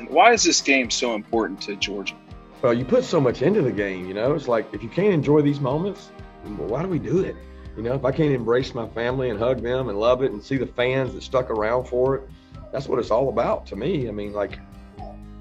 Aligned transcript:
And 0.00 0.08
why 0.08 0.32
is 0.32 0.42
this 0.42 0.62
game 0.62 0.88
so 0.88 1.14
important 1.14 1.60
to 1.62 1.76
Georgia? 1.76 2.14
Well, 2.62 2.72
you 2.72 2.86
put 2.86 3.04
so 3.04 3.20
much 3.20 3.42
into 3.42 3.60
the 3.60 3.70
game, 3.70 4.08
you 4.08 4.14
know. 4.14 4.32
It's 4.32 4.48
like 4.48 4.72
if 4.72 4.82
you 4.82 4.88
can't 4.88 5.12
enjoy 5.12 5.42
these 5.42 5.60
moments, 5.60 6.10
well, 6.56 6.68
why 6.68 6.82
do 6.82 6.88
we 6.88 6.98
do 6.98 7.20
it? 7.20 7.36
You 7.76 7.82
know, 7.82 7.92
if 7.92 8.04
I 8.06 8.10
can't 8.10 8.32
embrace 8.32 8.74
my 8.74 8.88
family 8.88 9.28
and 9.28 9.38
hug 9.38 9.62
them 9.62 9.90
and 9.90 10.00
love 10.00 10.22
it 10.22 10.32
and 10.32 10.42
see 10.42 10.56
the 10.56 10.66
fans 10.66 11.12
that 11.12 11.22
stuck 11.22 11.50
around 11.50 11.84
for 11.84 12.16
it, 12.16 12.22
that's 12.72 12.88
what 12.88 12.98
it's 12.98 13.10
all 13.10 13.28
about 13.28 13.66
to 13.66 13.76
me. 13.76 14.08
I 14.08 14.10
mean, 14.10 14.32
like 14.32 14.58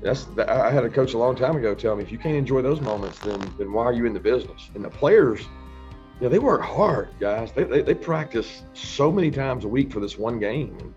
that's 0.01 0.27
I 0.37 0.69
had 0.69 0.83
a 0.83 0.89
coach 0.89 1.13
a 1.13 1.17
long 1.17 1.37
time 1.37 1.55
ago 1.55 1.73
tell 1.73 1.95
me 1.95 2.03
if 2.03 2.11
you 2.11 2.17
can't 2.17 2.35
enjoy 2.35 2.61
those 2.61 2.81
moments, 2.81 3.17
then 3.19 3.39
then 3.57 3.71
why 3.71 3.85
are 3.85 3.93
you 3.93 4.05
in 4.05 4.13
the 4.13 4.19
business? 4.19 4.69
And 4.75 4.83
the 4.83 4.89
players, 4.89 5.39
you 5.39 6.23
know, 6.23 6.29
they 6.29 6.39
work 6.39 6.61
hard, 6.61 7.09
guys. 7.17 7.53
They 7.53 7.63
they, 7.63 7.81
they 7.81 7.95
practice 7.95 8.63
so 8.73 9.09
many 9.09 9.31
times 9.31 9.63
a 9.63 9.69
week 9.69 9.89
for 9.89 10.01
this 10.01 10.17
one 10.17 10.37
game. 10.37 10.75
And, 10.81 10.93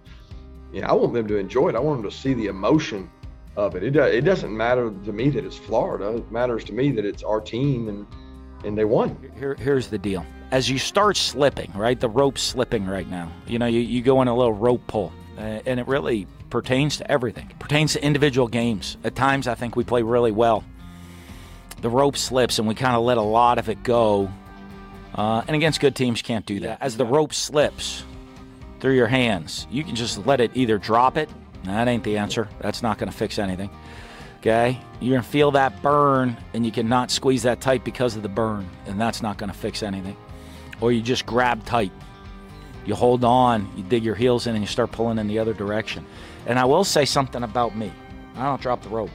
you 0.72 0.80
know, 0.80 0.88
I 0.88 0.92
want 0.94 1.14
them 1.14 1.28
to 1.28 1.36
enjoy 1.36 1.68
it. 1.68 1.76
I 1.76 1.78
want 1.78 2.02
them 2.02 2.10
to 2.10 2.16
see 2.16 2.34
the 2.34 2.46
emotion 2.46 3.08
of 3.56 3.74
it. 3.74 3.82
It, 3.82 3.96
it 3.96 4.24
doesn't 4.24 4.54
matter 4.56 4.90
to 5.04 5.12
me 5.12 5.30
that 5.30 5.44
it's 5.44 5.56
Florida. 5.56 6.16
It 6.16 6.30
matters 6.30 6.64
to 6.64 6.72
me 6.72 6.90
that 6.92 7.04
it's 7.04 7.22
our 7.22 7.40
team 7.40 7.88
and 7.88 8.06
and 8.64 8.78
they 8.78 8.84
won. 8.84 9.16
Here, 9.36 9.54
here's 9.54 9.88
the 9.88 9.98
deal. 9.98 10.24
As 10.52 10.70
you 10.70 10.78
start 10.78 11.16
slipping, 11.16 11.72
right, 11.74 11.98
the 11.98 12.08
rope's 12.08 12.42
slipping 12.42 12.86
right 12.86 13.08
now. 13.08 13.32
You 13.46 13.58
know, 13.58 13.66
you, 13.66 13.80
you 13.80 14.02
go 14.02 14.22
in 14.22 14.28
a 14.28 14.36
little 14.36 14.52
rope 14.52 14.86
pull, 14.86 15.12
uh, 15.36 15.60
and 15.66 15.80
it 15.80 15.88
really 15.88 16.26
pertains 16.50 16.98
to 16.98 17.10
everything. 17.10 17.50
It 17.50 17.58
pertains 17.58 17.94
to 17.94 18.04
individual 18.04 18.46
games. 18.46 18.96
At 19.02 19.16
times, 19.16 19.48
I 19.48 19.54
think 19.54 19.74
we 19.74 19.84
play 19.84 20.02
really 20.02 20.30
well. 20.30 20.64
The 21.80 21.90
rope 21.90 22.16
slips, 22.16 22.58
and 22.58 22.68
we 22.68 22.74
kind 22.74 22.94
of 22.94 23.02
let 23.02 23.18
a 23.18 23.22
lot 23.22 23.58
of 23.58 23.68
it 23.68 23.82
go. 23.82 24.30
Uh, 25.14 25.42
and 25.46 25.56
against 25.56 25.80
good 25.80 25.96
teams, 25.96 26.22
can't 26.22 26.46
do 26.46 26.60
that. 26.60 26.78
As 26.80 26.96
the 26.96 27.04
rope 27.04 27.34
slips 27.34 28.04
through 28.80 28.94
your 28.94 29.08
hands, 29.08 29.66
you 29.70 29.82
can 29.82 29.96
just 29.96 30.24
let 30.26 30.40
it 30.40 30.52
either 30.54 30.78
drop 30.78 31.16
it. 31.16 31.28
That 31.64 31.88
ain't 31.88 32.04
the 32.04 32.18
answer. 32.18 32.48
That's 32.60 32.82
not 32.82 32.98
going 32.98 33.10
to 33.10 33.16
fix 33.16 33.38
anything. 33.38 33.70
Okay? 34.40 34.78
You're 35.00 35.12
going 35.12 35.22
to 35.22 35.28
feel 35.28 35.52
that 35.52 35.82
burn, 35.82 36.36
and 36.54 36.66
you 36.66 36.72
cannot 36.72 37.10
squeeze 37.10 37.44
that 37.44 37.60
tight 37.60 37.84
because 37.84 38.16
of 38.16 38.22
the 38.22 38.28
burn, 38.28 38.68
and 38.86 39.00
that's 39.00 39.22
not 39.22 39.38
going 39.38 39.50
to 39.50 39.56
fix 39.58 39.82
anything. 39.82 40.16
Or 40.80 40.90
you 40.90 41.00
just 41.00 41.26
grab 41.26 41.64
tight. 41.64 41.92
You 42.84 42.96
hold 42.96 43.24
on, 43.24 43.70
you 43.76 43.84
dig 43.84 44.04
your 44.04 44.16
heels 44.16 44.48
in, 44.48 44.56
and 44.56 44.62
you 44.62 44.66
start 44.66 44.90
pulling 44.90 45.18
in 45.18 45.28
the 45.28 45.38
other 45.38 45.54
direction. 45.54 46.04
And 46.46 46.58
I 46.58 46.64
will 46.64 46.82
say 46.82 47.04
something 47.04 47.44
about 47.44 47.76
me 47.76 47.92
I 48.36 48.44
don't 48.44 48.60
drop 48.60 48.82
the 48.82 48.88
rope. 48.88 49.10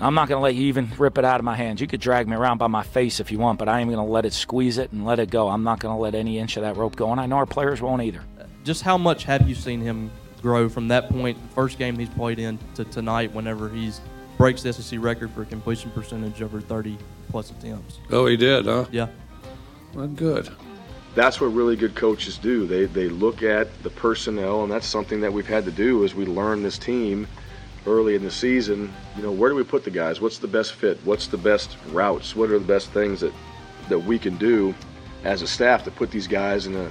I'm 0.00 0.14
not 0.14 0.28
going 0.28 0.38
to 0.38 0.42
let 0.42 0.54
you 0.54 0.66
even 0.68 0.90
rip 0.96 1.18
it 1.18 1.24
out 1.26 1.40
of 1.40 1.44
my 1.44 1.54
hands. 1.54 1.80
You 1.80 1.86
could 1.86 2.00
drag 2.00 2.26
me 2.26 2.34
around 2.34 2.56
by 2.56 2.68
my 2.68 2.82
face 2.82 3.20
if 3.20 3.30
you 3.30 3.38
want, 3.38 3.58
but 3.58 3.68
I 3.68 3.80
am 3.80 3.88
going 3.88 3.98
to 3.98 4.02
let 4.02 4.24
it 4.24 4.32
squeeze 4.32 4.78
it 4.78 4.92
and 4.92 5.04
let 5.04 5.18
it 5.18 5.30
go. 5.30 5.48
I'm 5.48 5.62
not 5.62 5.78
going 5.78 5.94
to 5.94 6.00
let 6.00 6.14
any 6.14 6.38
inch 6.38 6.56
of 6.56 6.62
that 6.62 6.76
rope 6.76 6.96
go, 6.96 7.12
and 7.12 7.20
I 7.20 7.26
know 7.26 7.36
our 7.36 7.46
players 7.46 7.82
won't 7.82 8.02
either. 8.02 8.22
Just 8.64 8.82
how 8.82 8.96
much 8.96 9.24
have 9.24 9.46
you 9.46 9.54
seen 9.54 9.80
him 9.80 10.10
grow 10.40 10.68
from 10.68 10.88
that 10.88 11.08
point, 11.08 11.38
first 11.54 11.78
game 11.78 11.98
he's 11.98 12.08
played 12.08 12.38
in, 12.38 12.58
to 12.74 12.84
tonight 12.84 13.32
whenever 13.32 13.68
he's 13.68 14.00
breaks 14.40 14.62
the 14.62 14.72
SEC 14.72 14.98
record 15.02 15.30
for 15.32 15.44
completion 15.44 15.90
percentage 15.90 16.40
over 16.40 16.62
30 16.62 16.96
plus 17.28 17.50
attempts? 17.50 17.98
Oh, 18.10 18.24
he 18.24 18.38
did, 18.38 18.64
huh? 18.64 18.86
Yeah. 18.90 19.08
Well, 19.92 20.08
good. 20.08 20.48
That's 21.14 21.40
what 21.40 21.48
really 21.48 21.76
good 21.76 21.94
coaches 21.94 22.38
do. 22.38 22.66
They 22.66 22.86
they 22.86 23.08
look 23.08 23.42
at 23.42 23.82
the 23.82 23.90
personnel, 23.90 24.62
and 24.62 24.72
that's 24.72 24.86
something 24.86 25.20
that 25.20 25.32
we've 25.32 25.46
had 25.46 25.64
to 25.64 25.70
do 25.70 26.04
as 26.04 26.14
we 26.14 26.24
learn 26.24 26.62
this 26.62 26.78
team 26.78 27.26
early 27.86 28.14
in 28.14 28.22
the 28.22 28.30
season. 28.30 28.92
You 29.16 29.24
know, 29.24 29.32
where 29.32 29.50
do 29.50 29.56
we 29.56 29.64
put 29.64 29.84
the 29.84 29.90
guys? 29.90 30.20
What's 30.20 30.38
the 30.38 30.48
best 30.48 30.74
fit? 30.74 30.98
What's 31.04 31.26
the 31.26 31.36
best 31.36 31.76
routes? 31.88 32.36
What 32.36 32.50
are 32.50 32.58
the 32.58 32.64
best 32.64 32.90
things 32.92 33.20
that 33.20 33.32
that 33.88 33.98
we 33.98 34.18
can 34.18 34.36
do 34.36 34.74
as 35.24 35.42
a 35.42 35.46
staff 35.46 35.84
to 35.84 35.90
put 35.90 36.10
these 36.10 36.26
guys 36.26 36.66
in 36.66 36.76
a 36.76 36.90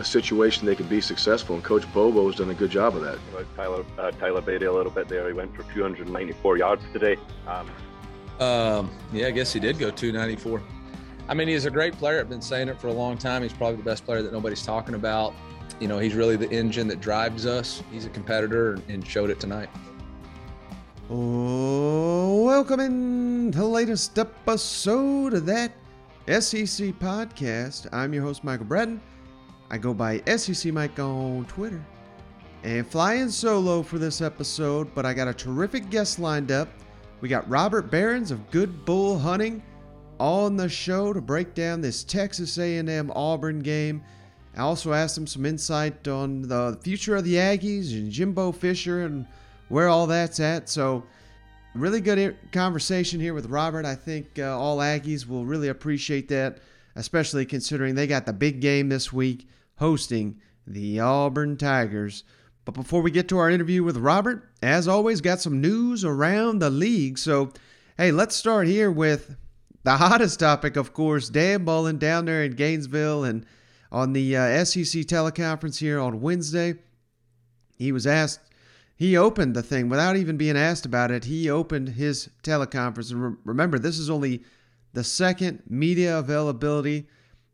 a 0.00 0.04
situation 0.04 0.66
they 0.66 0.74
can 0.74 0.86
be 0.86 1.00
successful. 1.00 1.54
And 1.54 1.62
Coach 1.62 1.90
Bobo 1.92 2.26
has 2.26 2.36
done 2.36 2.50
a 2.50 2.54
good 2.54 2.70
job 2.70 2.96
of 2.96 3.02
that. 3.02 3.18
Tyler 3.54 3.84
uh, 3.98 4.10
Tyler 4.12 4.40
Badie 4.40 4.66
a 4.66 4.72
little 4.72 4.90
bit 4.90 5.08
there. 5.08 5.26
He 5.28 5.34
went 5.34 5.54
for 5.54 5.62
294 5.74 6.56
yards 6.56 6.82
today. 6.92 7.16
Um, 7.46 7.70
um, 8.40 8.90
yeah, 9.12 9.26
I 9.26 9.30
guess 9.30 9.52
he 9.52 9.60
did 9.60 9.78
go 9.78 9.90
294. 9.90 10.62
I 11.28 11.34
mean, 11.34 11.46
he's 11.46 11.66
a 11.66 11.70
great 11.70 11.92
player. 11.98 12.18
I've 12.18 12.30
been 12.30 12.40
saying 12.40 12.68
it 12.68 12.80
for 12.80 12.88
a 12.88 12.92
long 12.92 13.18
time. 13.18 13.42
He's 13.42 13.52
probably 13.52 13.76
the 13.76 13.82
best 13.82 14.04
player 14.06 14.22
that 14.22 14.32
nobody's 14.32 14.64
talking 14.64 14.94
about. 14.94 15.34
You 15.78 15.86
know, 15.86 15.98
he's 15.98 16.14
really 16.14 16.36
the 16.36 16.50
engine 16.50 16.88
that 16.88 17.00
drives 17.00 17.46
us. 17.46 17.82
He's 17.92 18.06
a 18.06 18.10
competitor 18.10 18.78
and 18.88 19.06
showed 19.06 19.30
it 19.30 19.38
tonight. 19.38 19.68
Oh, 21.10 22.44
welcome 22.44 22.80
in 22.80 23.52
to 23.52 23.58
the 23.58 23.66
latest 23.66 24.18
episode 24.18 25.34
of 25.34 25.46
that 25.46 25.72
SEC 26.26 26.88
podcast. 26.98 27.86
I'm 27.92 28.14
your 28.14 28.22
host, 28.22 28.42
Michael 28.42 28.66
Bratton. 28.66 29.00
I 29.70 29.78
go 29.78 29.94
by 29.94 30.20
SEC 30.36 30.72
Mike 30.72 30.98
on 30.98 31.44
Twitter. 31.46 31.84
And 32.64 32.86
flying 32.86 33.30
solo 33.30 33.82
for 33.82 33.98
this 33.98 34.20
episode, 34.20 34.92
but 34.94 35.06
I 35.06 35.14
got 35.14 35.28
a 35.28 35.34
terrific 35.34 35.88
guest 35.90 36.18
lined 36.18 36.50
up. 36.50 36.68
We 37.20 37.28
got 37.28 37.48
Robert 37.48 37.90
Behrens 37.90 38.30
of 38.30 38.50
Good 38.50 38.84
Bull 38.84 39.18
Hunting 39.18 39.62
on 40.18 40.56
the 40.56 40.68
show 40.68 41.12
to 41.12 41.20
break 41.20 41.54
down 41.54 41.80
this 41.80 42.02
Texas 42.02 42.58
A&M 42.58 43.12
Auburn 43.14 43.60
game. 43.60 44.02
I 44.56 44.60
also 44.60 44.92
asked 44.92 45.16
him 45.16 45.26
some 45.26 45.46
insight 45.46 46.06
on 46.08 46.42
the 46.42 46.78
future 46.82 47.16
of 47.16 47.24
the 47.24 47.34
Aggies 47.34 47.92
and 47.92 48.10
Jimbo 48.10 48.52
Fisher 48.52 49.04
and 49.04 49.26
where 49.68 49.88
all 49.88 50.06
that's 50.08 50.40
at. 50.40 50.68
So, 50.68 51.04
really 51.74 52.00
good 52.00 52.36
conversation 52.50 53.20
here 53.20 53.32
with 53.32 53.46
Robert. 53.46 53.86
I 53.86 53.94
think 53.94 54.38
uh, 54.38 54.58
all 54.58 54.78
Aggies 54.78 55.26
will 55.26 55.46
really 55.46 55.68
appreciate 55.68 56.28
that, 56.28 56.58
especially 56.96 57.46
considering 57.46 57.94
they 57.94 58.08
got 58.08 58.26
the 58.26 58.32
big 58.32 58.60
game 58.60 58.88
this 58.88 59.12
week 59.12 59.46
hosting 59.80 60.38
the 60.66 61.00
Auburn 61.00 61.56
Tigers. 61.56 62.22
But 62.64 62.74
before 62.74 63.02
we 63.02 63.10
get 63.10 63.28
to 63.30 63.38
our 63.38 63.50
interview 63.50 63.82
with 63.82 63.96
Robert, 63.96 64.48
as 64.62 64.86
always, 64.86 65.20
got 65.20 65.40
some 65.40 65.60
news 65.60 66.04
around 66.04 66.58
the 66.60 66.70
league. 66.70 67.18
So, 67.18 67.50
hey, 67.96 68.12
let's 68.12 68.36
start 68.36 68.66
here 68.66 68.90
with 68.90 69.36
the 69.82 69.96
hottest 69.96 70.38
topic, 70.38 70.76
of 70.76 70.92
course, 70.92 71.30
Dan 71.30 71.64
Mullen 71.64 71.98
down 71.98 72.26
there 72.26 72.44
in 72.44 72.52
Gainesville 72.52 73.24
and 73.24 73.46
on 73.90 74.12
the 74.12 74.36
uh, 74.36 74.64
SEC 74.64 75.02
teleconference 75.04 75.78
here 75.78 75.98
on 75.98 76.20
Wednesday. 76.20 76.74
He 77.78 77.90
was 77.90 78.06
asked, 78.06 78.40
he 78.94 79.16
opened 79.16 79.56
the 79.56 79.62
thing 79.62 79.88
without 79.88 80.16
even 80.16 80.36
being 80.36 80.58
asked 80.58 80.84
about 80.84 81.10
it. 81.10 81.24
He 81.24 81.48
opened 81.48 81.88
his 81.88 82.28
teleconference. 82.42 83.10
And 83.10 83.24
re- 83.24 83.36
remember, 83.44 83.78
this 83.78 83.98
is 83.98 84.10
only 84.10 84.44
the 84.92 85.02
second 85.02 85.62
media 85.66 86.18
availability, 86.18 87.08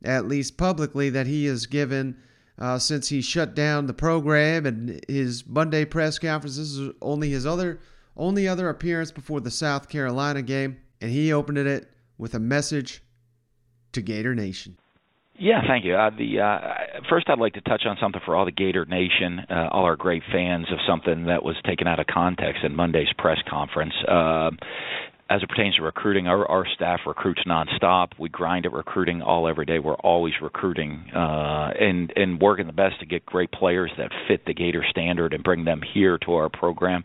at 0.06 0.26
least 0.26 0.56
publicly, 0.56 1.10
that 1.10 1.26
he 1.26 1.44
has 1.46 1.66
given 1.66 2.16
uh, 2.58 2.78
since 2.78 3.08
he 3.08 3.20
shut 3.20 3.54
down 3.54 3.86
the 3.86 3.94
program 3.94 4.64
and 4.64 5.00
his 5.08 5.46
Monday 5.46 5.84
press 5.84 6.18
conference. 6.18 6.56
This 6.56 6.68
is 6.68 6.90
only 7.02 7.30
his 7.30 7.44
other 7.44 7.80
only 8.16 8.48
other 8.48 8.70
appearance 8.70 9.12
before 9.12 9.40
the 9.40 9.50
South 9.50 9.90
Carolina 9.90 10.40
game, 10.40 10.78
and 11.02 11.10
he 11.10 11.32
opened 11.32 11.58
it 11.58 11.90
with 12.16 12.34
a 12.34 12.38
message 12.38 13.02
to 13.92 14.00
Gator 14.00 14.34
Nation. 14.34 14.78
Yeah, 15.38 15.60
thank 15.68 15.84
you. 15.84 15.94
Uh, 15.94 16.10
the 16.16 16.40
uh, 16.40 17.00
first, 17.10 17.28
I'd 17.28 17.38
like 17.38 17.52
to 17.54 17.60
touch 17.60 17.82
on 17.84 17.98
something 18.00 18.22
for 18.24 18.34
all 18.34 18.46
the 18.46 18.52
Gator 18.52 18.86
Nation, 18.86 19.40
uh, 19.50 19.68
all 19.70 19.84
our 19.84 19.96
great 19.96 20.22
fans 20.32 20.66
of 20.72 20.78
something 20.88 21.24
that 21.24 21.42
was 21.42 21.56
taken 21.66 21.86
out 21.86 22.00
of 22.00 22.06
context 22.06 22.64
in 22.64 22.74
Monday's 22.74 23.12
press 23.18 23.36
conference. 23.48 23.92
Uh, 24.08 24.50
as 25.28 25.42
it 25.42 25.48
pertains 25.48 25.74
to 25.74 25.82
recruiting, 25.82 26.28
our, 26.28 26.46
our 26.46 26.64
staff 26.74 27.00
recruits 27.04 27.42
nonstop. 27.46 28.08
We 28.18 28.28
grind 28.28 28.64
at 28.64 28.72
recruiting 28.72 29.22
all 29.22 29.48
every 29.48 29.66
day. 29.66 29.80
We're 29.80 29.94
always 29.94 30.34
recruiting 30.40 31.04
uh, 31.14 31.70
and 31.80 32.12
and 32.14 32.40
working 32.40 32.66
the 32.66 32.72
best 32.72 33.00
to 33.00 33.06
get 33.06 33.26
great 33.26 33.50
players 33.50 33.90
that 33.98 34.10
fit 34.28 34.46
the 34.46 34.54
Gator 34.54 34.84
standard 34.88 35.32
and 35.32 35.42
bring 35.42 35.64
them 35.64 35.80
here 35.94 36.18
to 36.18 36.34
our 36.34 36.48
program. 36.48 37.02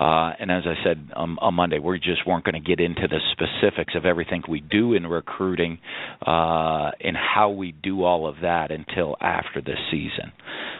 Uh, 0.00 0.32
and 0.40 0.50
as 0.50 0.64
I 0.66 0.74
said 0.84 1.10
um, 1.14 1.38
on 1.40 1.54
Monday, 1.54 1.78
we 1.78 1.98
just 1.98 2.26
weren't 2.26 2.44
going 2.44 2.60
to 2.60 2.68
get 2.68 2.80
into 2.80 3.06
the 3.06 3.20
specifics 3.32 3.94
of 3.94 4.04
everything 4.04 4.42
we 4.48 4.60
do 4.60 4.94
in 4.94 5.06
recruiting 5.06 5.78
uh, 6.26 6.90
and 7.00 7.16
how 7.16 7.50
we 7.50 7.70
do 7.70 8.02
all 8.02 8.26
of 8.26 8.36
that 8.42 8.72
until 8.72 9.16
after 9.20 9.60
this 9.60 9.78
season. 9.92 10.32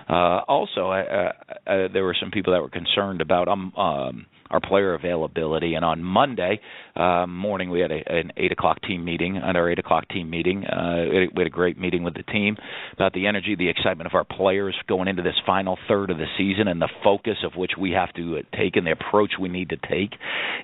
Uh, 0.09 0.41
also, 0.49 0.89
I, 0.89 1.01
uh, 1.03 1.33
uh, 1.67 1.89
there 1.93 2.03
were 2.03 2.17
some 2.19 2.33
people 2.33 2.53
that 2.53 2.61
were 2.61 2.69
concerned 2.69 3.21
about 3.21 3.47
um, 3.47 3.73
um, 3.77 4.27
our 4.51 4.61
player 4.61 4.95
availability. 4.95 5.75
And 5.75 5.85
on 5.85 6.03
Monday 6.03 6.61
uh, 7.01 7.27
morning, 7.27 7.71
we 7.71 7.81
had 7.81 7.91
a, 7.91 8.03
an 8.07 8.33
eight 8.37 8.53
o'clock 8.53 8.83
team 8.83 9.05
meeting. 9.05 9.39
At 9.39 9.57
our 9.57 9.71
eight 9.71 9.79
o'clock 9.79 10.09
team 10.09 10.29
meeting, 10.29 10.65
uh, 10.65 11.07
we 11.11 11.43
had 11.43 11.47
a 11.47 11.51
great 11.51 11.79
meeting 11.79 12.03
with 12.03 12.15
the 12.15 12.23
team 12.25 12.57
about 12.93 13.15
the 13.15 13.27
energy, 13.27 13.57
the 13.57 13.69
excitement 13.69 14.07
of 14.07 14.15
our 14.15 14.25
players 14.25 14.77
going 14.87 15.09
into 15.09 15.23
this 15.23 15.35
final 15.47 15.79
third 15.89 16.11
of 16.11 16.19
the 16.19 16.27
season, 16.37 16.69
and 16.69 16.81
the 16.81 16.91
focus 17.03 17.39
of 17.45 17.53
which 17.57 17.73
we 17.81 17.93
have 17.93 18.13
to 18.15 18.37
uh, 18.37 18.57
take 18.57 18.77
and 18.77 18.87
the 18.87 18.93
approach 18.93 19.33
we 19.41 19.49
need 19.49 19.71
to 19.71 19.77
take 19.77 20.13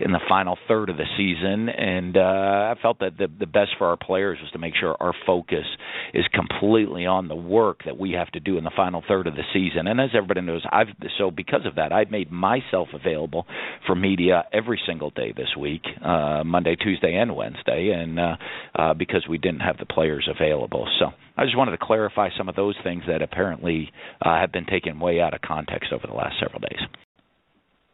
in 0.00 0.12
the 0.12 0.20
final 0.28 0.58
third 0.68 0.90
of 0.90 0.96
the 0.96 1.06
season. 1.16 1.68
And 1.68 2.16
uh, 2.16 2.20
I 2.20 2.74
felt 2.82 2.98
that 3.00 3.16
the, 3.18 3.28
the 3.38 3.46
best 3.46 3.70
for 3.78 3.86
our 3.86 3.96
players 3.96 4.38
was 4.42 4.50
to 4.52 4.58
make 4.58 4.74
sure 4.78 4.96
our 5.00 5.14
focus 5.24 5.64
is 6.12 6.24
completely 6.34 7.06
on 7.06 7.28
the 7.28 7.36
work 7.36 7.84
that 7.84 7.98
we 7.98 8.12
have 8.12 8.30
to 8.32 8.40
do 8.40 8.58
in 8.58 8.64
the 8.64 8.72
final 8.76 9.02
third 9.06 9.26
of 9.26 9.34
the 9.34 9.44
season. 9.52 9.86
And 9.86 10.00
as 10.00 10.10
everybody 10.14 10.42
knows, 10.42 10.64
I've 10.70 10.88
so 11.18 11.30
because 11.30 11.64
of 11.64 11.76
that, 11.76 11.92
I've 11.92 12.10
made 12.10 12.30
myself 12.30 12.88
available 12.92 13.46
for 13.86 13.94
media 13.94 14.44
every 14.52 14.80
single 14.86 15.10
day 15.10 15.32
this 15.36 15.48
week, 15.58 15.82
uh, 16.04 16.25
Monday, 16.44 16.76
Tuesday, 16.76 17.14
and 17.14 17.34
Wednesday, 17.34 17.90
and 17.90 18.19
uh, 18.19 18.37
uh, 18.75 18.94
because 18.94 19.26
we 19.28 19.38
didn't 19.38 19.61
have 19.61 19.78
the 19.78 19.87
players 19.87 20.28
available. 20.28 20.87
So 20.99 21.06
I 21.37 21.44
just 21.44 21.56
wanted 21.56 21.73
to 21.73 21.78
clarify 21.81 22.28
some 22.37 22.49
of 22.49 22.56
those 22.56 22.75
things 22.82 23.02
that 23.08 23.23
apparently 23.23 23.90
uh, 24.23 24.38
have 24.40 24.52
been 24.52 24.67
taken 24.67 25.00
way 25.00 25.20
out 25.20 25.34
of 25.34 25.40
context 25.43 25.93
over 25.93 26.06
the 26.06 26.14
last 26.14 26.37
several 26.40 26.61
days. 26.61 26.81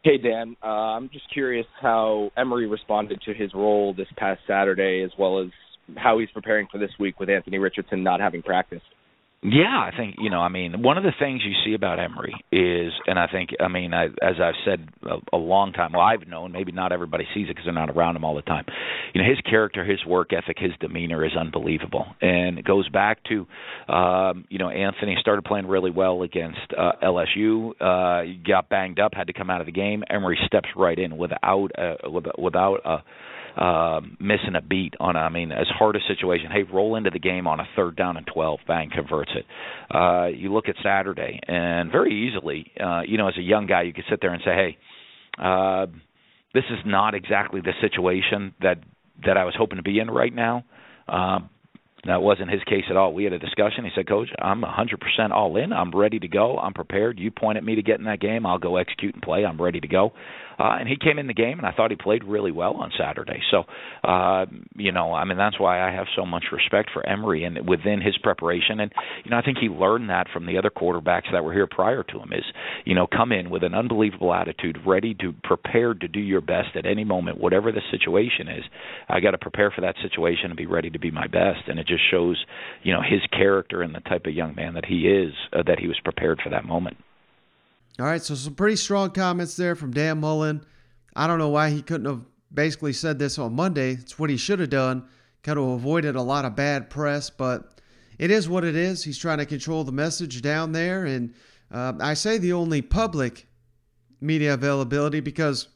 Hey, 0.03 0.17
Dan. 0.17 0.57
Uh, 0.61 0.67
I'm 0.67 1.09
just 1.13 1.31
curious 1.31 1.65
how 1.81 2.31
Emory 2.35 2.67
responded 2.67 3.21
to 3.21 3.33
his 3.33 3.53
role 3.53 3.93
this 3.93 4.07
past 4.17 4.41
Saturday, 4.45 5.01
as 5.01 5.11
well 5.17 5.39
as 5.39 5.47
how 5.95 6.19
he's 6.19 6.29
preparing 6.31 6.67
for 6.71 6.77
this 6.77 6.91
week 6.99 7.19
with 7.19 7.29
Anthony 7.29 7.57
Richardson 7.57 8.03
not 8.03 8.19
having 8.19 8.41
practiced. 8.41 8.83
Yeah, 9.45 9.75
I 9.75 9.91
think 9.95 10.15
you 10.19 10.29
know. 10.29 10.39
I 10.39 10.47
mean, 10.47 10.81
one 10.81 10.97
of 10.97 11.03
the 11.03 11.11
things 11.19 11.41
you 11.43 11.51
see 11.65 11.73
about 11.73 11.99
Emory 11.99 12.33
is, 12.49 12.93
and 13.07 13.19
I 13.19 13.27
think, 13.27 13.49
I 13.59 13.67
mean, 13.67 13.93
I, 13.93 14.05
as 14.05 14.35
I've 14.41 14.55
said 14.63 14.87
a, 15.03 15.35
a 15.35 15.37
long 15.37 15.73
time, 15.73 15.91
well, 15.91 16.01
I've 16.01 16.25
known. 16.27 16.53
Maybe 16.53 16.71
not 16.71 16.93
everybody 16.93 17.25
sees 17.33 17.47
it 17.47 17.49
because 17.49 17.65
they're 17.65 17.73
not 17.73 17.89
around 17.89 18.15
him 18.15 18.23
all 18.23 18.35
the 18.35 18.41
time. 18.41 18.63
You 19.13 19.21
know, 19.21 19.29
his 19.29 19.39
character, 19.41 19.83
his 19.83 20.05
work 20.05 20.31
ethic, 20.31 20.57
his 20.59 20.71
demeanor 20.79 21.25
is 21.25 21.33
unbelievable, 21.37 22.05
and 22.21 22.57
it 22.57 22.63
goes 22.63 22.87
back 22.87 23.19
to, 23.25 23.45
um, 23.93 24.45
you 24.49 24.59
know, 24.59 24.69
Anthony 24.69 25.17
started 25.19 25.43
playing 25.43 25.67
really 25.67 25.91
well 25.91 26.23
against 26.23 26.59
uh, 26.77 26.93
LSU. 27.03 27.71
Uh, 27.81 28.39
got 28.47 28.69
banged 28.69 28.99
up, 28.99 29.13
had 29.13 29.27
to 29.27 29.33
come 29.33 29.49
out 29.49 29.59
of 29.59 29.65
the 29.65 29.73
game. 29.73 30.03
Emory 30.09 30.39
steps 30.45 30.69
right 30.77 30.97
in 30.97 31.17
without 31.17 31.69
uh, 31.77 32.09
without. 32.37 32.77
Uh, 32.85 32.97
uh, 33.57 34.01
missing 34.19 34.55
a 34.55 34.61
beat 34.61 34.93
on, 34.99 35.15
I 35.15 35.29
mean, 35.29 35.51
as 35.51 35.67
hard 35.67 35.95
a 35.95 35.99
situation. 36.07 36.49
Hey, 36.51 36.63
roll 36.63 36.95
into 36.95 37.09
the 37.09 37.19
game 37.19 37.47
on 37.47 37.59
a 37.59 37.67
third 37.75 37.95
down 37.95 38.17
and 38.17 38.25
12, 38.25 38.59
bang, 38.67 38.89
converts 38.93 39.31
it. 39.35 39.45
Uh, 39.93 40.27
you 40.27 40.51
look 40.53 40.69
at 40.69 40.75
Saturday, 40.83 41.39
and 41.47 41.91
very 41.91 42.27
easily, 42.27 42.71
uh, 42.83 43.01
you 43.05 43.17
know, 43.17 43.27
as 43.27 43.37
a 43.37 43.41
young 43.41 43.67
guy, 43.67 43.83
you 43.83 43.93
could 43.93 44.05
sit 44.09 44.19
there 44.21 44.33
and 44.33 44.41
say, 44.43 44.51
hey, 44.51 44.77
uh, 45.37 45.85
this 46.53 46.63
is 46.69 46.79
not 46.85 47.15
exactly 47.15 47.61
the 47.61 47.73
situation 47.81 48.53
that 48.61 48.77
that 49.25 49.37
I 49.37 49.45
was 49.45 49.53
hoping 49.57 49.77
to 49.77 49.83
be 49.83 49.99
in 49.99 50.09
right 50.09 50.33
now. 50.33 50.65
Uh, 51.07 51.39
that 52.05 52.21
wasn't 52.21 52.51
his 52.51 52.61
case 52.65 52.83
at 52.89 52.97
all. 52.97 53.13
We 53.13 53.23
had 53.23 53.31
a 53.31 53.39
discussion. 53.39 53.85
He 53.85 53.91
said, 53.95 54.07
"Coach, 54.07 54.27
I'm 54.39 54.61
100% 54.61 55.31
all 55.31 55.55
in. 55.55 55.71
I'm 55.71 55.91
ready 55.91 56.19
to 56.19 56.27
go. 56.27 56.57
I'm 56.57 56.73
prepared. 56.73 57.17
You 57.17 57.31
point 57.31 57.57
at 57.57 57.63
me 57.63 57.75
to 57.75 57.81
get 57.81 57.99
in 57.99 58.05
that 58.05 58.19
game. 58.19 58.45
I'll 58.45 58.59
go 58.59 58.75
execute 58.75 59.13
and 59.13 59.23
play. 59.23 59.45
I'm 59.45 59.61
ready 59.61 59.79
to 59.79 59.87
go." 59.87 60.11
Uh, 60.59 60.77
and 60.79 60.87
he 60.87 60.95
came 60.95 61.19
in 61.19 61.27
the 61.27 61.33
game, 61.33 61.57
and 61.57 61.67
I 61.67 61.71
thought 61.71 61.91
he 61.91 61.97
played 61.97 62.23
really 62.23 62.51
well 62.51 62.73
on 62.73 62.91
Saturday. 62.97 63.41
So, 63.51 63.63
uh, 64.03 64.45
you 64.75 64.91
know, 64.91 65.13
I 65.13 65.25
mean, 65.25 65.37
that's 65.37 65.59
why 65.59 65.81
I 65.81 65.93
have 65.93 66.07
so 66.15 66.25
much 66.25 66.45
respect 66.51 66.89
for 66.93 67.05
Emory 67.07 67.43
and 67.43 67.67
within 67.67 68.01
his 68.01 68.17
preparation. 68.17 68.79
And 68.79 68.91
you 69.23 69.31
know, 69.31 69.37
I 69.37 69.41
think 69.41 69.57
he 69.59 69.67
learned 69.67 70.09
that 70.09 70.27
from 70.31 70.45
the 70.45 70.57
other 70.57 70.69
quarterbacks 70.69 71.31
that 71.31 71.43
were 71.43 71.53
here 71.53 71.67
prior 71.67 72.03
to 72.03 72.19
him. 72.19 72.31
Is 72.33 72.45
you 72.85 72.95
know, 72.95 73.07
come 73.07 73.31
in 73.31 73.49
with 73.49 73.63
an 73.63 73.73
unbelievable 73.73 74.33
attitude, 74.33 74.79
ready 74.85 75.13
to 75.15 75.33
prepared 75.43 76.01
to 76.01 76.07
do 76.07 76.19
your 76.19 76.41
best 76.41 76.75
at 76.75 76.85
any 76.85 77.03
moment, 77.03 77.39
whatever 77.39 77.71
the 77.71 77.81
situation 77.91 78.47
is. 78.47 78.63
I 79.09 79.19
got 79.19 79.31
to 79.31 79.37
prepare 79.37 79.71
for 79.71 79.81
that 79.81 79.95
situation 80.01 80.45
and 80.45 80.57
be 80.57 80.65
ready 80.65 80.89
to 80.89 80.99
be 80.99 81.11
my 81.11 81.27
best. 81.27 81.67
And 81.67 81.79
it 81.79 81.87
just 81.87 82.03
shows, 82.09 82.43
you 82.83 82.93
know, 82.93 83.01
his 83.01 83.21
character 83.31 83.81
and 83.81 83.93
the 83.93 83.99
type 84.01 84.25
of 84.25 84.33
young 84.33 84.55
man 84.55 84.73
that 84.75 84.85
he 84.85 85.07
is, 85.07 85.33
uh, 85.53 85.63
that 85.67 85.79
he 85.79 85.87
was 85.87 85.99
prepared 86.03 86.39
for 86.43 86.49
that 86.49 86.65
moment. 86.65 86.97
All 87.99 88.05
right, 88.07 88.21
so 88.21 88.33
some 88.33 88.55
pretty 88.55 88.75
strong 88.75 89.11
comments 89.11 89.55
there 89.55 89.75
from 89.75 89.91
Dan 89.91 90.19
Mullen. 90.19 90.65
I 91.15 91.27
don't 91.27 91.37
know 91.37 91.49
why 91.49 91.69
he 91.69 91.83
couldn't 91.83 92.07
have 92.07 92.21
basically 92.51 92.93
said 92.93 93.19
this 93.19 93.37
on 93.37 93.55
Monday. 93.55 93.91
It's 93.91 94.17
what 94.17 94.31
he 94.31 94.37
should 94.37 94.59
have 94.59 94.71
done. 94.71 95.07
Kind 95.43 95.59
of 95.59 95.67
avoided 95.67 96.15
a 96.15 96.21
lot 96.21 96.45
of 96.45 96.55
bad 96.55 96.89
press, 96.89 97.29
but 97.29 97.81
it 98.17 98.31
is 98.31 98.49
what 98.49 98.63
it 98.63 98.75
is. 98.75 99.03
He's 99.03 99.17
trying 99.17 99.37
to 99.39 99.45
control 99.45 99.83
the 99.83 99.91
message 99.91 100.41
down 100.41 100.71
there. 100.71 101.05
And 101.05 101.35
uh, 101.69 101.93
I 101.99 102.15
say 102.15 102.37
the 102.39 102.53
only 102.53 102.81
public 102.81 103.47
media 104.19 104.55
availability 104.55 105.19
because 105.19 105.67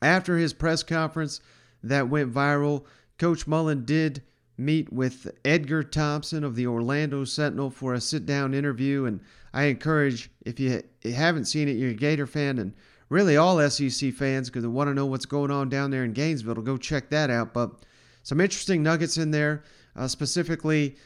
after 0.00 0.38
his 0.38 0.54
press 0.54 0.82
conference 0.82 1.40
that 1.82 2.08
went 2.08 2.32
viral, 2.32 2.84
Coach 3.18 3.46
Mullen 3.46 3.84
did 3.84 4.22
meet 4.56 4.92
with 4.92 5.30
Edgar 5.44 5.82
Thompson 5.82 6.44
of 6.44 6.54
the 6.54 6.66
Orlando 6.66 7.24
Sentinel 7.24 7.70
for 7.70 7.92
a 7.94 8.00
sit 8.00 8.24
down 8.24 8.54
interview. 8.54 9.04
And 9.04 9.20
I 9.54 9.64
encourage, 9.64 10.30
if 10.44 10.58
you 10.58 10.82
haven't 11.04 11.44
seen 11.44 11.68
it, 11.68 11.76
you're 11.76 11.90
a 11.90 11.94
Gator 11.94 12.26
fan 12.26 12.58
and 12.58 12.74
really 13.08 13.36
all 13.36 13.68
SEC 13.68 14.12
fans 14.14 14.48
because 14.48 14.62
they 14.62 14.68
want 14.68 14.88
to 14.88 14.94
know 14.94 15.06
what's 15.06 15.26
going 15.26 15.50
on 15.50 15.68
down 15.68 15.90
there 15.90 16.04
in 16.04 16.12
Gainesville 16.12 16.54
to 16.54 16.62
go 16.62 16.78
check 16.78 17.10
that 17.10 17.28
out. 17.28 17.52
But 17.52 17.70
some 18.22 18.40
interesting 18.40 18.82
nuggets 18.82 19.18
in 19.18 19.30
there. 19.30 19.64
Uh, 19.94 20.08
specifically, 20.08 20.96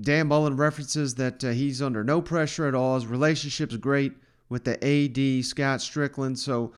Dan 0.00 0.26
Mullen 0.26 0.56
references 0.56 1.14
that 1.14 1.44
uh, 1.44 1.50
he's 1.50 1.80
under 1.80 2.02
no 2.02 2.20
pressure 2.20 2.66
at 2.66 2.74
all. 2.74 2.96
His 2.96 3.06
relationship's 3.06 3.76
great 3.76 4.12
with 4.48 4.64
the 4.64 4.74
AD, 4.82 5.44
Scott 5.44 5.78
Stricklin. 5.78 6.36
So, 6.36 6.72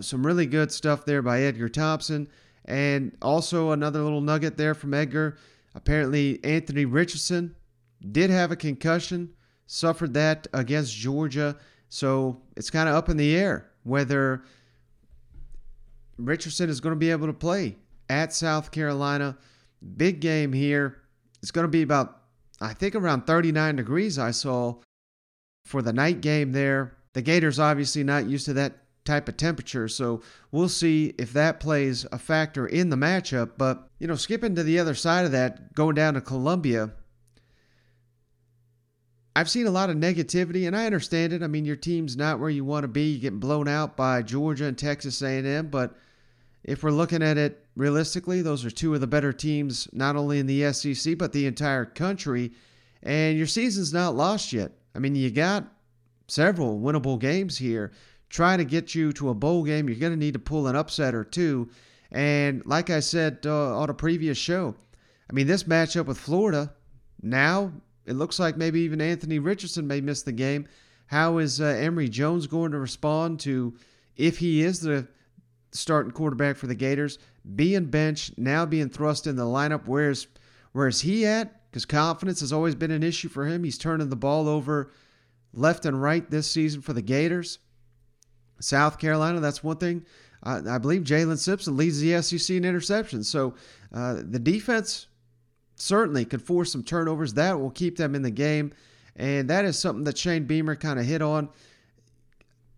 some 0.00 0.26
really 0.26 0.46
good 0.46 0.72
stuff 0.72 1.04
there 1.04 1.22
by 1.22 1.42
Edgar 1.42 1.68
Thompson. 1.68 2.28
And 2.64 3.16
also 3.22 3.70
another 3.70 4.02
little 4.02 4.20
nugget 4.20 4.56
there 4.56 4.74
from 4.74 4.92
Edgar. 4.92 5.38
Apparently, 5.76 6.40
Anthony 6.42 6.84
Richardson 6.84 7.54
did 8.10 8.30
have 8.30 8.50
a 8.50 8.56
concussion 8.56 9.30
suffered 9.66 10.14
that 10.14 10.46
against 10.52 10.94
Georgia. 10.94 11.56
So 11.88 12.40
it's 12.56 12.70
kind 12.70 12.88
of 12.88 12.94
up 12.94 13.08
in 13.08 13.16
the 13.16 13.36
air 13.36 13.70
whether 13.84 14.42
Richardson 16.18 16.68
is 16.68 16.80
going 16.80 16.94
to 16.94 16.98
be 16.98 17.10
able 17.10 17.26
to 17.26 17.32
play 17.32 17.76
at 18.08 18.32
South 18.32 18.70
Carolina. 18.70 19.36
Big 19.96 20.20
game 20.20 20.52
here. 20.52 21.02
It's 21.42 21.50
going 21.50 21.64
to 21.64 21.70
be 21.70 21.82
about, 21.82 22.22
I 22.60 22.72
think, 22.72 22.94
around 22.94 23.26
39 23.26 23.76
degrees, 23.76 24.18
I 24.18 24.30
saw 24.30 24.76
for 25.64 25.82
the 25.82 25.92
night 25.92 26.20
game 26.20 26.52
there. 26.52 26.96
The 27.12 27.22
Gators 27.22 27.58
obviously 27.58 28.02
not 28.02 28.26
used 28.26 28.46
to 28.46 28.52
that 28.54 28.78
type 29.04 29.28
of 29.28 29.36
temperature, 29.36 29.88
so 29.88 30.22
we'll 30.50 30.68
see 30.68 31.14
if 31.18 31.32
that 31.32 31.60
plays 31.60 32.04
a 32.10 32.18
factor 32.18 32.66
in 32.66 32.90
the 32.90 32.96
matchup. 32.96 33.52
But, 33.56 33.88
you 33.98 34.06
know, 34.06 34.16
skipping 34.16 34.54
to 34.56 34.62
the 34.62 34.78
other 34.78 34.94
side 34.94 35.24
of 35.24 35.32
that, 35.32 35.74
going 35.74 35.94
down 35.94 36.14
to 36.14 36.20
Columbia, 36.20 36.92
I've 39.36 39.50
seen 39.50 39.66
a 39.66 39.70
lot 39.70 39.90
of 39.90 39.96
negativity, 39.96 40.66
and 40.66 40.74
I 40.74 40.86
understand 40.86 41.34
it. 41.34 41.42
I 41.42 41.46
mean, 41.46 41.66
your 41.66 41.76
team's 41.76 42.16
not 42.16 42.40
where 42.40 42.48
you 42.48 42.64
want 42.64 42.84
to 42.84 42.88
be. 42.88 43.10
You're 43.10 43.20
getting 43.20 43.38
blown 43.38 43.68
out 43.68 43.94
by 43.94 44.22
Georgia 44.22 44.64
and 44.64 44.78
Texas 44.78 45.20
A&M, 45.20 45.68
but 45.68 45.94
if 46.64 46.82
we're 46.82 46.90
looking 46.90 47.22
at 47.22 47.36
it 47.36 47.62
realistically, 47.76 48.40
those 48.40 48.64
are 48.64 48.70
two 48.70 48.94
of 48.94 49.02
the 49.02 49.06
better 49.06 49.34
teams, 49.34 49.88
not 49.92 50.16
only 50.16 50.38
in 50.38 50.46
the 50.46 50.72
SEC 50.72 51.18
but 51.18 51.34
the 51.34 51.44
entire 51.44 51.84
country. 51.84 52.52
And 53.02 53.36
your 53.36 53.46
season's 53.46 53.92
not 53.92 54.14
lost 54.14 54.54
yet. 54.54 54.72
I 54.94 55.00
mean, 55.00 55.14
you 55.14 55.30
got 55.30 55.66
several 56.28 56.80
winnable 56.80 57.20
games 57.20 57.58
here. 57.58 57.92
Try 58.30 58.56
to 58.56 58.64
get 58.64 58.94
you 58.94 59.12
to 59.12 59.28
a 59.28 59.34
bowl 59.34 59.64
game. 59.64 59.86
You're 59.86 59.98
going 59.98 60.14
to 60.14 60.18
need 60.18 60.32
to 60.32 60.38
pull 60.38 60.66
an 60.66 60.76
upset 60.76 61.14
or 61.14 61.24
two. 61.24 61.68
And 62.10 62.64
like 62.64 62.88
I 62.88 63.00
said 63.00 63.40
uh, 63.44 63.76
on 63.76 63.90
a 63.90 63.94
previous 63.94 64.38
show, 64.38 64.76
I 65.28 65.34
mean, 65.34 65.46
this 65.46 65.64
matchup 65.64 66.06
with 66.06 66.16
Florida 66.16 66.72
now 67.20 67.72
it 68.06 68.14
looks 68.14 68.38
like 68.38 68.56
maybe 68.56 68.80
even 68.80 69.00
Anthony 69.00 69.38
Richardson 69.38 69.86
may 69.86 70.00
miss 70.00 70.22
the 70.22 70.32
game. 70.32 70.66
How 71.06 71.38
is 71.38 71.60
uh, 71.60 71.64
Emory 71.64 72.08
Jones 72.08 72.46
going 72.46 72.72
to 72.72 72.78
respond 72.78 73.40
to 73.40 73.74
if 74.16 74.38
he 74.38 74.62
is 74.62 74.80
the 74.80 75.06
starting 75.72 76.12
quarterback 76.12 76.56
for 76.56 76.66
the 76.66 76.74
Gators, 76.74 77.18
being 77.54 77.86
benched, 77.86 78.38
now 78.38 78.64
being 78.64 78.88
thrust 78.88 79.26
in 79.26 79.36
the 79.36 79.44
lineup? 79.44 79.86
Where's 79.86 80.26
where's 80.72 81.00
he 81.00 81.26
at? 81.26 81.70
Because 81.70 81.84
confidence 81.84 82.40
has 82.40 82.52
always 82.52 82.74
been 82.74 82.90
an 82.90 83.02
issue 83.02 83.28
for 83.28 83.46
him. 83.46 83.64
He's 83.64 83.78
turning 83.78 84.08
the 84.08 84.16
ball 84.16 84.48
over 84.48 84.92
left 85.52 85.84
and 85.84 86.00
right 86.00 86.28
this 86.30 86.50
season 86.50 86.82
for 86.82 86.92
the 86.92 87.02
Gators. 87.02 87.58
South 88.60 88.98
Carolina, 88.98 89.40
that's 89.40 89.62
one 89.62 89.76
thing. 89.76 90.04
Uh, 90.42 90.62
I 90.68 90.78
believe 90.78 91.02
Jalen 91.02 91.38
Simpson 91.38 91.76
leads 91.76 92.00
the 92.00 92.20
SEC 92.22 92.56
in 92.56 92.62
interceptions. 92.62 93.26
So 93.26 93.54
uh, 93.92 94.22
the 94.22 94.38
defense 94.38 95.08
certainly 95.76 96.24
could 96.24 96.42
force 96.42 96.72
some 96.72 96.82
turnovers. 96.82 97.34
That 97.34 97.60
will 97.60 97.70
keep 97.70 97.96
them 97.96 98.14
in 98.14 98.22
the 98.22 98.30
game. 98.30 98.72
And 99.14 99.48
that 99.48 99.64
is 99.64 99.78
something 99.78 100.04
that 100.04 100.18
Shane 100.18 100.44
Beamer 100.44 100.76
kind 100.76 100.98
of 100.98 101.06
hit 101.06 101.22
on. 101.22 101.48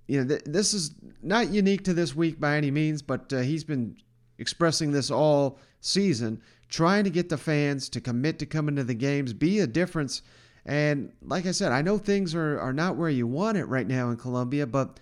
You 0.07 0.21
know, 0.23 0.28
th- 0.28 0.45
this 0.45 0.75
is 0.75 0.93
not 1.23 1.50
unique 1.50 1.85
to 1.85 1.95
this 1.95 2.14
week 2.14 2.38
by 2.38 2.57
any 2.57 2.71
means, 2.71 3.02
but 3.02 3.33
uh, 3.33 3.40
he's 3.40 3.64
been 3.64 3.97
expressing 4.38 4.93
this 4.93 5.11
all 5.11 5.59
season, 5.81 6.40
trying 6.69 7.05
to 7.05 7.11
get 7.11 7.28
the 7.28 7.37
fans 7.37 7.88
to 7.90 8.00
commit 8.00 8.38
to 8.38 8.47
coming 8.47 8.76
to 8.76 8.85
the 8.85 8.95
games, 8.95 9.33
be 9.33 9.61
a 9.61 9.67
difference. 9.67 10.23
And 10.64 11.12
like 11.23 11.47
I 11.47 11.50
said, 11.50 11.73
I 11.73 11.83
know 11.83 11.99
things 11.99 12.35
are, 12.35 12.61
are 12.61 12.73
not 12.73 12.97
where 12.97 13.11
you 13.11 13.26
want 13.26 13.59
it 13.59 13.64
right 13.64 13.87
now 13.87 14.11
in 14.11 14.17
Columbia, 14.17 14.67
but 14.67 15.00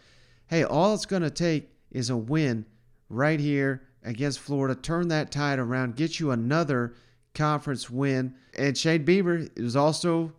hey, 0.48 0.64
all 0.64 0.94
it's 0.94 1.06
going 1.06 1.22
to 1.22 1.30
take 1.30 1.70
is 1.90 2.10
a 2.10 2.16
win 2.16 2.64
right 3.08 3.40
here 3.40 3.82
against 4.04 4.40
Florida, 4.40 4.74
turn 4.74 5.08
that 5.08 5.30
tide 5.30 5.58
around, 5.58 5.96
get 5.96 6.20
you 6.20 6.30
another 6.30 6.94
conference 7.36 7.88
win. 7.88 8.34
And 8.58 8.76
Shane 8.76 9.04
Beamer 9.04 9.46
was 9.56 9.76
also 9.76 10.32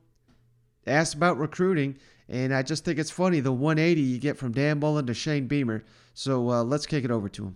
asked 0.85 1.13
about 1.13 1.37
recruiting. 1.37 1.97
And 2.27 2.53
I 2.53 2.61
just 2.61 2.83
think 2.83 2.99
it's 2.99 3.11
funny 3.11 3.39
the 3.39 3.53
180 3.53 4.01
you 4.01 4.19
get 4.19 4.37
from 4.37 4.51
Dan 4.51 4.79
Mullen 4.79 5.07
to 5.07 5.13
Shane 5.13 5.47
Beamer. 5.47 5.83
So 6.13 6.49
uh, 6.49 6.63
let's 6.63 6.85
kick 6.85 7.05
it 7.05 7.11
over 7.11 7.29
to 7.29 7.45
him. 7.45 7.55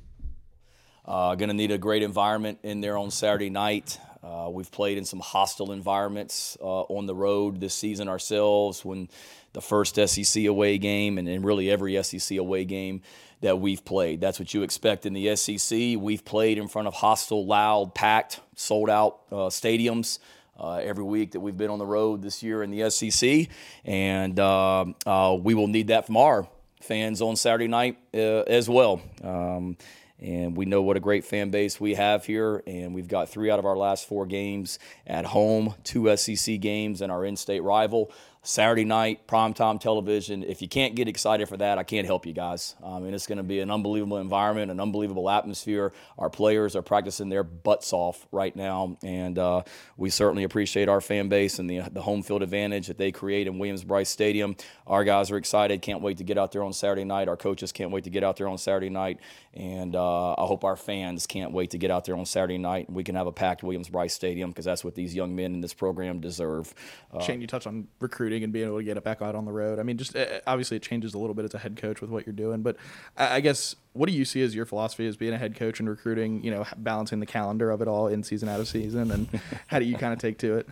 Uh, 1.04 1.36
going 1.36 1.50
to 1.50 1.56
need 1.56 1.72
a 1.72 1.78
great 1.78 2.04
environment 2.04 2.60
in 2.64 2.80
there 2.80 2.98
on 2.98 3.12
Saturday 3.12 3.50
night. 3.50 4.00
Uh, 4.24 4.50
we've 4.52 4.72
played 4.72 5.00
in 5.00 5.04
some 5.04 5.20
hostile 5.20 5.72
environments 5.72 6.56
uh, 6.62 6.82
on 6.84 7.08
the 7.08 7.16
road 7.16 7.60
this 7.60 7.74
season 7.74 8.08
ourselves. 8.08 8.86
When 8.86 9.10
the 9.54 9.62
first 9.62 9.96
SEC 9.96 10.46
away 10.46 10.78
game, 10.78 11.18
and, 11.18 11.28
and 11.28 11.44
really 11.44 11.72
every 11.72 12.02
SEC 12.04 12.38
away 12.38 12.66
game 12.66 13.02
that 13.42 13.60
we've 13.60 13.84
played. 13.84 14.22
That's 14.22 14.40
what 14.40 14.54
you 14.54 14.64
expect 14.64 15.06
in 15.06 15.14
the 15.14 15.36
SEC. 15.36 15.78
We've 15.98 16.24
played 16.24 16.58
in 16.58 16.68
front 16.68 16.88
of 16.88 16.94
hostile, 16.94 17.46
loud, 17.46 17.94
packed, 17.94 18.40
sold 18.56 18.90
out 18.90 19.22
uh, 19.32 19.50
stadiums. 19.50 20.20
Uh, 20.60 20.76
every 20.76 21.04
week 21.04 21.32
that 21.32 21.40
we've 21.40 21.58
been 21.58 21.72
on 21.72 21.80
the 21.80 21.86
road 21.86 22.22
this 22.22 22.44
year 22.44 22.62
in 22.62 22.70
the 22.70 22.88
SEC, 22.92 23.48
and 23.84 24.40
uh, 24.40 24.86
uh, 25.08 25.36
we 25.42 25.56
will 25.56 25.66
need 25.66 25.88
that 25.88 26.06
from 26.06 26.18
our 26.18 26.48
fans 26.82 27.20
on 27.20 27.36
Saturday 27.36 27.68
night 27.68 27.98
uh, 28.14 28.42
as 28.42 28.70
well. 28.70 29.02
Um, 29.24 29.76
and 30.22 30.56
we 30.56 30.66
know 30.66 30.84
what 30.84 30.98
a 30.98 31.00
great 31.00 31.26
fan 31.26 31.50
base 31.50 31.80
we 31.80 31.96
have 31.96 32.26
here. 32.26 32.62
And 32.68 32.94
we've 32.94 33.08
got 33.08 33.30
three 33.30 33.50
out 33.50 33.58
of 33.58 33.66
our 33.66 33.76
last 33.76 34.08
four 34.08 34.28
games 34.28 34.78
at 35.08 35.26
home, 35.26 35.74
two 35.84 36.16
SEC 36.16 36.60
games, 36.60 37.02
and 37.02 37.12
our 37.12 37.26
in 37.26 37.36
state 37.36 37.62
rival. 37.64 38.12
Saturday 38.44 38.86
night, 38.86 39.28
primetime 39.28 39.80
television. 39.80 40.42
If 40.42 40.64
you 40.64 40.68
can't 40.68 40.96
get 40.96 41.08
excited 41.08 41.48
for 41.48 41.58
that, 41.58 41.78
I 41.78 41.84
can't 41.84 42.08
help 42.08 42.26
you 42.26 42.34
guys. 42.34 42.76
I 42.84 42.98
mean, 42.98 43.14
it's 43.14 43.28
going 43.28 43.38
to 43.38 43.44
be 43.44 43.60
an 43.60 43.70
unbelievable 43.70 44.18
environment, 44.18 44.72
an 44.72 44.80
unbelievable 44.80 45.30
atmosphere. 45.30 45.94
Our 46.18 46.32
players 46.32 46.76
are 46.76 46.82
practicing 46.82 47.30
their 47.30 47.44
butts 47.44 47.94
off 47.94 48.26
right 48.32 48.56
now, 48.56 48.98
and 49.04 49.38
uh, 49.38 49.62
we 49.96 50.10
certainly 50.10 50.44
appreciate 50.44 50.90
our 50.90 51.02
fan 51.02 51.30
base 51.30 51.60
and 51.60 51.70
the, 51.70 51.82
the 51.92 52.02
home 52.02 52.24
field 52.24 52.42
advantage 52.42 52.88
that 52.88 52.98
they 52.98 53.12
create 53.12 53.46
in 53.46 53.60
Williams-Brice 53.60 54.10
Stadium. 54.10 54.56
Our 54.88 55.04
guys 55.04 55.30
are 55.30 55.38
excited, 55.38 55.84
can't 55.84 56.02
wait 56.02 56.18
to 56.18 56.24
get 56.24 56.40
out 56.40 56.52
there 56.52 56.64
on 56.64 56.74
Saturday 56.74 57.04
night. 57.04 57.28
Our 57.28 57.38
coaches 57.38 57.72
can't 57.72 57.92
wait 57.92 58.06
to 58.06 58.10
get 58.10 58.24
out 58.24 58.38
there 58.38 58.48
on 58.48 58.58
Saturday 58.58 58.90
night, 58.90 59.20
and 59.54 59.96
uh, 59.96 60.34
I 60.34 60.46
hope 60.46 60.64
our 60.64 60.78
fans 60.78 61.28
can't 61.28 61.52
wait 61.52 61.72
to 61.72 61.78
get 61.78 61.92
out 61.92 62.06
there 62.06 62.16
on 62.16 62.26
Saturday 62.26 62.58
night 62.58 62.88
and 62.88 62.96
we 62.96 63.04
can 63.04 63.16
have 63.16 63.28
a 63.28 63.34
packed 63.34 63.64
Williams-Brice 63.64 64.14
Stadium 64.14 64.50
because 64.50 64.64
that's 64.64 64.84
what 64.84 64.96
these 64.96 65.14
young 65.14 65.36
men 65.36 65.54
in 65.54 65.62
this 65.62 65.74
program 65.74 66.22
deserve. 66.22 66.74
Uh, 67.12 67.20
Shane, 67.20 67.42
you 67.42 67.48
touched 67.48 67.68
on 67.68 67.88
recruiting 68.00 68.44
and 68.44 68.54
being 68.54 68.68
able 68.68 68.78
to 68.78 68.84
get 68.84 68.96
it 68.96 69.04
back 69.04 69.22
out 69.22 69.36
on 69.36 69.44
the 69.44 69.52
road. 69.52 69.78
I 69.78 69.84
mean, 69.84 69.98
just 69.98 70.16
uh, 70.16 70.40
obviously 70.48 70.78
it 70.78 70.84
changes 70.84 71.14
a 71.14 71.18
little 71.18 71.34
bit 71.34 71.44
as 71.44 71.54
a 71.54 71.58
head 71.58 71.76
coach 71.76 72.00
with 72.00 72.10
what 72.10 72.26
you're 72.26 72.34
doing, 72.34 72.62
but 72.62 72.78
I 73.18 73.42
guess 73.42 73.76
what 73.94 74.08
do 74.08 74.14
you 74.14 74.24
see 74.24 74.42
as 74.42 74.56
your 74.56 74.66
philosophy 74.66 75.06
as 75.06 75.18
being 75.18 75.34
a 75.34 75.38
head 75.38 75.56
coach 75.56 75.80
and 75.80 75.90
recruiting? 75.90 76.44
You 76.44 76.52
know, 76.52 76.66
balancing 76.78 77.20
the 77.20 77.26
calendar 77.26 77.72
of 77.72 77.82
it 77.82 77.88
all 77.88 78.08
in 78.08 78.24
season 78.24 78.48
out 78.48 78.62
of 78.62 78.68
season, 78.68 79.12
and 79.12 79.28
how 79.68 79.80
do 79.80 79.86
you 79.86 79.98
kind 79.98 80.14
of 80.14 80.20
take 80.20 80.38
to 80.40 80.64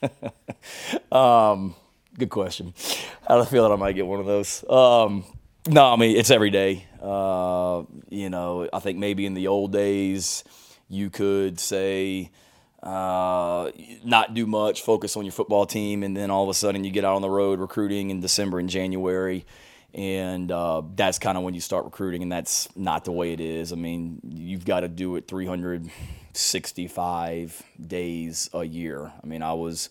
it? 0.00 1.12
um, 1.12 1.76
good 2.18 2.30
question. 2.30 2.74
I 3.28 3.36
don't 3.36 3.48
feel 3.48 3.62
that 3.62 3.72
I 3.72 3.76
might 3.76 3.92
get 3.92 4.06
one 4.06 4.18
of 4.18 4.26
those. 4.26 4.64
Um, 4.68 5.24
no, 5.68 5.92
I 5.92 5.96
mean 5.96 6.16
it's 6.16 6.30
every 6.30 6.50
day. 6.50 6.86
Uh, 7.00 7.82
you 8.08 8.30
know, 8.30 8.68
I 8.72 8.78
think 8.78 8.98
maybe 8.98 9.26
in 9.26 9.34
the 9.34 9.48
old 9.48 9.72
days 9.72 10.44
you 10.88 11.10
could 11.10 11.58
say 11.58 12.30
uh, 12.82 13.70
not 14.04 14.34
do 14.34 14.46
much, 14.46 14.82
focus 14.82 15.16
on 15.16 15.24
your 15.24 15.32
football 15.32 15.64
team, 15.66 16.02
and 16.02 16.16
then 16.16 16.30
all 16.30 16.42
of 16.42 16.48
a 16.48 16.54
sudden 16.54 16.82
you 16.84 16.90
get 16.90 17.04
out 17.04 17.14
on 17.14 17.22
the 17.22 17.30
road 17.30 17.60
recruiting 17.60 18.10
in 18.10 18.20
December 18.20 18.58
and 18.58 18.68
January, 18.68 19.46
and 19.94 20.50
uh, 20.50 20.82
that's 20.96 21.18
kind 21.18 21.38
of 21.38 21.44
when 21.44 21.54
you 21.54 21.60
start 21.60 21.84
recruiting, 21.84 22.22
and 22.22 22.32
that's 22.32 22.68
not 22.76 23.04
the 23.04 23.12
way 23.12 23.32
it 23.32 23.40
is. 23.40 23.72
I 23.72 23.76
mean, 23.76 24.20
you've 24.28 24.64
got 24.64 24.80
to 24.80 24.88
do 24.88 25.14
it 25.16 25.28
365 25.28 27.62
days 27.86 28.50
a 28.52 28.64
year. 28.64 29.12
I 29.22 29.26
mean, 29.26 29.42
I 29.42 29.52
was 29.52 29.88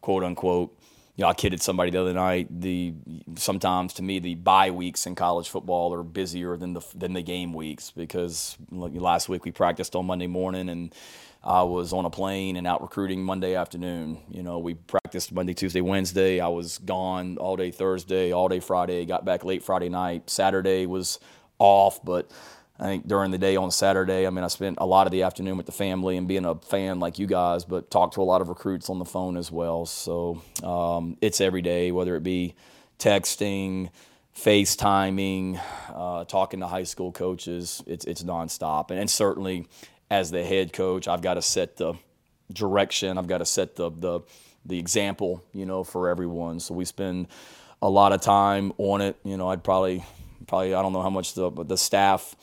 quote 0.00 0.24
unquote. 0.24 0.76
You 1.16 1.22
know, 1.22 1.28
I 1.28 1.34
kidded 1.34 1.62
somebody 1.62 1.90
the 1.90 2.00
other 2.00 2.12
night. 2.12 2.48
The 2.60 2.92
sometimes 3.36 3.94
to 3.94 4.02
me 4.02 4.18
the 4.18 4.34
bye 4.34 4.70
weeks 4.70 5.06
in 5.06 5.14
college 5.14 5.48
football 5.48 5.94
are 5.94 6.02
busier 6.02 6.58
than 6.58 6.74
the 6.74 6.82
than 6.94 7.14
the 7.14 7.22
game 7.22 7.54
weeks 7.54 7.90
because 7.90 8.56
last 8.70 9.28
week 9.30 9.46
we 9.46 9.50
practiced 9.50 9.96
on 9.96 10.04
Monday 10.04 10.26
morning 10.26 10.68
and 10.68 10.94
I 11.42 11.62
was 11.62 11.94
on 11.94 12.04
a 12.04 12.10
plane 12.10 12.56
and 12.56 12.66
out 12.66 12.82
recruiting 12.82 13.22
Monday 13.22 13.54
afternoon. 13.54 14.18
You 14.28 14.42
know, 14.42 14.58
we 14.58 14.74
practiced 14.74 15.32
Monday, 15.32 15.54
Tuesday, 15.54 15.80
Wednesday. 15.80 16.40
I 16.40 16.48
was 16.48 16.78
gone 16.78 17.38
all 17.38 17.56
day 17.56 17.70
Thursday, 17.70 18.32
all 18.32 18.48
day 18.48 18.60
Friday. 18.60 19.06
Got 19.06 19.24
back 19.24 19.44
late 19.44 19.62
Friday 19.62 19.88
night. 19.88 20.28
Saturday 20.28 20.86
was 20.86 21.18
off, 21.58 22.04
but 22.04 22.30
I 22.78 22.84
think 22.84 23.08
during 23.08 23.30
the 23.30 23.38
day 23.38 23.56
on 23.56 23.70
Saturday, 23.70 24.26
I 24.26 24.30
mean, 24.30 24.44
I 24.44 24.48
spent 24.48 24.78
a 24.80 24.86
lot 24.86 25.06
of 25.06 25.10
the 25.10 25.22
afternoon 25.22 25.56
with 25.56 25.66
the 25.66 25.72
family 25.72 26.16
and 26.18 26.28
being 26.28 26.44
a 26.44 26.54
fan 26.56 27.00
like 27.00 27.18
you 27.18 27.26
guys, 27.26 27.64
but 27.64 27.90
talked 27.90 28.14
to 28.14 28.22
a 28.22 28.24
lot 28.24 28.42
of 28.42 28.48
recruits 28.48 28.90
on 28.90 28.98
the 28.98 29.04
phone 29.04 29.36
as 29.38 29.50
well. 29.50 29.86
So 29.86 30.42
um, 30.62 31.16
it's 31.22 31.40
every 31.40 31.62
day, 31.62 31.90
whether 31.90 32.16
it 32.16 32.22
be 32.22 32.54
texting, 32.98 33.90
FaceTiming, 34.36 35.60
uh, 35.94 36.24
talking 36.24 36.60
to 36.60 36.66
high 36.66 36.82
school 36.82 37.12
coaches. 37.12 37.82
It's 37.86 38.04
it's 38.04 38.22
nonstop, 38.22 38.90
and, 38.90 39.00
and 39.00 39.08
certainly 39.08 39.66
as 40.10 40.30
the 40.30 40.44
head 40.44 40.72
coach, 40.74 41.08
I've 41.08 41.22
got 41.22 41.34
to 41.34 41.42
set 41.42 41.76
the 41.76 41.94
direction. 42.52 43.16
I've 43.16 43.26
got 43.26 43.38
to 43.38 43.46
set 43.46 43.76
the 43.76 43.90
the 43.90 44.20
the 44.66 44.78
example, 44.78 45.42
you 45.54 45.64
know, 45.64 45.82
for 45.82 46.10
everyone. 46.10 46.60
So 46.60 46.74
we 46.74 46.84
spend 46.84 47.28
a 47.80 47.88
lot 47.88 48.12
of 48.12 48.20
time 48.20 48.72
on 48.76 49.00
it. 49.00 49.16
You 49.24 49.38
know, 49.38 49.48
I'd 49.48 49.64
probably 49.64 50.04
probably 50.46 50.74
I 50.74 50.82
don't 50.82 50.92
know 50.92 51.02
how 51.02 51.10
much 51.10 51.32
the 51.32 51.50
the 51.50 51.78
staff 51.78 52.36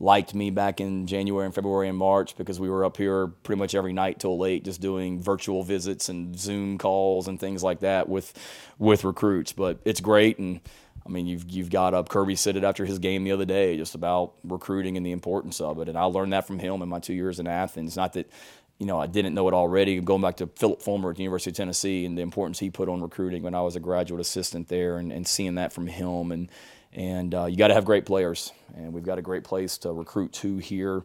liked 0.00 0.34
me 0.34 0.50
back 0.50 0.80
in 0.80 1.06
January 1.06 1.44
and 1.44 1.54
February 1.54 1.86
and 1.88 1.96
March 1.96 2.36
because 2.36 2.58
we 2.58 2.70
were 2.70 2.84
up 2.84 2.96
here 2.96 3.28
pretty 3.28 3.58
much 3.58 3.74
every 3.74 3.92
night 3.92 4.18
till 4.18 4.38
late 4.38 4.64
just 4.64 4.80
doing 4.80 5.20
virtual 5.20 5.62
visits 5.62 6.08
and 6.08 6.38
Zoom 6.38 6.78
calls 6.78 7.28
and 7.28 7.38
things 7.38 7.62
like 7.62 7.80
that 7.80 8.08
with 8.08 8.32
with 8.78 9.04
recruits. 9.04 9.52
But 9.52 9.78
it's 9.84 10.00
great 10.00 10.38
and 10.38 10.60
I 11.06 11.08
mean, 11.08 11.26
you've 11.26 11.50
you've 11.50 11.70
got 11.70 11.94
up 11.94 12.08
Kirby 12.08 12.36
said 12.36 12.56
it 12.56 12.64
after 12.64 12.84
his 12.84 12.98
game 12.98 13.24
the 13.24 13.32
other 13.32 13.44
day, 13.44 13.76
just 13.76 13.94
about 13.94 14.34
recruiting 14.44 14.96
and 14.96 15.04
the 15.04 15.12
importance 15.12 15.60
of 15.60 15.78
it. 15.80 15.88
And 15.88 15.98
I 15.98 16.04
learned 16.04 16.32
that 16.32 16.46
from 16.46 16.58
him 16.58 16.82
in 16.82 16.88
my 16.88 16.98
two 16.98 17.14
years 17.14 17.38
in 17.40 17.46
Athens. 17.46 17.96
Not 17.96 18.14
that, 18.14 18.30
you 18.78 18.86
know, 18.86 19.00
I 19.00 19.06
didn't 19.06 19.34
know 19.34 19.48
it 19.48 19.54
already. 19.54 20.00
Going 20.00 20.22
back 20.22 20.36
to 20.36 20.46
Phillip 20.46 20.82
Fulmer 20.82 21.10
at 21.10 21.16
the 21.16 21.22
University 21.22 21.50
of 21.50 21.56
Tennessee 21.56 22.04
and 22.04 22.16
the 22.16 22.22
importance 22.22 22.58
he 22.58 22.70
put 22.70 22.88
on 22.88 23.00
recruiting 23.02 23.42
when 23.42 23.54
I 23.54 23.62
was 23.62 23.76
a 23.76 23.80
graduate 23.80 24.20
assistant 24.20 24.68
there, 24.68 24.98
and, 24.98 25.12
and 25.12 25.26
seeing 25.26 25.56
that 25.56 25.72
from 25.72 25.86
him. 25.86 26.32
And 26.32 26.50
and 26.92 27.34
uh, 27.34 27.46
you 27.46 27.56
got 27.56 27.68
to 27.68 27.74
have 27.74 27.84
great 27.84 28.06
players, 28.06 28.52
and 28.74 28.92
we've 28.92 29.04
got 29.04 29.18
a 29.18 29.22
great 29.22 29.44
place 29.44 29.78
to 29.78 29.92
recruit 29.92 30.32
to 30.34 30.58
here 30.58 31.04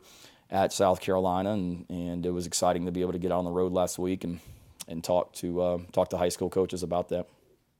at 0.50 0.74
South 0.74 1.02
Carolina. 1.02 1.54
And 1.54 1.86
and 1.90 2.26
it 2.26 2.32
was 2.32 2.48
exciting 2.48 2.86
to 2.86 2.92
be 2.92 3.02
able 3.02 3.14
to 3.14 3.20
get 3.20 3.32
on 3.32 3.46
the 3.46 3.52
road 3.52 3.72
last 3.72 4.00
week 4.00 4.24
and 4.24 4.40
and 4.88 5.04
talk 5.04 5.34
to 5.34 5.62
uh, 5.62 5.78
talk 5.92 6.10
to 6.10 6.18
high 6.18 6.30
school 6.30 6.50
coaches 6.50 6.84
about 6.84 7.10
that. 7.10 7.28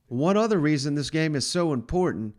One 0.08 0.36
other 0.36 0.58
reason 0.58 0.94
this 0.94 1.10
game 1.10 1.34
is 1.34 1.48
so 1.48 1.72
important, 1.72 2.36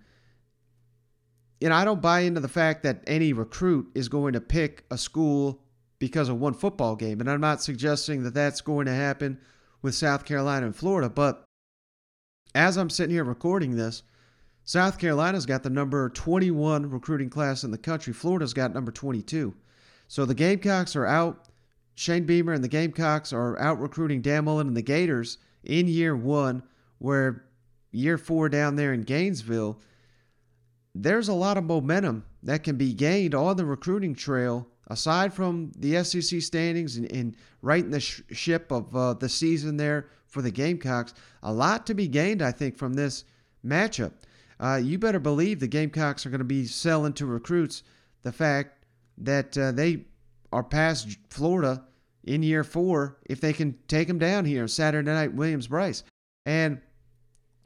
and 1.61 1.73
I 1.73 1.83
don't 1.83 2.01
buy 2.01 2.21
into 2.21 2.39
the 2.39 2.47
fact 2.47 2.83
that 2.83 3.03
any 3.05 3.33
recruit 3.33 3.89
is 3.93 4.07
going 4.07 4.33
to 4.33 4.41
pick 4.41 4.85
a 4.89 4.97
school 4.97 5.61
because 5.99 6.29
of 6.29 6.39
one 6.39 6.53
football 6.53 6.95
game. 6.95 7.19
And 7.19 7.29
I'm 7.29 7.41
not 7.41 7.61
suggesting 7.61 8.23
that 8.23 8.33
that's 8.33 8.61
going 8.61 8.85
to 8.85 8.93
happen 8.93 9.39
with 9.81 9.95
South 9.95 10.25
Carolina 10.25 10.65
and 10.65 10.75
Florida. 10.75 11.09
But 11.09 11.43
as 12.55 12.77
I'm 12.77 12.89
sitting 12.89 13.15
here 13.15 13.23
recording 13.23 13.75
this, 13.75 14.03
South 14.67 14.99
Carolina's 14.99 15.45
got 15.45 15.63
the 15.63 15.69
number 15.69 16.09
21 16.09 16.89
recruiting 16.89 17.29
class 17.29 17.63
in 17.63 17.71
the 17.71 17.77
country. 17.77 18.11
Florida's 18.11 18.53
got 18.53 18.73
number 18.73 18.91
22. 18.91 19.55
So 20.09 20.25
the 20.25 20.33
Gamecocks 20.33 20.93
are 20.97 21.05
out. 21.05 21.47
Shane 21.95 22.25
Beamer 22.25 22.51
and 22.51 22.61
the 22.61 22.67
Gamecocks 22.67 23.31
are 23.31 23.57
out 23.59 23.79
recruiting 23.79 24.21
Dan 24.21 24.43
Mullen 24.43 24.67
and 24.67 24.75
the 24.75 24.81
Gators 24.81 25.37
in 25.63 25.87
year 25.87 26.17
one, 26.17 26.63
where 26.97 27.45
year 27.91 28.17
four 28.17 28.49
down 28.49 28.75
there 28.75 28.91
in 28.91 29.03
Gainesville, 29.03 29.79
there's 30.93 31.29
a 31.29 31.33
lot 31.33 31.55
of 31.55 31.63
momentum 31.63 32.25
that 32.43 32.65
can 32.65 32.75
be 32.75 32.93
gained 32.93 33.33
on 33.33 33.55
the 33.55 33.65
recruiting 33.65 34.13
trail 34.13 34.67
aside 34.87 35.33
from 35.33 35.71
the 35.77 36.03
SEC 36.03 36.41
standings 36.41 36.97
and, 36.97 37.09
and 37.13 37.37
righting 37.61 37.91
the 37.91 38.01
sh- 38.01 38.21
ship 38.31 38.69
of 38.69 38.93
uh, 38.93 39.13
the 39.13 39.29
season 39.29 39.77
there 39.77 40.09
for 40.25 40.41
the 40.41 40.51
Gamecocks. 40.51 41.13
A 41.43 41.53
lot 41.53 41.87
to 41.87 41.93
be 41.93 42.09
gained, 42.09 42.41
I 42.41 42.51
think, 42.51 42.77
from 42.77 42.95
this 42.95 43.23
matchup. 43.65 44.11
Uh, 44.59 44.79
you 44.83 44.97
better 44.97 45.19
believe 45.19 45.59
the 45.59 45.67
Gamecocks 45.67 46.25
are 46.25 46.29
going 46.29 46.39
to 46.39 46.45
be 46.45 46.65
selling 46.65 47.13
to 47.13 47.25
recruits 47.25 47.83
the 48.23 48.31
fact 48.31 48.85
that 49.17 49.57
uh, 49.57 49.71
they 49.71 50.05
are 50.51 50.63
past 50.63 51.17
Florida 51.29 51.83
in 52.23 52.43
year 52.43 52.63
four 52.63 53.17
if 53.25 53.39
they 53.39 53.53
can 53.53 53.77
take 53.87 54.07
them 54.07 54.19
down 54.19 54.45
here 54.45 54.67
Saturday 54.67 55.11
night 55.11 55.33
Williams-Brice. 55.33 56.03
And 56.45 56.81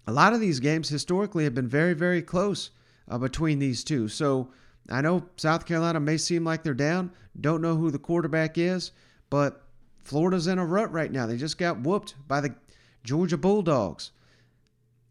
a 0.08 0.12
lot 0.12 0.34
of 0.34 0.40
these 0.40 0.60
games 0.60 0.90
historically 0.90 1.44
have 1.46 1.56
been 1.56 1.68
very, 1.68 1.94
very 1.94 2.22
close 2.22 2.72
uh, 3.10 3.18
between 3.18 3.60
these 3.60 3.84
two. 3.84 4.08
So 4.08 4.52
I 4.90 5.02
know 5.02 5.26
South 5.38 5.66
Carolina 5.66 6.00
may 6.00 6.18
seem 6.18 6.44
like 6.44 6.64
they're 6.64 6.74
down, 6.74 7.12
don't 7.40 7.62
know 7.62 7.76
who 7.76 7.92
the 7.92 8.00
quarterback 8.00 8.58
is, 8.58 8.92
but 9.30 9.64
Florida's 10.04 10.48
in 10.48 10.58
a 10.60 10.66
rut 10.66 10.92
right 10.92 11.12
now. 11.12 11.28
They 11.28 11.38
just 11.38 11.58
got 11.58 11.82
whooped 11.82 12.16
by 12.28 12.42
the 12.42 12.56
Georgia 13.04 13.38
Bulldogs. 13.38 14.12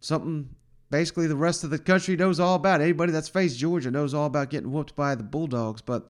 Something 0.01 0.51
basically 0.91 1.27
the 1.27 1.37
rest 1.37 1.65
of 1.65 1.71
the 1.71 1.79
country 1.79 2.17
knows 2.17 2.41
all 2.41 2.57
about. 2.57 2.81
Anybody 2.81 3.13
that's 3.13 3.29
faced 3.29 3.59
Georgia 3.59 3.91
knows 3.91 4.15
all 4.15 4.27
about 4.27 4.51
getting 4.51 4.73
whooped 4.73 4.97
by 4.97 5.15
the 5.15 5.23
Bulldogs. 5.23 5.83
But 5.83 6.09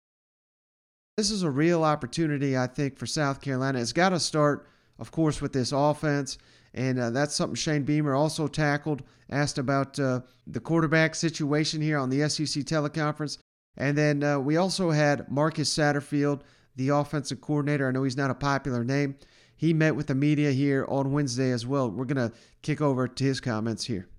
this 1.17 1.31
is 1.31 1.43
a 1.43 1.49
real 1.49 1.83
opportunity, 1.83 2.57
I 2.57 2.67
think, 2.67 2.97
for 2.97 3.05
South 3.05 3.41
Carolina. 3.41 3.79
It's 3.79 3.93
got 3.93 4.09
to 4.09 4.19
start, 4.19 4.67
of 4.99 5.11
course, 5.11 5.41
with 5.41 5.53
this 5.53 5.71
offense. 5.71 6.37
And 6.73 6.99
uh, 6.99 7.09
that's 7.09 7.33
something 7.33 7.55
Shane 7.55 7.83
Beamer 7.83 8.15
also 8.15 8.47
tackled, 8.47 9.03
asked 9.29 9.57
about 9.57 9.97
uh, 9.97 10.21
the 10.45 10.59
quarterback 10.59 11.15
situation 11.15 11.81
here 11.81 11.97
on 11.97 12.09
the 12.09 12.27
SEC 12.29 12.63
teleconference. 12.63 13.37
And 13.77 13.97
then 13.97 14.23
uh, 14.23 14.39
we 14.39 14.57
also 14.57 14.91
had 14.91 15.31
Marcus 15.31 15.73
Satterfield, 15.73 16.41
the 16.75 16.89
offensive 16.89 17.39
coordinator. 17.39 17.87
I 17.87 17.91
know 17.91 18.03
he's 18.03 18.17
not 18.17 18.31
a 18.31 18.35
popular 18.35 18.83
name. 18.83 19.15
He 19.55 19.73
met 19.73 19.95
with 19.95 20.07
the 20.07 20.15
media 20.15 20.51
here 20.51 20.85
on 20.89 21.13
Wednesday 21.13 21.51
as 21.51 21.65
well. 21.65 21.89
We're 21.89 22.03
going 22.03 22.29
to 22.29 22.35
kick 22.61 22.81
over 22.81 23.07
to 23.07 23.23
his 23.23 23.39
comments 23.39 23.85
here. 23.85 24.09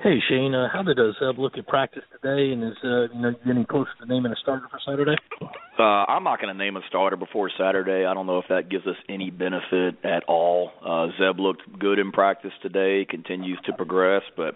Hey 0.00 0.20
Shane, 0.28 0.54
uh, 0.54 0.68
how 0.72 0.84
did 0.84 0.96
uh, 1.00 1.10
Zeb 1.18 1.40
look 1.40 1.58
at 1.58 1.66
practice 1.66 2.04
today, 2.12 2.52
and 2.52 2.62
is 2.62 2.76
uh, 2.84 3.12
you 3.12 3.20
know 3.20 3.34
getting 3.44 3.64
closer 3.64 3.90
to 4.00 4.06
naming 4.06 4.30
a 4.30 4.36
starter 4.40 4.68
for 4.70 4.78
Saturday? 4.86 5.16
Uh, 5.76 5.82
I'm 5.82 6.22
not 6.22 6.40
going 6.40 6.56
to 6.56 6.56
name 6.56 6.76
a 6.76 6.82
starter 6.86 7.16
before 7.16 7.50
Saturday. 7.58 8.06
I 8.06 8.14
don't 8.14 8.26
know 8.28 8.38
if 8.38 8.44
that 8.48 8.70
gives 8.70 8.86
us 8.86 8.94
any 9.08 9.30
benefit 9.30 9.96
at 10.04 10.22
all. 10.28 10.70
Uh, 10.86 11.08
Zeb 11.18 11.40
looked 11.40 11.62
good 11.80 11.98
in 11.98 12.12
practice 12.12 12.52
today, 12.62 13.06
continues 13.10 13.58
to 13.66 13.72
progress, 13.72 14.22
but 14.36 14.54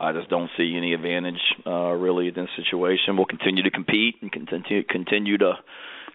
I 0.00 0.12
just 0.12 0.28
don't 0.28 0.50
see 0.56 0.74
any 0.76 0.92
advantage 0.92 1.40
uh, 1.64 1.92
really 1.92 2.26
in 2.26 2.34
this 2.34 2.48
situation. 2.56 3.16
We'll 3.16 3.26
continue 3.26 3.62
to 3.62 3.70
compete 3.70 4.16
and 4.22 4.32
continue 4.32 4.82
continue 4.82 5.38
to 5.38 5.52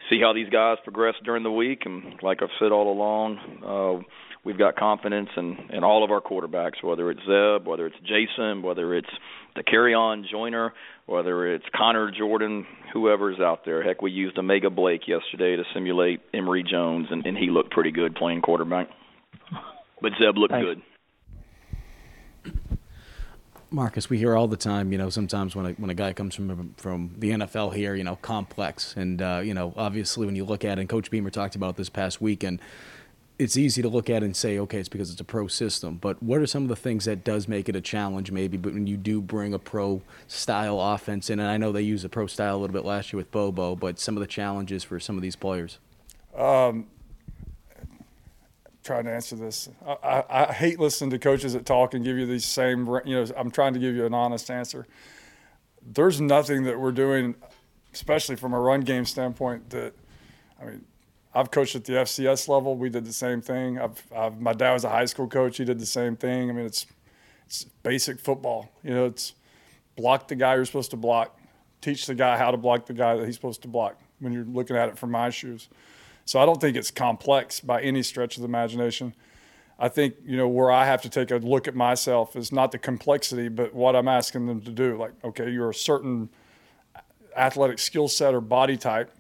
see 0.10 0.20
how 0.22 0.34
these 0.34 0.50
guys 0.50 0.80
progress 0.84 1.16
during 1.24 1.44
the 1.44 1.52
week. 1.52 1.84
And 1.86 2.22
like 2.22 2.42
I've 2.42 2.50
said 2.60 2.74
all 2.74 2.92
along, 2.92 3.38
uh, 3.64 4.04
we've 4.46 4.58
got 4.58 4.78
confidence 4.78 5.30
in, 5.36 5.58
in 5.74 5.84
all 5.84 6.04
of 6.04 6.12
our 6.12 6.22
quarterbacks, 6.22 6.82
whether 6.84 7.10
it's 7.12 7.20
Zeb, 7.22 7.68
whether 7.68 7.88
it's 7.88 7.98
Jason, 8.04 8.62
whether 8.62 8.94
it's 8.94 9.10
Dakereon 9.58 10.30
Joyner, 10.32 10.74
whether 11.08 11.54
it's 11.54 11.66
Connor 11.76 12.12
Jordan, 12.12 12.66
whoever's 12.94 13.40
out 13.40 13.66
there. 13.66 13.84
Heck, 13.84 14.02
we 14.02 14.12
used 14.12 14.38
O'Mega 14.38 14.70
Blake 14.70 15.08
yesterday 15.08 15.56
to 15.56 15.64
simulate 15.74 16.22
Emory 16.34 16.64
Jones, 16.64 17.08
and, 17.10 17.26
and 17.26 17.38
he 17.38 17.50
looked 17.50 17.72
pretty 17.72 17.92
good 17.92 18.16
playing 18.16 18.42
quarterback. 18.42 18.88
But 20.02 20.12
Zeb 20.20 20.38
looked 20.38 20.54
Thanks. 20.54 20.66
good. 20.66 20.82
Marcus, 23.72 24.10
we 24.10 24.18
hear 24.18 24.36
all 24.36 24.48
the 24.48 24.56
time, 24.56 24.92
you 24.92 24.98
know, 24.98 25.10
sometimes 25.10 25.56
when 25.56 25.66
a, 25.66 25.72
when 25.72 25.90
a 25.90 25.94
guy 25.94 26.14
comes 26.14 26.36
from 26.36 26.76
from 26.78 27.16
the 27.18 27.32
NFL 27.32 27.74
here, 27.74 27.96
you 27.96 28.04
know, 28.04 28.16
complex, 28.18 28.94
and 28.96 29.22
uh, 29.22 29.42
you 29.44 29.54
know, 29.54 29.74
obviously 29.76 30.26
when 30.26 30.36
you 30.36 30.46
look 30.46 30.64
at 30.64 30.78
it, 30.78 30.82
and 30.82 30.88
Coach 30.88 31.12
Beamer 31.12 31.30
talked 31.30 31.56
about 31.56 31.76
this 31.76 31.90
past 31.90 32.22
weekend, 32.22 32.62
it's 33.38 33.58
easy 33.58 33.82
to 33.82 33.90
look 33.90 34.10
at 34.10 34.24
and 34.24 34.36
say, 34.36 34.58
okay, 34.60 34.80
it's 34.80 34.90
because 34.90 35.12
it's 35.12 35.20
a 35.20 35.26
pro 35.26 35.48
system. 35.48 35.98
But 35.98 36.22
what 36.24 36.40
are 36.40 36.48
some 36.48 36.64
of 36.64 36.70
the 36.70 36.76
things 36.76 37.06
that 37.06 37.24
does 37.24 37.48
make 37.48 37.68
it 37.68 37.76
a 37.76 37.82
challenge, 37.82 38.32
maybe? 38.32 38.58
But 38.58 38.74
when 38.74 38.88
you 38.88 38.98
do 38.98 39.22
bring 39.22 39.54
a 39.54 39.60
pro 39.60 40.02
style 40.28 40.80
offense 40.80 41.30
in, 41.30 41.40
and 41.40 41.50
I 41.50 41.58
know 41.58 41.72
they 41.72 41.82
used 41.82 42.06
a 42.06 42.10
pro 42.10 42.28
style 42.28 42.56
a 42.56 42.60
little 42.60 42.74
bit 42.74 42.86
last 42.86 43.12
year 43.12 43.18
with 43.18 43.32
Bobo, 43.32 43.76
but 43.76 44.00
some 44.00 44.16
of 44.16 44.22
the 44.22 44.28
challenges 44.28 44.84
for 44.84 45.00
some 45.00 45.18
of 45.18 45.22
these 45.22 45.36
players. 45.36 45.80
Um, 46.36 46.88
trying 48.84 49.06
to 49.06 49.12
answer 49.12 49.36
this. 49.36 49.68
I, 49.86 49.94
I, 50.04 50.50
I 50.50 50.54
hate 50.54 50.80
listening 50.80 51.10
to 51.10 51.20
coaches 51.20 51.54
that 51.54 51.66
talk 51.66 51.94
and 51.94 52.06
give 52.06 52.18
you 52.18 52.26
these 52.26 52.46
same, 52.46 52.88
you 53.04 53.16
know, 53.16 53.26
I'm 53.36 53.52
trying 53.52 53.74
to 53.74 53.80
give 53.80 53.96
you 53.96 54.06
an 54.06 54.14
honest 54.14 54.50
answer. 54.50 54.88
There's 55.82 56.22
nothing 56.22 56.64
that 56.64 56.80
we're 56.80 56.92
doing, 56.92 57.36
especially 57.94 58.38
from 58.38 58.54
a 58.54 58.60
run 58.60 58.82
game 58.82 59.06
standpoint, 59.06 59.72
that, 59.72 59.94
I 60.62 60.66
mean, 60.66 60.86
I've 61.36 61.52
coached 61.52 61.76
at 61.76 61.84
the 61.84 61.94
FCS 61.94 62.48
level. 62.48 62.78
We 62.78 62.90
did 62.90 63.06
the 63.06 63.14
same 63.14 63.42
thing. 63.42 63.78
I've, 63.78 64.02
I've, 64.16 64.40
my 64.40 64.54
dad 64.54 64.72
was 64.72 64.86
a 64.86 64.90
high 64.90 65.06
school 65.06 65.28
coach. 65.28 65.58
He 65.58 65.66
did 65.66 65.80
the 65.80 65.86
same 65.86 66.16
thing. 66.16 66.50
I 66.50 66.54
mean, 66.54 66.66
it's, 66.66 66.88
it's 67.46 67.66
basic 67.84 68.20
football. 68.20 68.72
You 68.84 68.94
know, 68.94 69.06
it's 69.06 69.34
block 69.98 70.30
the 70.30 70.36
guy 70.36 70.56
you're 70.56 70.64
supposed 70.64 70.92
to 70.92 70.98
block, 70.98 71.38
teach 71.82 72.06
the 72.06 72.16
guy 72.16 72.38
how 72.38 72.52
to 72.52 72.58
block 72.58 72.86
the 72.86 72.94
guy 72.94 73.18
that 73.18 73.26
he's 73.26 73.36
supposed 73.36 73.62
to 73.64 73.68
block 73.68 74.00
when 74.20 74.32
you're 74.32 74.46
looking 74.46 74.78
at 74.78 74.88
it 74.88 74.98
from 74.98 75.12
my 75.12 75.30
shoes. 75.30 75.68
So 76.24 76.40
I 76.40 76.46
don't 76.46 76.60
think 76.60 76.78
it's 76.78 76.90
complex 76.90 77.60
by 77.60 77.82
any 77.82 78.02
stretch 78.02 78.38
of 78.38 78.42
the 78.42 78.48
imagination. 78.48 79.14
I 79.78 79.90
think, 79.90 80.16
you 80.26 80.38
know, 80.38 80.48
where 80.48 80.72
I 80.72 80.86
have 80.86 81.02
to 81.02 81.10
take 81.10 81.32
a 81.32 81.36
look 81.36 81.68
at 81.68 81.76
myself 81.76 82.38
is 82.38 82.52
not 82.52 82.72
the 82.72 82.78
complexity, 82.78 83.50
but 83.50 83.74
what 83.74 83.94
I'm 83.96 84.08
asking 84.08 84.48
them 84.48 84.62
to 84.62 84.72
do. 84.72 84.98
Like, 84.98 85.12
okay, 85.24 85.50
you're 85.50 85.70
a 85.70 85.76
certain 85.76 86.30
athletic 87.36 87.80
skill 87.80 88.08
set 88.08 88.34
or 88.34 88.40
body 88.40 88.78
type. 88.78 89.12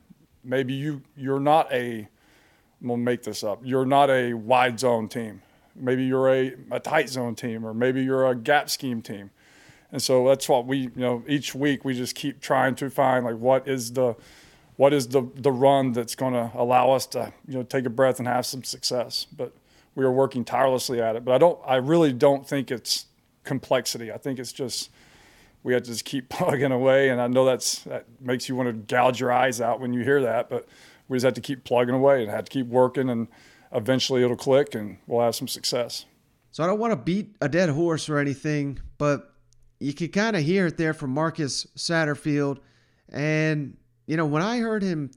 Maybe 0.46 0.74
you 0.74 1.02
you're 1.18 1.40
not 1.40 1.72
a 1.74 2.08
gonna 2.82 2.98
make 2.98 3.24
this 3.24 3.44
up. 3.44 3.62
You're 3.64 3.86
not 3.86 4.10
a 4.10 4.34
wide 4.34 4.80
zone 4.80 5.08
team. 5.08 5.42
Maybe 5.75 6.06
you're 6.06 6.30
a, 6.30 6.54
a 6.72 6.80
tight 6.80 7.10
zone 7.10 7.36
team, 7.36 7.66
or 7.66 7.74
maybe 7.74 8.04
you're 8.04 8.28
a 8.28 8.36
gap 8.36 8.70
scheme 8.70 9.02
team. 9.02 9.32
And 9.92 10.02
so 10.02 10.28
that's 10.28 10.48
what 10.48 10.66
we, 10.66 10.78
you 10.78 10.92
know, 10.96 11.24
each 11.28 11.54
week 11.54 11.84
we 11.84 11.94
just 11.94 12.16
keep 12.16 12.42
trying 12.42 12.75
to 12.75 12.90
find 12.90 13.25
like 13.25 13.38
what 13.38 13.68
is 13.68 13.94
the 13.94 14.16
what 14.78 14.94
is 14.94 15.08
the 15.08 15.28
the 15.36 15.52
run 15.52 15.94
that's 15.94 16.16
going 16.16 16.34
to 16.34 16.52
allow 16.56 16.92
us 16.92 17.06
to 17.08 17.34
you 17.48 17.56
know 17.56 17.64
take 17.64 17.86
a 17.86 17.90
breath 17.90 18.20
and 18.20 18.28
have 18.28 18.46
some 18.46 18.64
success. 18.64 19.25
But 19.36 19.54
we 19.96 20.04
are 20.04 20.12
working 20.12 20.44
tirelessly 20.44 21.02
at 21.02 21.16
it. 21.16 21.25
But 21.25 21.34
I 21.34 21.38
don't, 21.38 21.60
I 21.66 21.78
really 21.78 22.12
don't 22.14 22.48
think 22.48 22.70
it's 22.70 23.06
complexity. 23.44 24.12
I 24.12 24.18
think 24.18 24.40
it's 24.40 24.52
just 24.52 24.90
we 25.65 25.74
have 25.74 25.81
to 25.81 25.89
just 25.89 26.05
keep 26.05 26.29
plugging 26.29 26.72
away. 26.72 27.10
And 27.10 27.19
I 27.19 27.27
know 27.27 27.43
that's 27.43 27.79
that 27.79 28.05
makes 28.22 28.48
you 28.48 28.55
want 28.55 28.69
to 28.69 28.74
gouge 28.74 29.19
your 29.19 29.34
eyes 29.34 29.60
out 29.60 29.81
when 29.81 29.91
you 29.91 30.03
hear 30.03 30.22
that, 30.22 30.48
but 30.48 30.67
we 31.10 31.17
just 31.17 31.25
have 31.25 31.34
to 31.34 31.41
keep 31.41 31.65
plugging 31.65 31.95
away 31.95 32.21
and 32.21 32.32
have 32.32 32.45
to 32.45 32.51
keep 32.51 32.67
working, 32.67 33.10
and 33.10 33.28
eventually 33.71 34.23
it'll 34.23 34.38
click, 34.38 34.75
and 34.75 34.97
we'll 35.08 35.23
have 35.23 35.36
some 35.36 35.47
success. 35.47 36.06
So 36.51 36.63
I 36.63 36.67
don't 36.67 36.80
want 36.80 36.93
to 36.93 36.97
beat 36.97 37.36
a 37.41 37.49
dead 37.49 37.69
horse 37.69 38.10
or 38.10 38.17
anything, 38.17 38.80
but 38.97 39.34
you 39.80 39.93
can 39.93 40.08
kind 40.08 40.36
of 40.36 40.43
hear 40.43 40.67
it 40.67 40.78
there 40.78 40.93
from 40.93 41.12
Marcus 41.12 41.67
Satterfield. 41.75 42.60
And, 43.10 43.78
you 44.08 44.17
know, 44.17 44.25
when 44.25 44.41
I 44.41 44.60
heard 44.60 44.82
him 44.82 45.12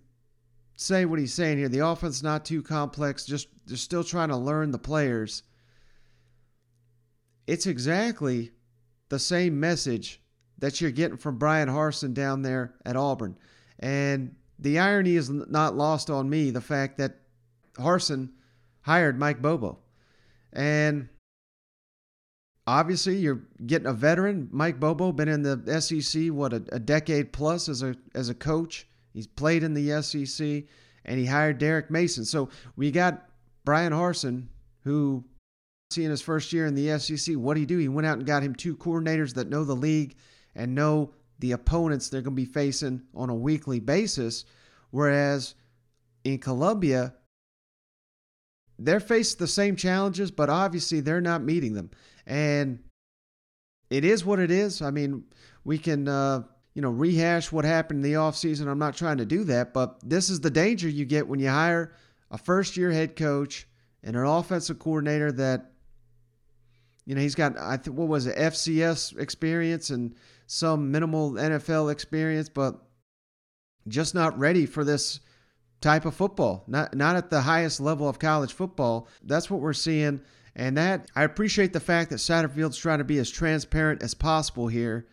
say 0.77 1.05
what 1.05 1.19
he's 1.19 1.33
saying 1.33 1.59
here, 1.59 1.69
the 1.69 1.87
offense 1.87 2.23
not 2.23 2.45
too 2.45 2.63
complex, 2.63 3.25
just 3.25 3.49
they're 3.67 3.77
still 3.77 4.05
trying 4.05 4.29
to 4.29 4.37
learn 4.37 4.73
the 4.73 4.79
players. 4.79 5.43
It's 7.47 7.67
exactly 7.67 8.51
the 9.09 9.19
same 9.19 9.59
message 9.59 10.21
that 10.59 10.81
you're 10.81 10.91
getting 10.91 11.17
from 11.17 11.39
Bryan 11.39 11.69
Harsin 11.69 12.15
down 12.15 12.43
there 12.43 12.75
at 12.85 12.97
Auburn. 12.97 13.37
And 13.79 14.35
the 14.59 14.79
irony 14.79 15.17
is 15.17 15.31
not 15.31 15.77
lost 15.77 16.11
on 16.11 16.29
me 16.29 16.51
the 16.51 16.61
fact 16.61 16.99
that 16.99 17.17
Harsin 17.77 18.31
hired 18.83 19.19
Mike 19.19 19.41
Bobo. 19.41 19.79
And 20.53 21.09
obviously 22.67 23.17
you're 23.17 23.43
getting 23.67 23.87
a 23.87 23.93
veteran. 23.93 24.49
Mike 24.51 24.81
Bobo 24.81 25.13
been 25.13 25.29
in 25.29 25.43
the 25.43 25.81
SEC 25.81 26.29
what 26.33 26.53
a, 26.53 26.63
a, 26.73 26.79
decade 26.79 27.33
plus 27.33 27.69
as 27.69 27.83
a 27.83 27.95
as 28.15 28.29
a 28.29 28.35
coach. 28.35 28.89
He's 29.13 29.27
played 29.27 29.63
in 29.63 29.75
the 29.75 30.03
SEC 30.03 30.65
and 31.05 31.19
he 31.19 31.27
hired 31.27 31.59
Derek 31.59 31.91
Mason. 31.91 32.25
So 32.25 32.49
we 32.77 32.91
got 32.91 33.29
Bryan 33.65 33.93
Harsin 33.93 34.47
who 34.83 35.25
in 35.97 36.11
his 36.11 36.21
first 36.21 36.53
year 36.53 36.67
in 36.67 36.75
the 36.75 36.99
SEC, 36.99 37.35
what 37.37 37.55
did 37.55 37.61
he 37.61 37.67
do? 37.67 37.79
He 37.79 37.89
went 37.89 38.07
out 38.07 38.19
and 38.19 38.27
got 38.27 38.43
him 38.43 38.55
two 38.55 38.77
coordinators 38.77 39.35
that 39.35 39.49
know 39.49 39.65
the 39.65 39.75
league 39.75 40.17
and 40.59 40.75
know 40.75 41.13
the 41.39 41.53
opponents 41.53 42.09
they're 42.09 42.21
going 42.21 42.37
to 42.37 42.43
be 42.43 42.45
facing 42.45 43.03
on 43.15 43.31
a 43.31 43.35
weekly 43.35 43.81
basis. 43.81 44.45
Whereas 44.91 45.55
in 46.25 46.39
Columbia, 46.39 47.15
they're 48.79 49.01
faced 49.01 49.39
the 49.39 49.47
same 49.47 49.77
challenges, 49.77 50.31
but 50.31 50.51
obviously 50.51 51.01
they're 51.01 51.21
not 51.21 51.43
meeting 51.43 51.75
them. 51.75 51.91
And 52.27 52.81
it 53.89 54.05
is 54.05 54.25
what 54.25 54.41
it 54.41 54.51
is. 54.51 54.83
I 54.83 54.91
mean, 54.91 55.25
we 55.65 55.79
can, 55.79 56.09
uh, 56.09 56.43
you 56.75 56.83
know, 56.83 56.91
rehash 56.91 57.51
what 57.51 57.65
happened 57.65 58.05
in 58.05 58.11
the 58.13 58.19
offseason. 58.19 58.67
I'm 58.67 58.79
not 58.79 58.97
trying 58.97 59.19
to 59.19 59.25
do 59.25 59.45
that, 59.45 59.73
but 59.73 59.99
this 60.03 60.29
is 60.29 60.41
the 60.41 60.51
danger 60.51 60.89
you 60.89 61.05
get 61.05 61.27
when 61.29 61.41
you 61.41 61.49
hire 61.49 61.93
a 62.31 62.39
first 62.39 62.77
year 62.77 62.91
head 62.91 63.17
coach 63.17 63.67
and 64.03 64.17
an 64.17 64.25
offensive 64.25 64.79
coordinator 64.79 65.33
that, 65.33 65.73
you 67.07 67.15
know, 67.15 67.21
he's 67.21 67.35
got, 67.35 67.57
I 67.59 67.79
think, 67.79 67.97
what 67.97 68.09
was 68.09 68.27
it, 68.27 68.37
FCS 68.37 69.19
experience 69.19 69.91
and 69.91 70.15
some 70.49 70.91
minimal 70.91 71.33
NFL 71.33 71.93
experience, 71.93 72.49
but 72.49 72.83
just 73.87 74.15
not 74.15 74.37
ready 74.39 74.67
for 74.67 74.83
this 74.83 75.21
type 75.81 76.07
of 76.07 76.15
football. 76.15 76.65
Not 76.67 76.95
not 76.95 77.17
at 77.17 77.31
the 77.31 77.43
highest 77.43 77.81
level 77.81 78.09
of 78.09 78.19
college 78.19 78.53
football. 78.53 79.09
That's 79.23 79.51
what 79.51 79.61
we're 79.61 79.75
seeing. 79.75 80.23
And 80.57 80.77
that 80.77 81.11
I 81.15 81.23
appreciate 81.23 81.73
the 81.73 81.81
fact 81.81 82.11
that 82.11 82.17
Satterfield's 82.17 82.79
trying 82.79 82.99
to 82.99 83.05
be 83.05 83.19
as 83.19 83.31
transparent 83.31 84.03
as 84.03 84.15
possible 84.15 84.67
here, 84.67 85.07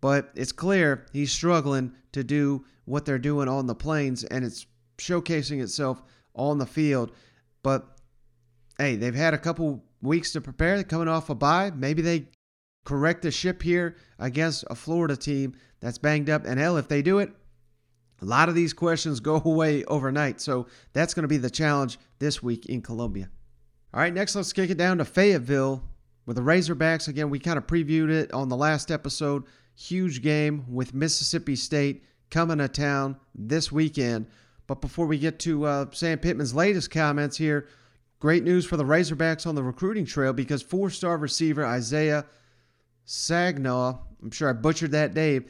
but 0.00 0.30
it's 0.36 0.52
clear 0.52 1.06
he's 1.12 1.32
struggling 1.32 1.94
to 2.12 2.22
do 2.22 2.64
what 2.84 3.04
they're 3.04 3.18
doing 3.18 3.48
on 3.48 3.66
the 3.66 3.74
plains 3.74 4.24
and 4.24 4.44
it's 4.44 4.66
showcasing 4.98 5.62
itself 5.62 6.02
on 6.34 6.58
the 6.58 6.66
field. 6.66 7.12
But 7.62 7.86
hey, 8.78 8.96
they've 8.96 9.14
had 9.14 9.32
a 9.32 9.38
couple 9.38 9.82
weeks 10.02 10.32
to 10.32 10.42
prepare. 10.42 10.76
They're 10.76 10.84
coming 10.84 11.08
off 11.08 11.30
a 11.30 11.34
bye. 11.34 11.72
Maybe 11.74 12.02
they 12.02 12.28
correct 12.84 13.22
the 13.22 13.30
ship 13.30 13.62
here 13.62 13.96
against 14.18 14.64
a 14.70 14.74
Florida 14.74 15.16
team 15.16 15.54
that's 15.80 15.98
banged 15.98 16.30
up. 16.30 16.44
And 16.46 16.58
hell, 16.58 16.76
if 16.76 16.88
they 16.88 17.02
do 17.02 17.18
it, 17.18 17.32
a 18.20 18.24
lot 18.24 18.48
of 18.48 18.54
these 18.54 18.72
questions 18.72 19.20
go 19.20 19.36
away 19.44 19.84
overnight. 19.84 20.40
So 20.40 20.66
that's 20.92 21.14
going 21.14 21.22
to 21.22 21.28
be 21.28 21.38
the 21.38 21.50
challenge 21.50 21.98
this 22.18 22.42
week 22.42 22.66
in 22.66 22.82
Columbia. 22.82 23.30
All 23.94 24.00
right, 24.00 24.14
next 24.14 24.34
let's 24.34 24.52
kick 24.52 24.70
it 24.70 24.78
down 24.78 24.98
to 24.98 25.04
Fayetteville 25.04 25.82
with 26.24 26.36
the 26.36 26.42
Razorbacks. 26.42 27.08
Again, 27.08 27.30
we 27.30 27.38
kind 27.38 27.58
of 27.58 27.66
previewed 27.66 28.10
it 28.10 28.32
on 28.32 28.48
the 28.48 28.56
last 28.56 28.90
episode. 28.90 29.44
Huge 29.74 30.22
game 30.22 30.64
with 30.68 30.94
Mississippi 30.94 31.56
State 31.56 32.04
coming 32.30 32.58
to 32.58 32.68
town 32.68 33.16
this 33.34 33.70
weekend. 33.70 34.26
But 34.66 34.80
before 34.80 35.06
we 35.06 35.18
get 35.18 35.38
to 35.40 35.64
uh, 35.64 35.86
Sam 35.92 36.18
Pittman's 36.18 36.54
latest 36.54 36.90
comments 36.90 37.36
here, 37.36 37.68
great 38.20 38.44
news 38.44 38.64
for 38.64 38.76
the 38.76 38.84
Razorbacks 38.84 39.46
on 39.46 39.54
the 39.54 39.62
recruiting 39.62 40.06
trail 40.06 40.32
because 40.32 40.62
four 40.62 40.88
star 40.88 41.18
receiver 41.18 41.64
Isaiah 41.66 42.24
Sagnaw, 43.12 43.98
I'm 44.22 44.30
sure 44.30 44.48
I 44.48 44.54
butchered 44.54 44.92
that 44.92 45.12
name, 45.12 45.44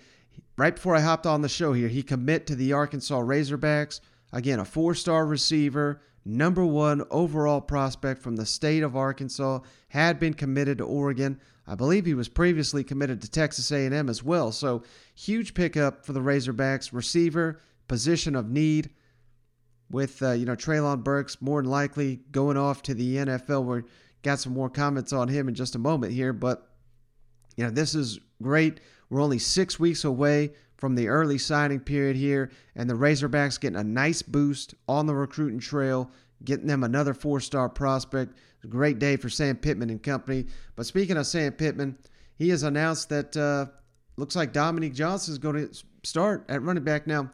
right 0.57 0.75
before 0.75 0.96
I 0.96 1.01
hopped 1.01 1.27
on 1.27 1.42
the 1.42 1.48
show 1.48 1.72
here, 1.72 1.87
he 1.87 2.03
commit 2.03 2.44
to 2.48 2.57
the 2.57 2.72
Arkansas 2.72 3.20
Razorbacks. 3.20 4.01
Again, 4.33 4.59
a 4.59 4.64
four-star 4.64 5.25
receiver, 5.25 6.03
number 6.25 6.66
one 6.66 7.05
overall 7.09 7.61
prospect 7.61 8.20
from 8.20 8.35
the 8.35 8.46
state 8.46 8.83
of 8.83 8.96
Arkansas, 8.96 9.61
had 9.90 10.18
been 10.18 10.35
committed 10.35 10.79
to 10.79 10.85
Oregon. 10.85 11.38
I 11.64 11.77
believe 11.77 12.05
he 12.05 12.14
was 12.14 12.29
previously 12.29 12.83
committed 12.83 13.22
to 13.22 13.31
Texas 13.31 13.70
A&M 13.70 14.09
as 14.09 14.25
well. 14.25 14.51
So 14.51 14.83
huge 15.14 15.55
pickup 15.55 16.05
for 16.05 16.12
the 16.12 16.20
Razorbacks. 16.20 16.92
Receiver, 16.92 17.61
position 17.87 18.35
of 18.35 18.51
need. 18.51 18.90
With 19.88 20.22
uh, 20.22 20.31
you 20.31 20.46
know 20.46 20.57
Treylon 20.57 21.05
Burks 21.05 21.42
more 21.42 21.61
than 21.61 21.70
likely 21.70 22.22
going 22.33 22.57
off 22.57 22.83
to 22.85 22.94
the 22.94 23.16
NFL. 23.16 23.64
We're 23.64 23.83
got 24.22 24.38
some 24.38 24.55
more 24.55 24.70
comments 24.70 25.12
on 25.12 25.29
him 25.29 25.48
in 25.48 25.55
just 25.55 25.75
a 25.75 25.79
moment 25.79 26.14
here, 26.14 26.33
but 26.33 26.71
you 27.57 27.65
know 27.65 27.71
this 27.71 27.95
is 27.95 28.19
great. 28.43 28.81
We're 29.11 29.21
only 29.21 29.38
six 29.38 29.79
weeks 29.79 30.05
away 30.05 30.53
from 30.83 30.97
the 30.97 31.07
early 31.07 31.38
signing 31.38 31.79
period 31.79 32.17
here, 32.17 32.51
and 32.75 32.91
the 32.91 32.95
Razorbacks 32.95 33.61
getting 33.61 33.79
a 33.79 33.85
nice 33.85 34.21
boost 34.21 34.75
on 34.88 35.07
the 35.07 35.15
recruiting 35.15 35.61
trail, 35.61 36.11
getting 36.45 36.67
them 36.67 36.83
another 36.83 37.15
four 37.15 37.38
star 37.38 37.69
prospect. 37.69 38.35
great 38.69 38.99
day 38.99 39.17
for 39.17 39.29
Sam 39.29 39.57
Pittman 39.57 39.91
and 39.91 40.03
company. 40.03 40.47
But 40.75 40.87
speaking 40.87 41.17
of 41.17 41.27
Sam 41.29 41.53
Pittman, 41.53 41.99
he 42.37 42.49
has 42.49 42.65
announced 42.65 43.11
that 43.11 43.37
uh, 43.37 43.67
looks 44.17 44.35
like 44.35 44.53
Dominique 44.53 44.95
Johnson 44.95 45.31
is 45.33 45.38
going 45.38 45.69
to 45.69 45.85
start 46.03 46.47
at 46.49 46.62
running 46.62 46.83
back 46.83 47.07
now. 47.07 47.31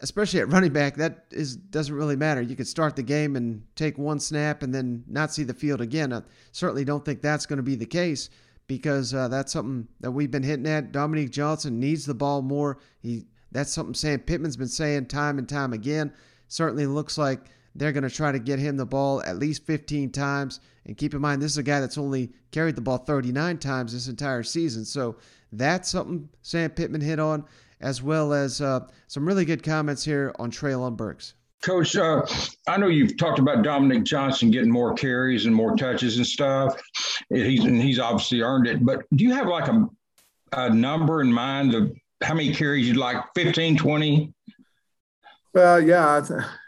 Especially 0.00 0.40
at 0.40 0.48
running 0.48 0.72
back, 0.72 0.96
that 0.96 1.26
is 1.30 1.54
doesn't 1.54 1.94
really 1.94 2.16
matter. 2.16 2.42
You 2.42 2.56
could 2.56 2.66
start 2.66 2.96
the 2.96 3.02
game 3.04 3.36
and 3.36 3.62
take 3.76 3.96
one 3.96 4.18
snap 4.18 4.64
and 4.64 4.74
then 4.74 5.04
not 5.06 5.32
see 5.32 5.44
the 5.44 5.54
field 5.54 5.80
again. 5.80 6.12
I 6.12 6.22
certainly 6.50 6.84
don't 6.84 7.04
think 7.04 7.22
that's 7.22 7.46
going 7.46 7.58
to 7.58 7.62
be 7.62 7.76
the 7.76 7.86
case 7.86 8.28
because 8.66 9.12
uh, 9.12 9.28
that's 9.28 9.52
something 9.52 9.88
that 10.00 10.10
we've 10.10 10.30
been 10.30 10.42
hitting 10.42 10.66
at. 10.66 10.92
Dominique 10.92 11.30
Johnson 11.30 11.78
needs 11.80 12.06
the 12.06 12.14
ball 12.14 12.42
more. 12.42 12.78
He 13.00 13.26
that's 13.52 13.72
something 13.72 13.94
Sam 13.94 14.18
Pittman's 14.18 14.56
been 14.56 14.66
saying 14.66 15.06
time 15.06 15.38
and 15.38 15.48
time 15.48 15.72
again. 15.72 16.12
Certainly 16.48 16.86
looks 16.86 17.16
like 17.16 17.40
they're 17.74 17.92
going 17.92 18.08
to 18.08 18.10
try 18.10 18.32
to 18.32 18.38
get 18.38 18.58
him 18.58 18.76
the 18.76 18.86
ball 18.86 19.22
at 19.22 19.38
least 19.38 19.64
15 19.64 20.10
times. 20.10 20.60
And 20.86 20.96
keep 20.96 21.14
in 21.14 21.20
mind, 21.20 21.40
this 21.40 21.52
is 21.52 21.58
a 21.58 21.62
guy 21.62 21.80
that's 21.80 21.98
only 21.98 22.32
carried 22.50 22.76
the 22.76 22.82
ball 22.82 22.98
39 22.98 23.58
times 23.58 23.92
this 23.92 24.08
entire 24.08 24.42
season. 24.42 24.84
So 24.84 25.16
that's 25.52 25.88
something 25.88 26.28
Sam 26.42 26.70
Pittman 26.70 27.00
hit 27.00 27.18
on, 27.18 27.44
as 27.80 28.02
well 28.02 28.32
as 28.32 28.60
uh, 28.60 28.80
some 29.06 29.26
really 29.26 29.44
good 29.44 29.62
comments 29.62 30.04
here 30.04 30.34
on 30.38 30.50
Treylon 30.50 30.96
Burks. 30.96 31.34
Coach, 31.64 31.96
uh, 31.96 32.26
I 32.68 32.76
know 32.76 32.88
you've 32.88 33.16
talked 33.16 33.38
about 33.38 33.64
Dominique 33.64 34.04
Johnson 34.04 34.50
getting 34.50 34.70
more 34.70 34.92
carries 34.92 35.46
and 35.46 35.54
more 35.54 35.74
touches 35.76 36.18
and 36.18 36.26
stuff. 36.26 36.78
He's 37.30 37.64
and 37.64 37.80
he's 37.80 37.98
obviously 37.98 38.42
earned 38.42 38.66
it. 38.66 38.84
But 38.84 39.04
do 39.14 39.24
you 39.24 39.32
have 39.32 39.46
like 39.46 39.68
a, 39.68 39.88
a 40.52 40.68
number 40.68 41.22
in 41.22 41.32
mind 41.32 41.74
of 41.74 41.90
how 42.22 42.34
many 42.34 42.54
carries 42.54 42.86
you'd 42.86 42.98
like? 42.98 43.16
15, 43.34 43.78
20? 43.78 44.34
Well, 45.54 45.80
yeah, 45.80 46.20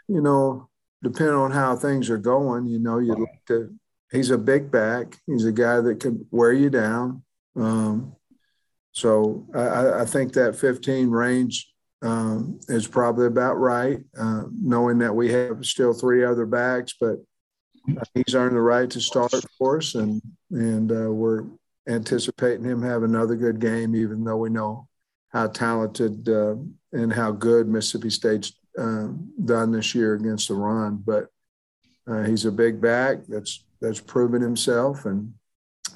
you 0.07 0.21
know, 0.21 0.67
depending 1.03 1.35
on 1.35 1.51
how 1.51 1.75
things 1.75 2.09
are 2.09 2.17
going, 2.17 2.65
you 2.65 2.79
know, 2.79 2.97
you'd 2.97 3.19
like 3.19 3.45
to. 3.49 3.73
He's 4.11 4.31
a 4.31 4.37
big 4.37 4.71
back. 4.71 5.17
He's 5.27 5.45
a 5.45 5.51
guy 5.51 5.79
that 5.81 5.99
can 5.99 6.25
wear 6.31 6.53
you 6.53 6.69
down. 6.69 7.23
Um, 7.55 8.15
so 8.93 9.45
I, 9.53 10.01
I, 10.01 10.05
think 10.05 10.33
that 10.33 10.55
15 10.55 11.09
range 11.09 11.71
um, 12.01 12.59
is 12.67 12.87
probably 12.87 13.25
about 13.25 13.55
right, 13.55 13.99
uh, 14.17 14.43
knowing 14.61 14.99
that 14.99 15.15
we 15.15 15.31
have 15.31 15.65
still 15.65 15.93
three 15.93 16.23
other 16.23 16.45
backs, 16.45 16.93
but 16.99 17.17
he's 18.13 18.35
earned 18.35 18.55
the 18.55 18.61
right 18.61 18.89
to 18.89 19.01
start 19.01 19.33
for 19.57 19.77
us, 19.77 19.95
and 19.95 20.21
and 20.51 20.91
uh, 20.91 21.11
we're 21.11 21.45
anticipating 21.87 22.65
him 22.65 22.81
have 22.81 23.03
another 23.03 23.35
good 23.35 23.59
game, 23.59 23.95
even 23.95 24.23
though 24.23 24.37
we 24.37 24.49
know 24.49 24.87
how 25.29 25.47
talented 25.47 26.27
uh, 26.29 26.55
and 26.91 27.11
how 27.11 27.31
good 27.31 27.67
Mississippi 27.67 28.09
State's 28.09 28.53
uh, 28.77 29.07
done 29.43 29.71
this 29.71 29.95
year 29.95 30.13
against 30.13 30.49
the 30.49 30.55
run. 30.55 31.01
But 31.05 31.27
uh, 32.07 32.23
he's 32.23 32.45
a 32.45 32.51
big 32.51 32.79
back 32.79 33.19
that's 33.27 33.63
that's 33.81 33.99
proven 33.99 34.41
himself, 34.41 35.05
and 35.05 35.33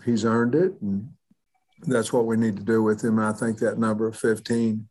he's 0.03 0.25
earned 0.25 0.55
it, 0.55 0.73
and 0.81 1.09
that's 1.83 2.13
what 2.13 2.25
we 2.25 2.37
need 2.37 2.57
to 2.57 2.63
do 2.63 2.83
with 2.83 3.03
him. 3.03 3.19
I 3.19 3.33
think 3.33 3.59
that 3.59 3.79
number 3.79 4.07
of 4.07 4.15
15, 4.15 4.87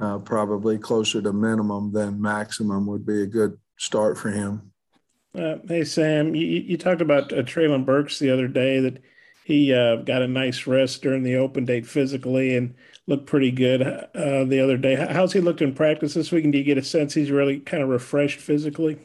uh, 0.00 0.18
probably 0.18 0.78
closer 0.78 1.22
to 1.22 1.32
minimum 1.32 1.92
than 1.92 2.20
maximum, 2.20 2.86
would 2.86 3.06
be 3.06 3.22
a 3.22 3.26
good 3.26 3.58
start 3.78 4.18
for 4.18 4.30
him. 4.30 4.72
Uh, 5.36 5.56
hey 5.68 5.84
Sam, 5.84 6.34
you, 6.34 6.46
you 6.46 6.78
talked 6.78 7.02
about 7.02 7.32
uh, 7.32 7.42
Treylon 7.42 7.84
Burks 7.84 8.18
the 8.18 8.30
other 8.30 8.48
day 8.48 8.80
that 8.80 9.02
he 9.44 9.72
uh, 9.72 9.96
got 9.96 10.22
a 10.22 10.28
nice 10.28 10.66
rest 10.66 11.02
during 11.02 11.22
the 11.22 11.36
open 11.36 11.64
date 11.64 11.86
physically 11.86 12.56
and 12.56 12.74
looked 13.06 13.26
pretty 13.26 13.50
good 13.50 13.82
uh, 13.82 14.44
the 14.44 14.60
other 14.60 14.76
day. 14.76 14.96
How's 14.96 15.32
he 15.32 15.40
looked 15.40 15.62
in 15.62 15.74
practice 15.74 16.14
this 16.14 16.32
week? 16.32 16.44
And 16.44 16.52
do 16.52 16.58
you 16.58 16.64
get 16.64 16.78
a 16.78 16.82
sense 16.82 17.14
he's 17.14 17.30
really 17.30 17.60
kind 17.60 17.82
of 17.82 17.88
refreshed 17.88 18.40
physically? 18.40 18.98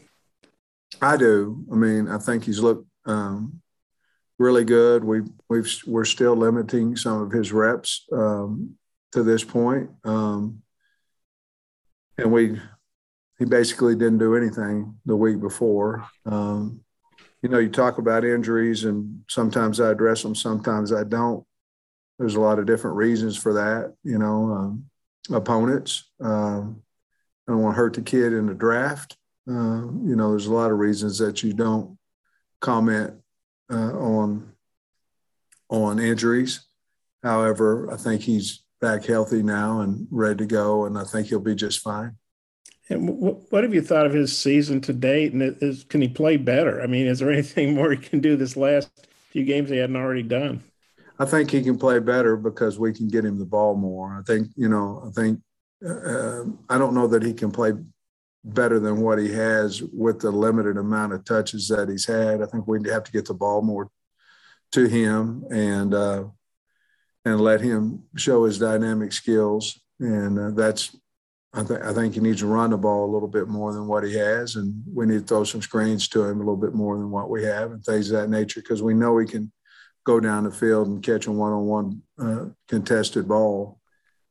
I 1.00 1.18
do. 1.18 1.64
I 1.72 1.76
mean, 1.76 2.08
I 2.08 2.18
think 2.18 2.44
he's 2.44 2.60
looked 2.60 2.88
um, 3.06 3.62
really 4.40 4.66
good. 4.66 5.04
We 5.04 5.22
we've 5.50 5.72
we're 5.86 6.06
still 6.06 6.36
limiting 6.36 6.96
some 6.96 7.22
of 7.22 7.32
his 7.32 7.52
reps 7.52 8.08
um, 8.12 8.76
to 9.12 9.24
this 9.24 9.44
point, 9.44 9.92
um, 10.04 10.64
and 12.22 12.32
we 12.32 12.60
he 13.40 13.46
basically 13.46 13.96
didn't 13.96 14.20
do 14.20 14.36
anything 14.36 14.96
the 15.06 15.16
week 15.16 15.42
before. 15.42 16.08
Um, 16.26 16.82
you 17.42 17.50
know, 17.50 17.58
you 17.58 17.70
talk 17.70 17.98
about 17.98 18.24
injuries, 18.24 18.84
and 18.84 19.24
sometimes 19.30 19.80
I 19.80 19.90
address 19.90 20.22
them, 20.22 20.36
sometimes 20.36 20.94
I 20.94 21.04
don't. 21.04 21.44
There's 22.20 22.36
a 22.36 22.40
lot 22.40 22.60
of 22.60 22.68
different 22.68 22.98
reasons 22.98 23.36
for 23.36 23.54
that. 23.54 23.96
You 24.04 24.20
know, 24.20 24.52
um, 24.52 24.86
opponents. 25.34 26.10
Um, 26.20 26.84
I 27.48 27.54
don't 27.54 27.62
want 27.62 27.76
to 27.76 27.78
hurt 27.78 27.94
the 27.96 28.02
kid 28.02 28.34
in 28.34 28.46
the 28.46 28.54
draft. 28.54 29.18
Uh, 29.50 29.88
you 30.06 30.16
know, 30.16 30.30
there's 30.30 30.46
a 30.46 30.54
lot 30.54 30.72
of 30.72 30.78
reasons 30.78 31.18
that 31.18 31.42
you 31.42 31.54
don't 31.54 31.98
comment 32.60 33.16
uh, 33.72 33.94
on 33.94 34.54
on 35.70 36.00
injuries. 36.00 36.68
However, 37.24 37.92
I 37.92 37.98
think 37.98 38.22
he's 38.22 38.61
back 38.82 39.06
healthy 39.06 39.44
now 39.44 39.82
and 39.82 40.08
ready 40.10 40.38
to 40.38 40.46
go, 40.46 40.86
and 40.86 40.98
I 40.98 41.04
think 41.04 41.28
he'll 41.28 41.40
be 41.40 41.56
just 41.56 41.80
fine. 41.80 42.18
And 42.90 43.08
what 43.50 43.64
have 43.64 43.74
you 43.74 43.82
thought 43.82 44.06
of 44.06 44.12
his 44.12 44.38
season 44.38 44.82
to 44.82 44.94
date? 44.94 45.32
And 45.32 45.42
is, 45.62 45.86
can 45.86 46.02
he 46.02 46.10
play 46.10 46.36
better? 46.36 46.82
I 46.82 46.88
mean, 46.88 47.08
is 47.08 47.20
there 47.20 47.32
anything 47.32 47.76
more 47.76 47.92
he 47.92 47.98
can 47.98 48.20
do 48.20 48.36
this 48.36 48.58
last 48.58 48.90
few 49.30 49.46
games 49.46 49.70
he 49.70 49.78
hadn't 49.78 49.96
already 49.96 50.24
done? 50.24 50.64
I 51.18 51.26
think 51.26 51.52
he 51.52 51.62
can 51.62 51.78
play 51.78 52.00
better 52.00 52.36
because 52.36 52.80
we 52.80 52.92
can 52.92 53.08
get 53.08 53.24
him 53.24 53.38
the 53.38 53.46
ball 53.46 53.76
more. 53.76 54.18
I 54.20 54.24
think, 54.24 54.50
you 54.56 54.68
know, 54.68 55.04
I 55.08 55.12
think, 55.12 55.40
uh, 55.88 56.44
I 56.70 56.78
don't 56.78 56.96
know 56.96 57.08
that 57.08 57.24
he 57.24 57.34
can 57.34 57.52
play 57.52 57.74
better 58.44 58.80
than 58.80 59.02
what 59.02 59.20
he 59.20 59.32
has 59.32 59.84
with 59.94 60.20
the 60.20 60.32
limited 60.32 60.78
amount 60.78 61.14
of 61.14 61.24
touches 61.24 61.68
that 61.68 61.90
he's 61.90 62.08
had. 62.08 62.42
I 62.42 62.48
think 62.48 62.68
we'd 62.68 62.88
have 62.88 63.04
to 63.04 63.12
get 63.12 63.26
the 63.26 63.36
ball 63.36 63.62
more 63.62 63.90
to 64.72 64.86
him 64.88 65.46
and, 65.52 65.94
uh, 65.94 66.24
and 67.26 67.40
let 67.40 67.62
him 67.62 68.04
show 68.16 68.46
his 68.46 68.60
dynamic 68.60 69.14
skills. 69.14 69.80
And 70.00 70.40
uh, 70.40 70.52
that's, 70.52 70.96
I, 71.54 71.64
th- 71.64 71.82
I 71.82 71.94
think 71.94 72.16
he 72.16 72.20
needs 72.20 72.40
to 72.40 72.48
run 72.48 72.72
the 72.72 72.78
ball 72.78 73.06
a 73.06 73.14
little 73.14 73.28
bit 73.28 73.48
more 73.48 73.74
than 73.74 73.88
what 73.88 74.04
he 74.04 74.16
has. 74.16 74.56
And 74.56 74.84
we 74.92 75.06
need 75.06 75.22
to 75.22 75.26
throw 75.26 75.44
some 75.44 75.62
screens 75.62 76.08
to 76.10 76.24
him 76.24 76.38
a 76.38 76.40
little 76.40 76.58
bit 76.58 76.74
more 76.74 76.98
than 76.98 77.12
what 77.12 77.30
we 77.30 77.44
have 77.44 77.72
and 77.72 77.84
things 77.84 78.10
of 78.10 78.20
that 78.20 78.30
nature 78.30 78.62
because 78.62 78.82
we 78.82 78.94
know 78.94 79.18
he 79.18 79.28
can 79.28 79.52
go 80.04 80.20
down 80.20 80.46
the 80.46 80.52
field 80.52 80.88
and 80.88 81.04
catch 81.04 81.28
a 81.28 81.32
one 81.32 81.54
on 81.54 81.66
one 81.66 82.56
contested 82.68 83.28
ball. 83.28 83.80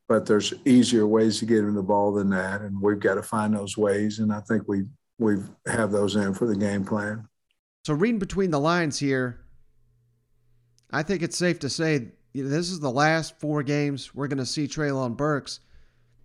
But 0.09 0.27
there's 0.27 0.53
easier 0.65 1.07
ways 1.07 1.39
to 1.39 1.45
get 1.45 1.59
him 1.59 1.75
the 1.75 1.83
ball 1.83 2.13
than 2.13 2.31
that. 2.31 2.63
And 2.63 2.83
we've 2.83 2.99
got 2.99 3.15
to 3.15 3.23
find 3.23 3.55
those 3.55 3.77
ways. 3.77 4.19
And 4.19 4.33
I 4.33 4.41
think 4.41 4.65
we 4.67 4.85
we 5.21 5.37
have 5.67 5.93
those 5.93 6.17
in 6.17 6.35
for 6.35 6.47
the 6.47 6.57
game 6.57 6.85
plan. 6.85 7.29
So 7.87 7.95
reading 7.95 8.19
between 8.19 8.51
the 8.51 8.59
lines 8.59 8.99
here, 8.99 9.41
I 10.91 11.03
think 11.03 11.23
it's 11.23 11.37
safe 11.37 11.61
to 11.61 11.69
say 11.69 12.09
you 12.33 12.45
know, 12.45 12.51
this 12.51 12.71
is 12.71 12.81
the 12.81 12.91
last 12.91 13.39
four 13.41 13.63
games 13.63 14.15
we're 14.15 14.29
going 14.29 14.39
to 14.39 14.47
see 14.47 14.67
Treylon 14.67 15.17
Burks, 15.17 15.61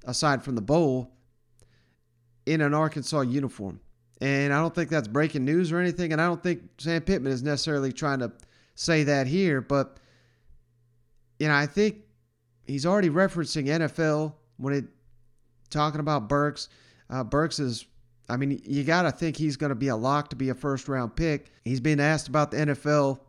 aside 0.05 0.43
from 0.43 0.55
the 0.55 0.61
bowl, 0.61 1.11
in 2.45 2.61
an 2.61 2.73
Arkansas 2.73 3.21
uniform. 3.21 3.79
And 4.21 4.53
I 4.53 4.57
don't 4.61 4.73
think 4.73 4.89
that's 4.89 5.07
breaking 5.07 5.45
news 5.45 5.71
or 5.71 5.79
anything. 5.79 6.13
And 6.13 6.21
I 6.21 6.27
don't 6.27 6.41
think 6.41 6.61
Sam 6.77 7.01
Pittman 7.01 7.31
is 7.31 7.43
necessarily 7.43 7.91
trying 7.91 8.19
to 8.19 8.31
say 8.75 9.03
that 9.03 9.27
here. 9.27 9.61
But, 9.61 9.99
you 11.39 11.47
know, 11.47 11.55
I 11.55 11.65
think 11.65 11.97
he's 12.65 12.85
already 12.85 13.09
referencing 13.09 13.65
NFL 13.67 14.33
when 14.57 14.73
it 14.73 14.85
talking 15.69 15.99
about 15.99 16.29
Burks. 16.29 16.69
Uh, 17.09 17.23
Burks 17.23 17.59
is, 17.59 17.85
I 18.29 18.37
mean, 18.37 18.61
you 18.63 18.83
got 18.83 19.03
to 19.03 19.11
think 19.11 19.35
he's 19.35 19.57
going 19.57 19.69
to 19.69 19.75
be 19.75 19.89
a 19.89 19.95
lock 19.95 20.29
to 20.29 20.35
be 20.35 20.49
a 20.49 20.55
first 20.55 20.87
round 20.87 21.15
pick. 21.15 21.51
He's 21.63 21.79
being 21.79 21.99
asked 21.99 22.27
about 22.27 22.51
the 22.51 22.57
NFL 22.57 23.19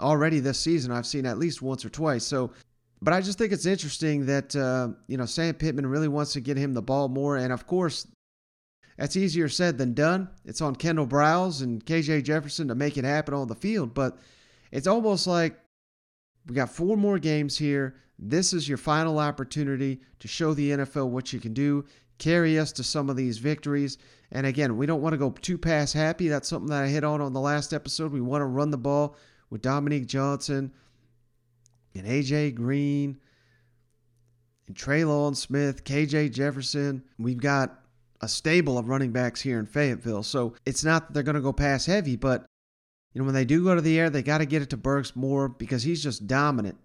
already 0.00 0.40
this 0.40 0.58
season. 0.58 0.92
I've 0.92 1.06
seen 1.06 1.26
at 1.26 1.38
least 1.38 1.62
once 1.62 1.84
or 1.84 1.90
twice. 1.90 2.24
So, 2.24 2.52
but 3.00 3.14
I 3.14 3.20
just 3.20 3.38
think 3.38 3.52
it's 3.52 3.66
interesting 3.66 4.26
that 4.26 4.54
uh, 4.56 4.88
you 5.06 5.16
know 5.16 5.26
Sam 5.26 5.54
Pittman 5.54 5.86
really 5.86 6.08
wants 6.08 6.32
to 6.32 6.40
get 6.40 6.56
him 6.56 6.74
the 6.74 6.82
ball 6.82 7.08
more, 7.08 7.36
and 7.36 7.52
of 7.52 7.66
course, 7.66 8.06
that's 8.96 9.16
easier 9.16 9.48
said 9.48 9.78
than 9.78 9.94
done. 9.94 10.28
It's 10.44 10.60
on 10.60 10.74
Kendall 10.74 11.06
Briles 11.06 11.62
and 11.62 11.84
KJ 11.84 12.24
Jefferson 12.24 12.68
to 12.68 12.74
make 12.74 12.96
it 12.96 13.04
happen 13.04 13.34
on 13.34 13.48
the 13.48 13.54
field, 13.54 13.94
but 13.94 14.18
it's 14.72 14.88
almost 14.88 15.26
like 15.26 15.56
we 16.48 16.54
got 16.54 16.70
four 16.70 16.96
more 16.96 17.18
games 17.18 17.56
here. 17.56 17.96
This 18.18 18.52
is 18.52 18.68
your 18.68 18.78
final 18.78 19.20
opportunity 19.20 20.00
to 20.18 20.26
show 20.26 20.52
the 20.52 20.70
NFL 20.70 21.08
what 21.10 21.32
you 21.32 21.38
can 21.38 21.54
do, 21.54 21.84
carry 22.18 22.58
us 22.58 22.72
to 22.72 22.82
some 22.82 23.08
of 23.08 23.16
these 23.16 23.38
victories. 23.38 23.98
And 24.32 24.44
again, 24.46 24.76
we 24.76 24.86
don't 24.86 25.00
want 25.00 25.12
to 25.12 25.18
go 25.18 25.30
too 25.30 25.56
pass 25.56 25.92
happy. 25.92 26.26
That's 26.28 26.48
something 26.48 26.70
that 26.70 26.82
I 26.82 26.88
hit 26.88 27.04
on 27.04 27.20
on 27.20 27.32
the 27.32 27.40
last 27.40 27.72
episode. 27.72 28.12
We 28.12 28.20
want 28.20 28.42
to 28.42 28.46
run 28.46 28.70
the 28.70 28.76
ball 28.78 29.16
with 29.50 29.62
Dominique 29.62 30.06
Johnson 30.06 30.72
and 31.94 32.06
AJ 32.06 32.54
Green 32.54 33.18
and 34.66 34.76
Trelon 34.76 35.36
Smith, 35.36 35.84
KJ 35.84 36.32
Jefferson. 36.32 37.02
We've 37.18 37.40
got 37.40 37.80
a 38.20 38.28
stable 38.28 38.78
of 38.78 38.88
running 38.88 39.12
backs 39.12 39.40
here 39.40 39.58
in 39.58 39.66
Fayetteville. 39.66 40.22
So 40.22 40.54
it's 40.66 40.84
not 40.84 41.06
that 41.06 41.14
they're 41.14 41.22
going 41.22 41.36
to 41.36 41.40
go 41.40 41.52
pass 41.52 41.86
heavy, 41.86 42.16
but 42.16 42.44
you 43.14 43.20
know 43.20 43.24
when 43.24 43.34
they 43.34 43.44
do 43.44 43.64
go 43.64 43.74
to 43.74 43.80
the 43.80 43.98
air, 43.98 44.10
they 44.10 44.22
got 44.22 44.38
to 44.38 44.46
get 44.46 44.62
it 44.62 44.70
to 44.70 44.76
Burks 44.76 45.16
more 45.16 45.48
because 45.48 45.82
he's 45.82 46.02
just 46.02 46.26
dominant 46.26 46.78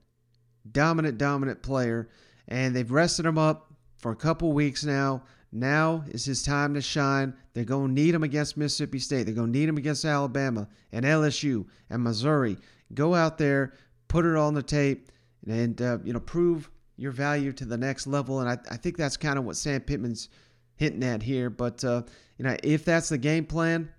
dominant, 0.71 1.17
dominant 1.17 1.61
player, 1.61 2.09
and 2.47 2.75
they've 2.75 2.91
rested 2.91 3.25
him 3.25 3.37
up 3.37 3.73
for 3.97 4.11
a 4.11 4.15
couple 4.15 4.51
weeks 4.51 4.83
now. 4.83 5.23
Now 5.53 6.03
is 6.07 6.25
his 6.25 6.41
time 6.41 6.73
to 6.73 6.81
shine. 6.81 7.35
They're 7.53 7.63
going 7.63 7.89
to 7.89 8.01
need 8.01 8.15
him 8.15 8.23
against 8.23 8.57
Mississippi 8.57 8.97
State. 8.97 9.23
They're 9.23 9.35
going 9.35 9.53
to 9.53 9.59
need 9.59 9.69
him 9.69 9.77
against 9.77 10.03
Alabama 10.03 10.67
and 10.91 11.05
LSU 11.05 11.67
and 11.91 12.03
Missouri. 12.03 12.57
Go 12.95 13.13
out 13.13 13.37
there, 13.37 13.73
put 14.07 14.25
it 14.25 14.35
on 14.35 14.55
the 14.55 14.63
tape, 14.63 15.11
and 15.47 15.79
uh, 15.79 15.99
you 16.03 16.11
know 16.11 16.19
prove 16.19 16.71
your 16.97 17.11
value 17.11 17.53
to 17.53 17.65
the 17.65 17.77
next 17.77 18.07
level. 18.07 18.39
And 18.39 18.49
I, 18.49 18.57
I 18.71 18.77
think 18.77 18.97
that's 18.97 19.15
kind 19.15 19.37
of 19.37 19.45
what 19.45 19.55
Sam 19.55 19.81
Pittman's 19.81 20.29
hinting 20.75 21.03
at 21.03 21.21
here. 21.21 21.51
But 21.51 21.83
uh, 21.83 22.01
you 22.39 22.45
know, 22.45 22.57
if 22.63 22.83
that's 22.83 23.09
the 23.09 23.19
game 23.19 23.45
plan, 23.45 23.89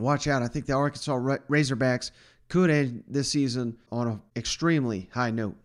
watch 0.00 0.26
out. 0.26 0.42
I 0.42 0.48
think 0.48 0.66
the 0.66 0.72
Arkansas 0.72 1.16
Razorbacks 1.48 2.10
could 2.48 2.70
end 2.70 3.04
this 3.06 3.30
season 3.30 3.78
on 3.92 4.08
an 4.08 4.22
extremely 4.34 5.08
high 5.12 5.30
note. 5.30 5.56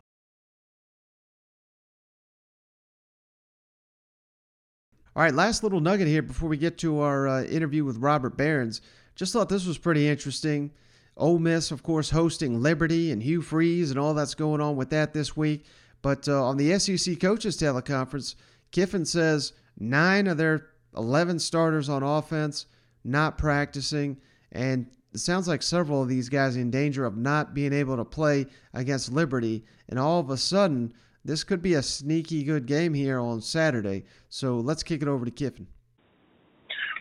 All 5.15 5.23
right, 5.23 5.33
last 5.33 5.63
little 5.63 5.79
nugget 5.79 6.09
here 6.09 6.21
before 6.21 6.49
we 6.49 6.57
get 6.57 6.77
to 6.79 6.99
our 6.99 7.25
uh, 7.25 7.43
interview 7.43 7.85
with 7.85 7.99
Robert 7.99 8.35
Behrens. 8.35 8.81
Just 9.15 9.31
thought 9.31 9.47
this 9.47 9.65
was 9.65 9.77
pretty 9.77 10.09
interesting. 10.09 10.71
Ole 11.15 11.39
Miss, 11.39 11.71
of 11.71 11.83
course, 11.83 12.09
hosting 12.09 12.61
Liberty 12.61 13.11
and 13.11 13.23
Hugh 13.23 13.41
Freeze 13.41 13.91
and 13.91 13.97
all 13.97 14.13
that's 14.13 14.35
going 14.35 14.59
on 14.59 14.75
with 14.75 14.89
that 14.89 15.13
this 15.13 15.37
week. 15.37 15.63
But 16.01 16.27
uh, 16.27 16.43
on 16.43 16.57
the 16.57 16.77
SEC 16.77 17.17
coaches 17.21 17.55
teleconference, 17.55 18.35
Kiffin 18.71 19.05
says 19.05 19.53
nine 19.79 20.27
of 20.27 20.35
their 20.35 20.67
11 20.97 21.39
starters 21.39 21.87
on 21.87 22.03
offense 22.03 22.65
not 23.05 23.37
practicing, 23.37 24.17
and 24.51 24.85
it 25.13 25.19
sounds 25.19 25.47
like 25.47 25.63
several 25.63 26.01
of 26.01 26.09
these 26.09 26.27
guys 26.27 26.57
in 26.57 26.71
danger 26.71 27.05
of 27.05 27.15
not 27.15 27.53
being 27.53 27.71
able 27.71 27.95
to 27.95 28.03
play 28.03 28.47
against 28.73 29.13
Liberty. 29.13 29.63
And 29.87 29.97
all 29.97 30.19
of 30.19 30.29
a 30.29 30.35
sudden, 30.35 30.93
this 31.25 31.43
could 31.43 31.61
be 31.61 31.73
a 31.73 31.81
sneaky 31.81 32.43
good 32.43 32.67
game 32.67 32.93
here 32.93 33.19
on 33.19 33.41
Saturday. 33.41 34.05
So 34.29 34.57
let's 34.57 34.83
kick 34.83 35.01
it 35.01 35.07
over 35.07 35.25
to 35.25 35.31
Kiffin. 35.31 35.67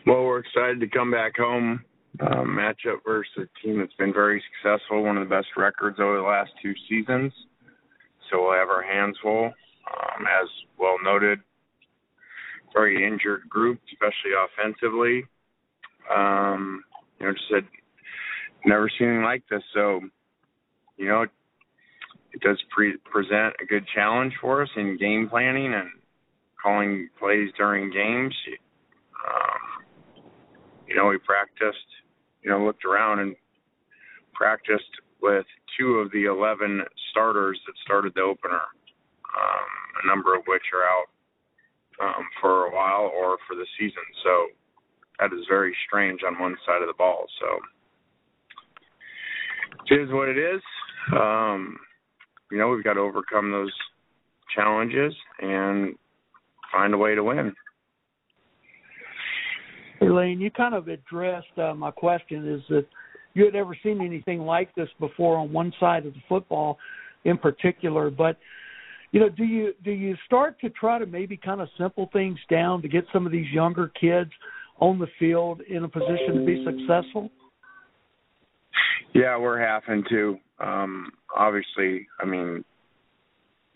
Well, 0.07 0.25
we're 0.25 0.41
excited 0.41 0.81
to 0.81 0.89
come 0.89 1.11
back 1.11 1.37
home. 1.37 1.85
Uh, 2.21 2.43
matchup 2.43 2.99
versus 3.05 3.33
a 3.39 3.67
team 3.67 3.81
that's 3.81 3.95
been 3.95 4.13
very 4.13 4.43
successful, 4.63 5.03
one 5.03 5.17
of 5.17 5.29
the 5.29 5.35
best 5.35 5.49
records 5.57 5.99
over 5.99 6.17
the 6.17 6.23
last 6.23 6.51
two 6.63 6.73
seasons. 6.89 7.33
So 8.31 8.43
we'll 8.43 8.53
have 8.53 8.69
our 8.69 8.83
hands 8.83 9.17
full. 9.23 9.47
Um, 9.47 10.25
as 10.27 10.49
well 10.79 10.97
noted, 11.05 11.41
very 12.73 13.07
injured 13.07 13.49
group, 13.49 13.81
especially 13.93 14.31
offensively. 14.33 15.25
Um, 16.15 16.85
you 17.21 17.27
know, 17.27 17.33
just 17.33 17.45
said 17.51 17.67
never 18.65 18.89
seen 18.89 19.09
anything 19.09 19.25
like 19.25 19.43
this. 19.51 19.63
So, 19.75 20.01
you 20.97 21.07
know, 21.07 21.27
it 22.35 22.41
does 22.41 22.61
pre- 22.71 22.99
present 23.11 23.55
a 23.63 23.65
good 23.65 23.87
challenge 23.95 24.33
for 24.41 24.63
us 24.63 24.69
in 24.77 24.99
game 24.99 25.29
planning 25.31 25.73
and 25.73 25.89
calling 26.61 27.09
plays 27.19 27.51
during 27.57 27.93
games. 27.93 28.35
Um, 29.25 29.85
you 30.89 30.97
know, 30.97 31.07
we 31.07 31.19
practiced, 31.19 31.87
you 32.43 32.51
know, 32.51 32.65
looked 32.65 32.85
around 32.85 33.21
and 33.21 33.37
practiced 34.35 34.91
with 35.23 35.47
two 35.79 35.95
of 36.01 36.11
the 36.11 36.25
11 36.25 36.83
starters 37.11 37.59
that 37.67 37.75
started 37.85 38.13
the 38.17 38.23
opener, 38.23 38.61
um, 38.61 39.71
a 40.03 40.07
number 40.09 40.35
of 40.35 40.43
which 40.49 40.63
are 40.75 40.83
out 40.83 41.07
um, 42.03 42.25
for 42.41 42.67
a 42.67 42.75
while 42.75 43.13
or 43.15 43.39
for 43.47 43.55
the 43.55 43.67
season. 43.79 44.03
So 44.25 44.47
that 45.21 45.33
is 45.33 45.47
very 45.49 45.75
strange 45.87 46.21
on 46.27 46.41
one 46.41 46.57
side 46.67 46.83
of 46.83 46.89
the 46.89 46.99
ball. 46.99 47.27
So 47.41 47.47
it 49.91 50.01
is 50.01 50.11
what 50.11 50.29
it 50.29 50.39
is. 50.39 50.61
Um, 51.13 51.79
you 52.51 52.59
know, 52.59 52.69
we've 52.69 52.85
got 52.85 52.95
to 52.95 53.01
overcome 53.01 53.51
those 53.51 53.73
challenges 54.55 55.15
and 55.41 55.95
find 56.73 56.95
a 56.95 56.99
way 56.99 57.15
to 57.15 57.23
win. 57.23 57.53
Elaine, 60.01 60.41
you 60.41 60.51
kind 60.51 60.75
of 60.75 60.89
addressed 60.89 61.59
uh, 61.59 61.75
my 61.75 61.91
question 61.91 62.53
is 62.53 62.61
that 62.69 62.87
you 63.35 63.45
had 63.45 63.55
ever 63.55 63.77
seen 63.83 64.01
anything 64.01 64.41
like 64.41 64.75
this 64.75 64.89
before 65.01 65.37
on 65.37 65.53
one 65.53 65.73
side 65.81 66.07
of 66.07 66.15
the 66.15 66.21
football 66.29 66.79
in 67.25 67.39
particular, 67.39 68.11
but 68.11 68.37
you 69.13 69.21
know, 69.21 69.29
do 69.29 69.45
you 69.45 69.73
do 69.85 69.93
you 69.93 70.17
start 70.27 70.61
to 70.61 70.71
try 70.71 70.99
to 70.99 71.07
maybe 71.07 71.37
kind 71.37 71.61
of 71.61 71.69
simple 71.79 72.11
things 72.13 72.39
down 72.51 72.83
to 72.83 72.89
get 72.89 73.05
some 73.13 73.27
of 73.27 73.33
these 73.33 73.49
younger 73.53 73.93
kids 74.01 74.31
on 74.81 74.99
the 74.99 75.07
field 75.21 75.61
in 75.69 75.85
a 75.85 75.89
position 75.89 76.41
to 76.41 76.45
be 76.45 76.65
successful? 76.65 77.31
Yeah, 79.15 79.39
we're 79.39 79.61
having 79.61 80.05
to. 80.11 80.39
Um, 80.59 81.13
obviously, 81.35 82.07
I 82.21 82.25
mean, 82.27 82.65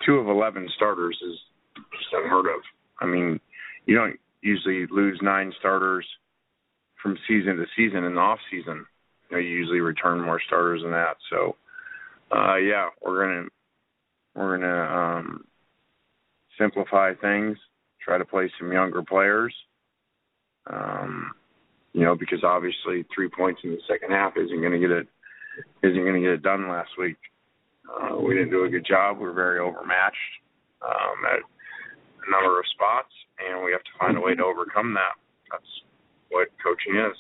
two 0.05 0.17
of 0.17 0.27
11 0.27 0.69
starters 0.77 1.17
is 1.23 1.39
just 1.77 2.13
unheard 2.13 2.47
of. 2.47 2.61
I 3.01 3.07
mean, 3.07 3.39
you 3.87 3.95
don't 3.95 4.19
usually 4.43 4.87
lose 4.91 5.19
nine 5.23 5.53
starters 5.59 6.07
from 7.01 7.17
season 7.29 7.57
to 7.57 7.67
season 7.77 8.05
in 8.05 8.15
the 8.15 8.21
off 8.21 8.41
season. 8.51 8.85
You, 9.31 9.37
know, 9.37 9.39
you 9.39 9.49
usually 9.49 9.81
return 9.81 10.21
more 10.21 10.41
starters 10.45 10.83
than 10.83 10.91
that. 10.91 11.17
So, 11.31 11.57
uh, 12.37 12.57
yeah, 12.57 12.89
we're 13.05 13.25
gonna 13.25 13.49
we're 14.35 14.59
gonna 14.59 15.19
um, 15.19 15.45
simplify 16.59 17.15
things, 17.15 17.57
try 18.05 18.19
to 18.19 18.25
play 18.25 18.51
some 18.59 18.73
younger 18.73 19.03
players. 19.03 19.55
Um, 20.69 21.33
you 21.93 22.05
know, 22.05 22.15
because 22.15 22.45
obviously 22.45 23.05
three 23.15 23.29
points 23.29 23.61
in 23.65 23.71
the 23.71 23.79
second 23.89 24.11
half 24.11 24.37
isn't 24.37 24.61
going 24.61 24.73
to 24.73 24.79
get 24.79 24.91
it 24.91 25.09
isn't 25.83 26.03
going 26.03 26.15
to 26.15 26.21
get 26.21 26.31
it 26.31 26.43
done 26.43 26.69
last 26.69 26.91
week. 26.99 27.17
Uh, 27.89 28.17
we 28.19 28.35
didn't 28.35 28.51
do 28.51 28.65
a 28.65 28.69
good 28.69 28.85
job. 28.87 29.19
We 29.19 29.25
were 29.25 29.33
very 29.33 29.59
overmatched 29.59 30.17
um, 30.83 31.25
at 31.33 31.41
a 31.41 32.31
number 32.31 32.59
of 32.59 32.67
spots, 32.75 33.13
and 33.39 33.65
we 33.65 33.73
have 33.73 33.83
to 33.83 33.91
find 33.99 34.17
a 34.17 34.21
way 34.21 34.35
to 34.35 34.45
overcome 34.45 34.95
that. 34.95 35.17
That's 35.51 35.71
what 36.31 36.49
coaching 36.63 37.01
is. 37.01 37.17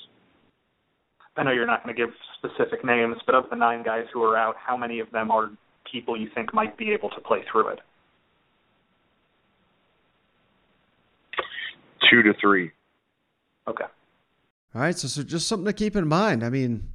I 1.36 1.44
know 1.44 1.52
you're 1.52 1.66
not 1.66 1.84
going 1.84 1.94
to 1.94 2.00
give 2.00 2.12
specific 2.38 2.84
names, 2.84 3.16
but 3.24 3.34
of 3.34 3.44
the 3.48 3.56
nine 3.56 3.82
guys 3.84 4.04
who 4.12 4.22
are 4.24 4.36
out, 4.36 4.56
how 4.58 4.76
many 4.76 4.98
of 4.98 5.10
them 5.12 5.30
are 5.30 5.50
people 5.90 6.20
you 6.20 6.28
think 6.34 6.52
might 6.52 6.76
be 6.76 6.92
able 6.92 7.10
to 7.10 7.20
play 7.20 7.44
through 7.50 7.68
it? 7.68 7.78
Two 12.10 12.22
to 12.22 12.32
three. 12.40 12.72
Okay. 13.68 13.84
All 14.74 14.80
right, 14.80 14.96
so, 14.96 15.08
so 15.08 15.22
just 15.22 15.46
something 15.46 15.66
to 15.66 15.72
keep 15.72 15.94
in 15.94 16.08
mind. 16.08 16.44
I 16.44 16.50
mean, 16.50 16.88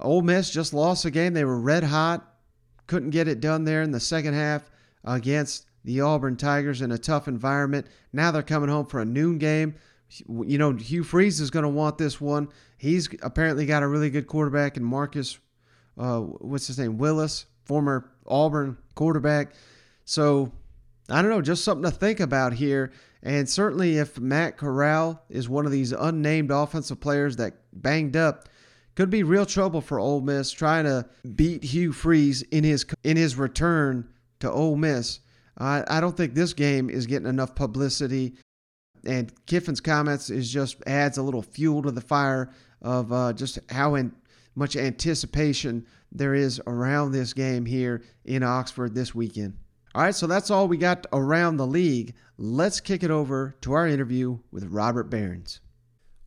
Ole 0.00 0.22
Miss 0.22 0.50
just 0.50 0.74
lost 0.74 1.04
a 1.04 1.10
game. 1.10 1.32
They 1.34 1.44
were 1.44 1.58
red 1.58 1.84
hot, 1.84 2.34
couldn't 2.86 3.10
get 3.10 3.28
it 3.28 3.40
done 3.40 3.64
there 3.64 3.82
in 3.82 3.90
the 3.90 4.00
second 4.00 4.34
half 4.34 4.70
against 5.04 5.66
the 5.84 6.00
Auburn 6.00 6.36
Tigers 6.36 6.82
in 6.82 6.92
a 6.92 6.98
tough 6.98 7.28
environment. 7.28 7.86
Now 8.12 8.30
they're 8.30 8.42
coming 8.42 8.68
home 8.68 8.86
for 8.86 9.00
a 9.00 9.04
noon 9.04 9.38
game. 9.38 9.76
You 10.18 10.58
know, 10.58 10.72
Hugh 10.72 11.04
Freeze 11.04 11.40
is 11.40 11.50
going 11.50 11.64
to 11.64 11.68
want 11.68 11.98
this 11.98 12.20
one. 12.20 12.48
He's 12.76 13.08
apparently 13.22 13.66
got 13.66 13.82
a 13.82 13.88
really 13.88 14.10
good 14.10 14.26
quarterback 14.26 14.76
in 14.76 14.84
Marcus, 14.84 15.38
uh, 15.98 16.20
what's 16.20 16.66
his 16.66 16.78
name, 16.78 16.98
Willis, 16.98 17.46
former 17.64 18.10
Auburn 18.26 18.76
quarterback. 18.94 19.54
So 20.04 20.52
I 21.08 21.22
don't 21.22 21.30
know, 21.30 21.42
just 21.42 21.64
something 21.64 21.90
to 21.90 21.96
think 21.96 22.20
about 22.20 22.52
here. 22.52 22.92
And 23.22 23.48
certainly, 23.48 23.98
if 23.98 24.20
Matt 24.20 24.56
Corral 24.56 25.22
is 25.28 25.48
one 25.48 25.66
of 25.66 25.72
these 25.72 25.92
unnamed 25.92 26.50
offensive 26.50 27.00
players 27.00 27.36
that 27.36 27.54
banged 27.72 28.16
up, 28.16 28.48
could 28.96 29.10
be 29.10 29.22
real 29.22 29.46
trouble 29.46 29.80
for 29.80 30.00
Ole 30.00 30.22
Miss 30.22 30.50
trying 30.50 30.84
to 30.84 31.06
beat 31.34 31.62
Hugh 31.62 31.92
Freeze 31.92 32.42
in 32.42 32.64
his 32.64 32.84
in 33.04 33.16
his 33.16 33.36
return 33.36 34.08
to 34.40 34.50
Ole 34.50 34.76
Miss. 34.76 35.20
I, 35.58 35.84
I 35.88 36.00
don't 36.00 36.16
think 36.16 36.34
this 36.34 36.52
game 36.52 36.90
is 36.90 37.06
getting 37.06 37.28
enough 37.28 37.54
publicity, 37.54 38.34
and 39.04 39.32
Kiffin's 39.46 39.80
comments 39.80 40.30
is 40.30 40.50
just 40.50 40.82
adds 40.86 41.18
a 41.18 41.22
little 41.22 41.42
fuel 41.42 41.82
to 41.82 41.90
the 41.90 42.00
fire 42.00 42.52
of 42.82 43.12
uh, 43.12 43.32
just 43.32 43.58
how 43.70 43.94
in, 43.94 44.12
much 44.54 44.76
anticipation 44.76 45.86
there 46.10 46.34
is 46.34 46.60
around 46.66 47.12
this 47.12 47.32
game 47.32 47.66
here 47.66 48.02
in 48.24 48.42
Oxford 48.42 48.94
this 48.94 49.14
weekend. 49.14 49.56
All 49.94 50.02
right, 50.02 50.14
so 50.14 50.26
that's 50.26 50.50
all 50.50 50.68
we 50.68 50.76
got 50.76 51.06
around 51.12 51.56
the 51.56 51.66
league. 51.66 52.14
Let's 52.36 52.80
kick 52.80 53.02
it 53.02 53.10
over 53.10 53.56
to 53.62 53.72
our 53.72 53.86
interview 53.86 54.38
with 54.50 54.64
Robert 54.64 55.08
Behrens. 55.08 55.60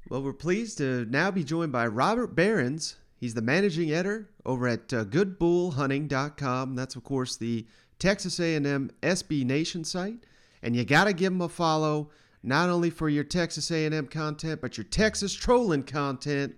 Well, 0.10 0.24
we're 0.24 0.34
pleased 0.34 0.80
to 0.80 1.06
now 1.06 1.30
be 1.30 1.44
joined 1.44 1.72
by 1.72 1.86
Robert 1.86 2.36
Behrens. 2.36 2.96
He's 3.16 3.36
the 3.36 3.44
managing 3.44 3.92
editor 3.92 4.32
over 4.44 4.68
at 4.68 4.92
uh, 4.92 5.06
goodbullhunting.com. 5.06 6.76
That's, 6.76 6.96
of 6.96 7.04
course, 7.04 7.38
the 7.38 7.68
Texas 8.00 8.40
A&M 8.40 8.90
SB 9.04 9.46
Nation 9.46 9.84
site. 9.84 10.24
And 10.64 10.76
you 10.76 10.84
got 10.84 11.04
to 11.04 11.14
give 11.14 11.32
him 11.32 11.42
a 11.42 11.50
follow, 11.50 12.10
not 12.42 12.70
only 12.70 12.90
for 12.90 13.08
your 13.08 13.24
Texas 13.24 13.70
A&M 13.70 14.08
content, 14.08 14.62
but 14.62 14.78
your 14.80 14.86
Texas 14.86 15.32
trolling 15.32 15.84
content 15.84 16.56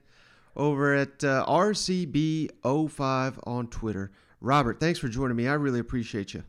over 0.55 0.95
at 0.95 1.21
uh, 1.21 1.45
RCB05 1.45 3.39
on 3.45 3.67
Twitter. 3.67 4.11
Robert, 4.39 4.79
thanks 4.79 4.97
for 4.97 5.09
joining 5.09 5.35
me. 5.35 5.49
I 5.49 5.55
really 5.55 5.79
appreciate 5.81 6.33
you. 6.33 6.45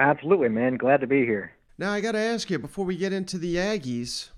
Absolutely, 0.00 0.48
man. 0.48 0.78
Glad 0.78 1.00
to 1.02 1.06
be 1.06 1.24
here. 1.24 1.52
Now, 1.78 1.92
I 1.92 2.00
got 2.00 2.12
to 2.12 2.18
ask 2.18 2.50
you 2.50 2.58
before 2.58 2.84
we 2.84 2.96
get 2.96 3.12
into 3.12 3.38
the 3.38 3.54
Aggies, 3.54 4.30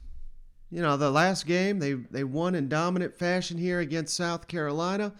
you 0.72 0.80
know, 0.80 0.96
the 0.96 1.11
last 1.11 1.46
game 1.46 1.78
they 1.78 1.92
they 1.92 2.24
won 2.24 2.54
in 2.54 2.68
dominant 2.68 3.14
fashion 3.14 3.58
here 3.58 3.78
against 3.78 4.16
South 4.16 4.48
Carolina. 4.48 5.12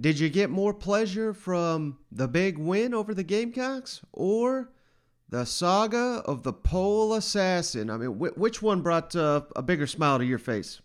Did 0.00 0.20
you 0.20 0.28
get 0.28 0.48
more 0.48 0.72
pleasure 0.72 1.34
from 1.34 1.98
the 2.12 2.28
big 2.28 2.56
win 2.56 2.94
over 2.94 3.12
the 3.12 3.24
Gamecocks 3.24 4.02
or 4.12 4.70
the 5.28 5.44
saga 5.44 6.22
of 6.24 6.44
the 6.44 6.52
pole 6.52 7.14
assassin? 7.14 7.90
I 7.90 7.96
mean, 7.96 8.10
wh- 8.10 8.38
which 8.38 8.62
one 8.62 8.82
brought 8.82 9.16
uh, 9.16 9.40
a 9.56 9.62
bigger 9.62 9.86
smile 9.86 10.18
to 10.18 10.24
your 10.24 10.38
face? 10.38 10.80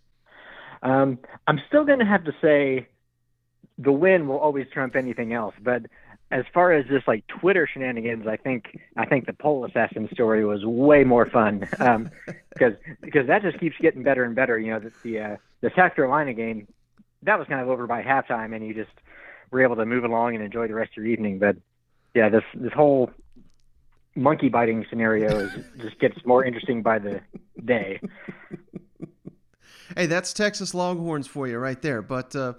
Um, 0.81 1.19
I'm 1.47 1.59
still 1.67 1.85
going 1.85 1.99
to 1.99 2.05
have 2.05 2.23
to 2.23 2.31
say 2.41 2.87
the 3.77 3.91
win 3.91 4.27
will 4.27 4.39
always 4.39 4.65
trump 4.73 4.95
anything 4.95 5.33
else, 5.33 5.53
but 5.61 5.83
as 6.31 6.45
far 6.53 6.71
as 6.71 6.87
this 6.87 7.03
like 7.07 7.25
Twitter 7.27 7.67
shenanigans, 7.71 8.25
I 8.25 8.37
think 8.37 8.79
I 8.97 9.05
think 9.05 9.25
the 9.25 9.33
pole 9.33 9.65
assassin 9.65 10.09
story 10.13 10.45
was 10.45 10.63
way 10.65 11.03
more 11.03 11.29
fun 11.29 11.59
because 11.59 11.79
um, 11.79 12.09
because 13.01 13.27
that 13.27 13.41
just 13.41 13.59
keeps 13.59 13.75
getting 13.81 14.03
better 14.03 14.23
and 14.23 14.35
better. 14.35 14.57
You 14.57 14.71
know, 14.71 14.79
the 14.79 14.91
the, 15.03 15.19
uh, 15.19 15.35
the 15.61 15.71
South 15.75 15.95
Carolina 15.95 16.33
game 16.33 16.67
that 17.23 17.37
was 17.37 17.47
kind 17.47 17.61
of 17.61 17.69
over 17.69 17.85
by 17.85 18.01
halftime, 18.01 18.55
and 18.55 18.65
you 18.65 18.73
just 18.73 18.91
were 19.51 19.61
able 19.61 19.75
to 19.75 19.85
move 19.85 20.03
along 20.03 20.35
and 20.35 20.43
enjoy 20.43 20.67
the 20.67 20.73
rest 20.73 20.91
of 20.91 21.03
your 21.03 21.07
evening. 21.07 21.37
But 21.39 21.57
yeah, 22.13 22.29
this 22.29 22.43
this 22.55 22.73
whole 22.73 23.11
monkey 24.15 24.49
biting 24.49 24.85
scenario 24.89 25.39
is, 25.39 25.51
just 25.81 25.99
gets 25.99 26.17
more 26.25 26.43
interesting 26.43 26.81
by 26.81 26.99
the 26.99 27.21
day. 27.63 27.99
Hey, 29.97 30.05
that's 30.05 30.31
Texas 30.31 30.73
Longhorns 30.73 31.27
for 31.27 31.49
you 31.49 31.57
right 31.57 31.81
there. 31.81 32.01
But 32.01 32.33
uh, 32.33 32.53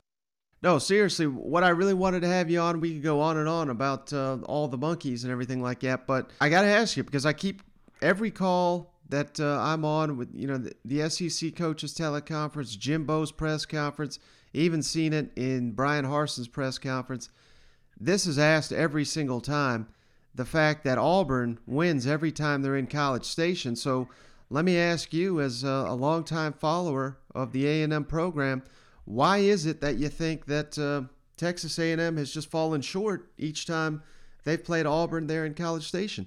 no, 0.62 0.78
seriously, 0.78 1.26
what 1.26 1.64
I 1.64 1.70
really 1.70 1.94
wanted 1.94 2.20
to 2.20 2.28
have 2.28 2.48
you 2.48 2.60
on, 2.60 2.80
we 2.80 2.92
could 2.92 3.02
go 3.02 3.20
on 3.20 3.36
and 3.36 3.48
on 3.48 3.68
about 3.68 4.12
uh, 4.12 4.38
all 4.44 4.68
the 4.68 4.78
monkeys 4.78 5.24
and 5.24 5.32
everything 5.32 5.60
like 5.60 5.80
that. 5.80 6.06
But 6.06 6.30
I 6.40 6.48
got 6.48 6.62
to 6.62 6.68
ask 6.68 6.96
you 6.96 7.02
because 7.02 7.26
I 7.26 7.32
keep 7.32 7.62
every 8.00 8.30
call 8.30 8.94
that 9.08 9.40
uh, 9.40 9.58
I'm 9.60 9.84
on 9.84 10.16
with, 10.16 10.28
you 10.32 10.46
know, 10.46 10.58
the, 10.58 10.72
the 10.84 11.10
SEC 11.10 11.56
coaches 11.56 11.94
teleconference, 11.94 12.78
Jimbo's 12.78 13.32
press 13.32 13.66
conference, 13.66 14.20
even 14.52 14.82
seen 14.82 15.12
it 15.12 15.32
in 15.34 15.72
Bryan 15.72 16.04
Harsin's 16.04 16.48
press 16.48 16.78
conference. 16.78 17.28
This 17.98 18.26
is 18.26 18.38
asked 18.38 18.72
every 18.72 19.04
single 19.04 19.40
time. 19.40 19.88
The 20.34 20.44
fact 20.46 20.84
that 20.84 20.96
Auburn 20.96 21.58
wins 21.66 22.06
every 22.06 22.32
time 22.32 22.62
they're 22.62 22.76
in 22.76 22.86
College 22.86 23.24
Station. 23.24 23.76
So 23.76 24.08
let 24.48 24.64
me 24.64 24.78
ask 24.78 25.12
you, 25.12 25.40
as 25.40 25.62
a, 25.62 25.86
a 25.88 25.94
longtime 25.94 26.54
follower 26.54 27.18
of 27.34 27.52
the 27.52 27.66
A&M 27.66 28.04
program 28.04 28.62
why 29.04 29.38
is 29.38 29.66
it 29.66 29.80
that 29.80 29.96
you 29.96 30.08
think 30.08 30.46
that 30.46 30.78
uh, 30.78 31.08
Texas 31.36 31.78
A&M 31.78 32.16
has 32.16 32.32
just 32.32 32.50
fallen 32.50 32.80
short 32.80 33.32
each 33.36 33.66
time 33.66 34.02
they've 34.44 34.62
played 34.62 34.86
Auburn 34.86 35.26
there 35.26 35.44
in 35.44 35.54
College 35.54 35.86
Station? 35.86 36.26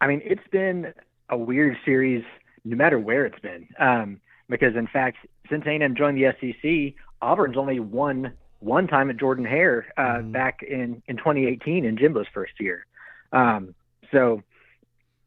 I 0.00 0.06
mean, 0.06 0.20
it's 0.24 0.46
been 0.50 0.92
a 1.28 1.36
weird 1.36 1.76
series, 1.84 2.24
no 2.64 2.76
matter 2.76 2.98
where 2.98 3.26
it's 3.26 3.38
been. 3.40 3.68
Um, 3.78 4.20
because 4.48 4.76
in 4.76 4.86
fact, 4.86 5.18
since 5.50 5.64
A&M 5.66 5.94
joined 5.96 6.16
the 6.16 6.32
SEC, 6.40 6.94
Auburn's 7.20 7.56
only 7.56 7.80
won 7.80 8.32
one 8.60 8.86
time 8.86 9.10
at 9.10 9.18
Jordan 9.18 9.44
Hare 9.44 9.86
uh, 9.96 10.02
mm-hmm. 10.02 10.32
back 10.32 10.62
in 10.62 11.02
in 11.06 11.16
2018 11.16 11.84
in 11.84 11.96
Jimbo's 11.96 12.26
first 12.32 12.52
year. 12.58 12.86
Um, 13.32 13.74
so 14.10 14.42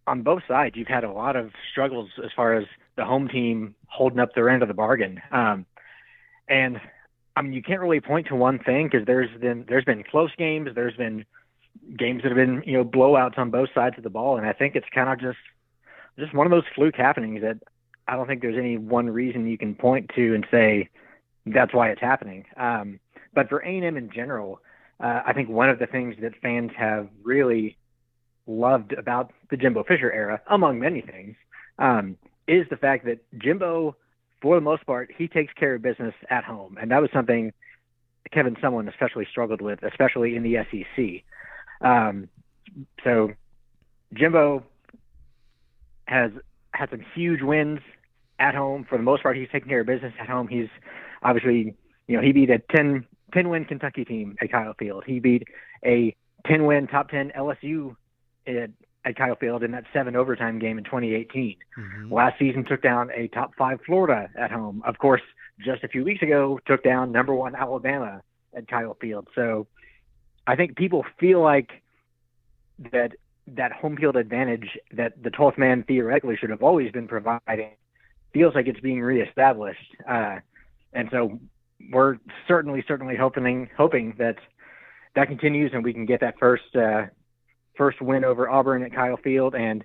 on 0.07 0.23
both 0.23 0.43
sides, 0.47 0.75
you've 0.75 0.87
had 0.87 1.03
a 1.03 1.11
lot 1.11 1.35
of 1.35 1.51
struggles 1.71 2.09
as 2.23 2.31
far 2.35 2.55
as 2.55 2.65
the 2.95 3.05
home 3.05 3.27
team 3.27 3.75
holding 3.87 4.19
up 4.19 4.33
their 4.33 4.49
end 4.49 4.61
of 4.61 4.67
the 4.67 4.73
bargain. 4.73 5.21
Um, 5.31 5.65
and 6.47 6.79
I 7.35 7.41
mean, 7.41 7.53
you 7.53 7.61
can't 7.61 7.81
really 7.81 8.01
point 8.01 8.27
to 8.27 8.35
one 8.35 8.59
thing 8.59 8.87
because 8.87 9.05
there's 9.05 9.29
been 9.39 9.65
there's 9.67 9.85
been 9.85 10.03
close 10.03 10.31
games, 10.37 10.69
there's 10.75 10.95
been 10.95 11.25
games 11.97 12.23
that 12.23 12.29
have 12.29 12.37
been 12.37 12.63
you 12.65 12.73
know 12.73 12.83
blowouts 12.83 13.37
on 13.37 13.51
both 13.51 13.69
sides 13.73 13.97
of 13.97 14.03
the 14.03 14.09
ball, 14.09 14.37
and 14.37 14.45
I 14.45 14.53
think 14.53 14.75
it's 14.75 14.87
kind 14.93 15.09
of 15.09 15.19
just 15.19 15.39
just 16.19 16.33
one 16.33 16.45
of 16.45 16.51
those 16.51 16.65
fluke 16.75 16.95
happenings 16.95 17.41
that 17.41 17.57
I 18.07 18.15
don't 18.15 18.27
think 18.27 18.41
there's 18.41 18.57
any 18.57 18.77
one 18.77 19.09
reason 19.09 19.47
you 19.47 19.57
can 19.57 19.75
point 19.75 20.11
to 20.15 20.35
and 20.35 20.45
say 20.51 20.89
that's 21.45 21.73
why 21.73 21.89
it's 21.89 22.01
happening. 22.01 22.45
Um, 22.57 22.99
but 23.33 23.47
for 23.47 23.59
A&M 23.59 23.97
in 23.97 24.09
general, 24.13 24.59
uh, 24.99 25.21
I 25.25 25.33
think 25.33 25.49
one 25.49 25.69
of 25.69 25.79
the 25.79 25.87
things 25.87 26.15
that 26.21 26.33
fans 26.41 26.71
have 26.77 27.07
really 27.23 27.77
loved 28.45 28.93
about 28.93 29.31
the 29.49 29.57
Jimbo 29.57 29.83
Fisher 29.83 30.11
era, 30.11 30.41
among 30.47 30.79
many 30.79 31.01
things, 31.01 31.35
um, 31.79 32.17
is 32.47 32.67
the 32.69 32.77
fact 32.77 33.05
that 33.05 33.19
Jimbo, 33.37 33.95
for 34.41 34.55
the 34.55 34.61
most 34.61 34.85
part, 34.85 35.11
he 35.15 35.27
takes 35.27 35.53
care 35.53 35.75
of 35.75 35.81
business 35.81 36.13
at 36.29 36.43
home, 36.43 36.77
and 36.81 36.91
that 36.91 37.01
was 37.01 37.11
something 37.13 37.53
Kevin 38.31 38.55
Sumlin 38.55 38.87
especially 38.89 39.27
struggled 39.29 39.61
with, 39.61 39.83
especially 39.83 40.35
in 40.35 40.43
the 40.43 40.57
SEC. 40.71 41.23
Um, 41.87 42.29
so 43.03 43.31
Jimbo 44.13 44.63
has 46.05 46.31
had 46.73 46.89
some 46.89 47.03
huge 47.13 47.41
wins 47.41 47.79
at 48.39 48.55
home. 48.55 48.85
For 48.87 48.97
the 48.97 49.03
most 49.03 49.23
part, 49.23 49.37
he's 49.37 49.49
taking 49.51 49.69
care 49.69 49.81
of 49.81 49.87
business 49.87 50.13
at 50.19 50.29
home. 50.29 50.47
He's 50.47 50.69
obviously, 51.23 51.75
you 52.07 52.17
know, 52.17 52.23
he 52.23 52.31
beat 52.31 52.49
a 52.49 52.59
10, 52.75 53.05
10 53.33 53.49
win 53.49 53.65
Kentucky 53.65 54.05
team 54.05 54.35
at 54.41 54.51
Kyle 54.51 54.73
Field. 54.77 55.03
He 55.05 55.19
beat 55.19 55.47
a 55.85 56.15
10 56.47 56.65
win 56.65 56.87
top 56.87 57.09
10 57.09 57.31
LSU 57.37 57.95
at 58.47 58.71
at 59.05 59.15
Kyle 59.15 59.35
Field 59.35 59.63
in 59.63 59.71
that 59.71 59.85
seven 59.93 60.15
overtime 60.15 60.59
game 60.59 60.77
in 60.77 60.83
2018. 60.83 61.55
Mm-hmm. 61.77 62.13
Last 62.13 62.37
season 62.37 62.65
took 62.65 62.81
down 62.81 63.09
a 63.15 63.27
top 63.29 63.51
five 63.57 63.79
Florida 63.85 64.29
at 64.37 64.51
home. 64.51 64.83
Of 64.85 64.97
course, 64.97 65.21
just 65.59 65.83
a 65.83 65.87
few 65.87 66.03
weeks 66.03 66.21
ago 66.21 66.59
took 66.65 66.83
down 66.83 67.11
number 67.11 67.33
one 67.33 67.55
Alabama 67.55 68.21
at 68.55 68.67
Kyle 68.67 68.95
Field. 68.99 69.27
So 69.35 69.67
I 70.45 70.55
think 70.55 70.75
people 70.75 71.05
feel 71.19 71.41
like 71.41 71.69
that 72.91 73.13
that 73.47 73.71
home 73.71 73.97
field 73.97 74.15
advantage 74.15 74.77
that 74.93 75.21
the 75.21 75.29
12th 75.29 75.57
man 75.57 75.83
theoretically 75.83 76.37
should 76.37 76.51
have 76.51 76.63
always 76.63 76.91
been 76.91 77.07
providing 77.07 77.71
feels 78.33 78.55
like 78.55 78.67
it's 78.67 78.79
being 78.79 79.01
reestablished. 79.01 79.95
Uh, 80.07 80.37
and 80.93 81.09
so 81.11 81.39
we're 81.91 82.17
certainly, 82.47 82.83
certainly 82.87 83.15
hoping, 83.15 83.69
hoping 83.75 84.15
that 84.17 84.37
that 85.15 85.27
continues 85.27 85.71
and 85.73 85.83
we 85.83 85.93
can 85.93 86.05
get 86.05 86.21
that 86.21 86.35
first, 86.39 86.75
uh, 86.75 87.05
first 87.75 88.01
win 88.01 88.23
over 88.23 88.49
Auburn 88.49 88.83
at 88.83 88.93
Kyle 88.93 89.17
Field 89.17 89.55
and 89.55 89.83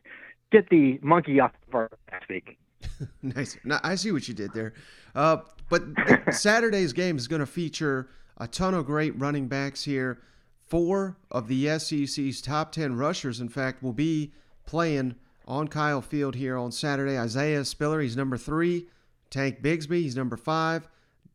get 0.52 0.68
the 0.68 0.98
monkey 1.02 1.40
off 1.40 1.52
of 1.68 1.74
our 1.74 1.90
next 2.10 2.28
week. 2.28 2.58
nice. 3.22 3.56
Now, 3.64 3.80
I 3.82 3.94
see 3.94 4.12
what 4.12 4.28
you 4.28 4.34
did 4.34 4.52
there. 4.52 4.74
Uh, 5.14 5.38
but 5.68 5.82
Saturday's 6.30 6.92
game 6.92 7.16
is 7.16 7.28
going 7.28 7.40
to 7.40 7.46
feature 7.46 8.08
a 8.38 8.46
ton 8.46 8.74
of 8.74 8.86
great 8.86 9.18
running 9.18 9.48
backs 9.48 9.84
here. 9.84 10.20
Four 10.66 11.16
of 11.30 11.48
the 11.48 11.78
SEC's 11.78 12.42
top 12.42 12.72
10 12.72 12.96
rushers, 12.96 13.40
in 13.40 13.48
fact, 13.48 13.82
will 13.82 13.92
be 13.92 14.32
playing 14.66 15.14
on 15.46 15.68
Kyle 15.68 16.02
Field 16.02 16.34
here 16.34 16.56
on 16.56 16.72
Saturday. 16.72 17.18
Isaiah 17.18 17.64
Spiller, 17.64 18.00
he's 18.00 18.16
number 18.16 18.36
three. 18.36 18.88
Tank 19.30 19.62
Bigsby, 19.62 20.02
he's 20.02 20.16
number 20.16 20.36
five. 20.36 20.88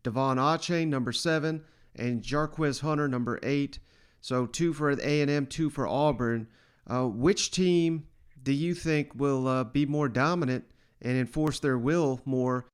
De'Von 0.03 0.37
Achane, 0.37 0.87
number 0.87 1.11
seven. 1.11 1.63
And 1.95 2.21
Jarquez 2.21 2.81
Hunter, 2.81 3.07
number 3.07 3.39
eight. 3.43 3.79
So 4.21 4.45
two 4.45 4.73
for 4.73 4.91
A&M, 4.91 5.47
two 5.47 5.69
for 5.69 5.87
Auburn. 5.87 6.47
Uh, 6.87 7.05
which 7.05 7.51
team 7.51 8.07
do 8.41 8.51
you 8.51 8.73
think 8.73 9.13
will 9.15 9.47
uh, 9.47 9.63
be 9.63 9.85
more 9.85 10.09
dominant 10.09 10.65
and 11.01 11.17
enforce 11.17 11.59
their 11.59 11.77
will 11.77 12.21
more 12.25 12.65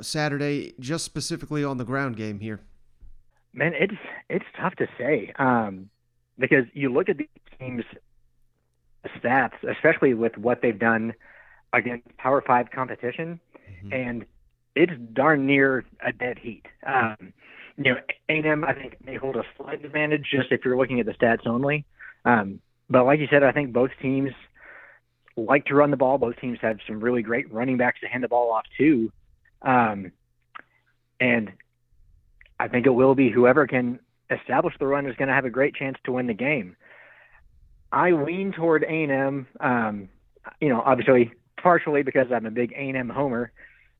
Saturday, 0.00 0.74
just 0.78 1.04
specifically 1.04 1.64
on 1.64 1.76
the 1.76 1.84
ground 1.84 2.16
game 2.16 2.40
here? 2.40 2.60
Man, 3.52 3.72
it's 3.74 3.94
it's 4.28 4.44
tough 4.56 4.76
to 4.76 4.86
say 4.96 5.32
um, 5.38 5.90
because 6.38 6.64
you 6.72 6.92
look 6.92 7.08
at 7.08 7.18
these 7.18 7.28
teams' 7.58 7.84
stats, 9.16 9.54
especially 9.68 10.14
with 10.14 10.38
what 10.38 10.62
they've 10.62 10.78
done 10.78 11.14
against 11.72 12.16
Power 12.16 12.42
Five 12.46 12.70
competition, 12.70 13.40
mm-hmm. 13.68 13.92
and 13.92 14.26
it's 14.76 14.92
darn 15.12 15.46
near 15.46 15.84
a 16.04 16.12
dead 16.12 16.38
heat. 16.38 16.66
Um, 16.86 17.32
you 17.82 17.94
know, 17.94 18.00
A&M 18.28 18.62
I 18.62 18.74
think 18.74 18.98
may 19.06 19.16
hold 19.16 19.36
a 19.36 19.42
slight 19.56 19.82
advantage 19.84 20.26
just 20.30 20.52
if 20.52 20.64
you're 20.64 20.76
looking 20.76 21.00
at 21.00 21.06
the 21.06 21.12
stats 21.12 21.46
only. 21.46 21.86
Um, 22.26 22.60
but 22.90 23.04
like 23.04 23.20
you 23.20 23.26
said, 23.30 23.42
I 23.42 23.52
think 23.52 23.72
both 23.72 23.90
teams 24.02 24.32
like 25.34 25.64
to 25.66 25.74
run 25.74 25.90
the 25.90 25.96
ball. 25.96 26.18
Both 26.18 26.36
teams 26.36 26.58
have 26.60 26.78
some 26.86 27.00
really 27.00 27.22
great 27.22 27.50
running 27.50 27.78
backs 27.78 28.00
to 28.00 28.06
hand 28.06 28.22
the 28.22 28.28
ball 28.28 28.52
off 28.52 28.66
to. 28.76 29.10
Um, 29.62 30.12
and 31.18 31.52
I 32.58 32.68
think 32.68 32.84
it 32.84 32.90
will 32.90 33.14
be 33.14 33.30
whoever 33.30 33.66
can 33.66 33.98
establish 34.30 34.74
the 34.78 34.86
run 34.86 35.06
is 35.06 35.16
going 35.16 35.28
to 35.28 35.34
have 35.34 35.46
a 35.46 35.50
great 35.50 35.74
chance 35.74 35.96
to 36.04 36.12
win 36.12 36.26
the 36.26 36.34
game. 36.34 36.76
I 37.90 38.10
lean 38.10 38.52
toward 38.52 38.84
A&M, 38.84 39.46
um, 39.58 40.08
you 40.60 40.68
know, 40.68 40.82
obviously 40.84 41.32
partially 41.60 42.02
because 42.02 42.26
I'm 42.30 42.44
a 42.44 42.50
big 42.50 42.72
A&M 42.72 43.08
homer, 43.08 43.52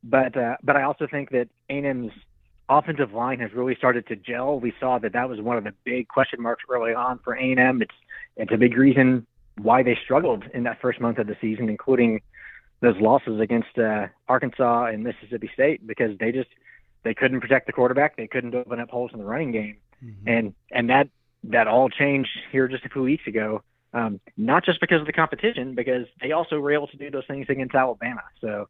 but 0.05 0.37
uh, 0.37 0.57
but 0.63 0.77
I 0.77 0.83
also 0.83 1.07
think 1.11 1.31
that 1.31 1.49
A&M's 1.71 2.13
offensive 2.71 3.13
line 3.13 3.41
has 3.41 3.53
really 3.53 3.75
started 3.75 4.07
to 4.07 4.17
gel. 4.17 4.61
We 4.61 4.73
saw 4.79 4.99
that 5.01 5.13
that 5.13 5.29
was 5.29 5.41
one 5.41 5.59
of 5.59 5.65
the 5.65 5.75
big 5.85 6.09
question 6.09 6.41
marks 6.41 6.63
early 6.71 6.95
on 6.95 7.19
for 7.19 7.35
A&M. 7.35 7.83
It's 7.83 7.95
it's 8.37 8.53
a 8.53 8.57
big 8.57 8.77
reason 8.77 9.27
why 9.59 9.83
they 9.83 9.99
struggled 10.03 10.45
in 10.55 10.63
that 10.63 10.81
first 10.81 11.01
month 11.01 11.19
of 11.19 11.27
the 11.27 11.37
season, 11.41 11.69
including 11.69 12.23
those 12.81 12.95
losses 12.99 13.41
against 13.41 13.77
uh, 13.77 14.07
Arkansas 14.29 14.87
and 14.87 15.05
Mississippi 15.05 15.51
State, 15.53 15.87
because 15.87 16.17
they 16.19 16.33
just 16.33 16.49
they 17.03 17.13
couldn't 17.13 17.41
protect 17.41 17.67
the 17.67 17.73
quarterback. 17.73 18.17
They 18.17 18.29
couldn't 18.29 18.55
open 18.55 18.81
up 18.81 18.89
holes 18.89 19.11
in 19.13 19.19
the 19.19 19.25
running 19.25 19.53
game, 19.53 19.77
mm-hmm. 20.03 20.29
and 20.29 20.55
and 20.71 20.89
that 20.91 21.09
that 21.45 21.67
all 21.67 21.89
changed 21.89 22.31
here 22.53 22.69
just 22.69 22.85
a 22.85 22.89
few 22.89 23.03
weeks 23.03 23.27
ago. 23.27 23.63
Um, 23.93 24.21
not 24.37 24.65
just 24.65 24.81
because 24.81 25.01
of 25.01 25.07
the 25.07 25.13
competition, 25.13 25.75
because 25.75 26.07
they 26.23 26.31
also 26.31 26.61
were 26.61 26.73
able 26.73 26.87
to 26.87 26.97
do 26.97 27.11
those 27.11 27.27
things 27.27 27.47
against 27.49 27.75
Alabama. 27.75 28.23
So 28.41 28.69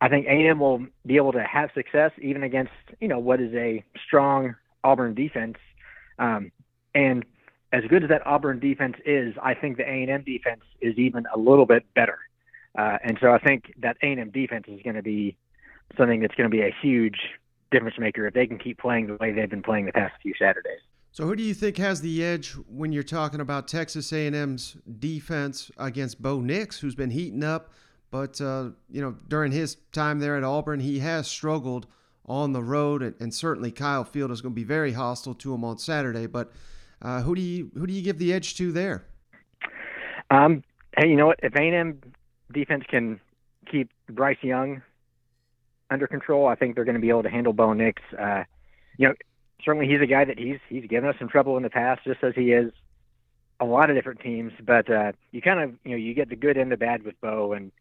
I 0.00 0.08
think 0.08 0.26
A&M 0.26 0.60
will 0.60 0.86
be 1.04 1.16
able 1.16 1.32
to 1.32 1.42
have 1.42 1.70
success 1.74 2.12
even 2.20 2.42
against 2.42 2.72
you 3.00 3.08
know 3.08 3.18
what 3.18 3.40
is 3.40 3.52
a 3.54 3.84
strong 4.06 4.54
Auburn 4.84 5.14
defense. 5.14 5.56
Um, 6.18 6.52
and 6.94 7.24
as 7.72 7.82
good 7.88 8.02
as 8.02 8.08
that 8.08 8.26
Auburn 8.26 8.60
defense 8.60 8.96
is, 9.04 9.34
I 9.42 9.54
think 9.54 9.76
the 9.76 9.84
A&M 9.84 10.22
defense 10.24 10.62
is 10.80 10.96
even 10.96 11.26
a 11.34 11.38
little 11.38 11.66
bit 11.66 11.84
better. 11.94 12.18
Uh, 12.76 12.98
and 13.04 13.18
so 13.20 13.32
I 13.32 13.38
think 13.38 13.74
that 13.78 13.96
A&M 14.02 14.30
defense 14.30 14.66
is 14.68 14.80
going 14.82 14.96
to 14.96 15.02
be 15.02 15.36
something 15.96 16.20
that's 16.20 16.34
going 16.34 16.50
to 16.50 16.54
be 16.54 16.62
a 16.62 16.74
huge 16.80 17.18
difference 17.70 17.98
maker 17.98 18.26
if 18.26 18.34
they 18.34 18.46
can 18.46 18.58
keep 18.58 18.78
playing 18.78 19.08
the 19.08 19.14
way 19.16 19.32
they've 19.32 19.50
been 19.50 19.62
playing 19.62 19.86
the 19.86 19.92
past 19.92 20.14
few 20.22 20.32
Saturdays. 20.38 20.80
So 21.12 21.26
who 21.26 21.34
do 21.34 21.42
you 21.42 21.54
think 21.54 21.76
has 21.78 22.00
the 22.00 22.24
edge 22.24 22.52
when 22.68 22.92
you're 22.92 23.02
talking 23.02 23.40
about 23.40 23.66
Texas 23.66 24.12
A&M's 24.12 24.76
defense 24.98 25.70
against 25.78 26.22
Bo 26.22 26.40
Nix, 26.40 26.78
who's 26.78 26.94
been 26.94 27.10
heating 27.10 27.42
up, 27.42 27.72
but 28.10 28.40
uh, 28.40 28.70
you 28.90 29.00
know 29.02 29.16
during 29.28 29.52
his 29.52 29.76
time 29.92 30.18
there 30.18 30.36
at 30.36 30.44
Auburn, 30.44 30.80
he 30.80 31.00
has 31.00 31.28
struggled 31.28 31.86
on 32.26 32.52
the 32.52 32.62
road, 32.62 33.02
and, 33.02 33.14
and 33.20 33.34
certainly 33.34 33.70
Kyle 33.70 34.04
Field 34.04 34.30
is 34.30 34.40
going 34.40 34.54
to 34.54 34.60
be 34.60 34.64
very 34.64 34.92
hostile 34.92 35.34
to 35.34 35.54
him 35.54 35.64
on 35.64 35.78
Saturday. 35.78 36.26
But 36.26 36.52
uh, 37.02 37.22
who 37.22 37.34
do 37.34 37.40
you 37.40 37.70
who 37.74 37.86
do 37.86 37.92
you 37.92 38.02
give 38.02 38.18
the 38.18 38.32
edge 38.32 38.56
to 38.56 38.72
there? 38.72 39.04
Um, 40.30 40.62
hey, 40.96 41.08
you 41.08 41.16
know 41.16 41.26
what? 41.26 41.40
If 41.42 41.54
A&M 41.54 42.00
defense 42.52 42.84
can 42.88 43.20
keep 43.70 43.90
Bryce 44.10 44.36
Young 44.42 44.82
under 45.90 46.06
control, 46.06 46.46
I 46.46 46.54
think 46.54 46.74
they're 46.74 46.84
going 46.84 46.96
to 46.96 47.00
be 47.00 47.08
able 47.08 47.22
to 47.22 47.30
handle 47.30 47.52
Bo 47.52 47.72
Nix. 47.72 48.02
Uh, 48.18 48.44
you 48.98 49.08
know, 49.08 49.14
certainly 49.64 49.86
he's 49.86 50.02
a 50.02 50.06
guy 50.06 50.24
that 50.24 50.38
he's 50.38 50.58
he's 50.68 50.86
given 50.86 51.08
us 51.08 51.16
some 51.18 51.28
trouble 51.28 51.56
in 51.56 51.62
the 51.62 51.70
past, 51.70 52.04
just 52.04 52.22
as 52.22 52.34
he 52.34 52.52
is 52.52 52.72
a 53.60 53.64
lot 53.64 53.90
of 53.90 53.96
different 53.96 54.20
teams. 54.20 54.52
But 54.64 54.90
uh, 54.90 55.12
you 55.32 55.40
kind 55.40 55.60
of 55.60 55.74
you 55.84 55.92
know 55.92 55.96
you 55.96 56.14
get 56.14 56.28
the 56.28 56.36
good 56.36 56.56
and 56.56 56.70
the 56.70 56.76
bad 56.76 57.04
with 57.04 57.20
Bo, 57.20 57.52
and 57.52 57.72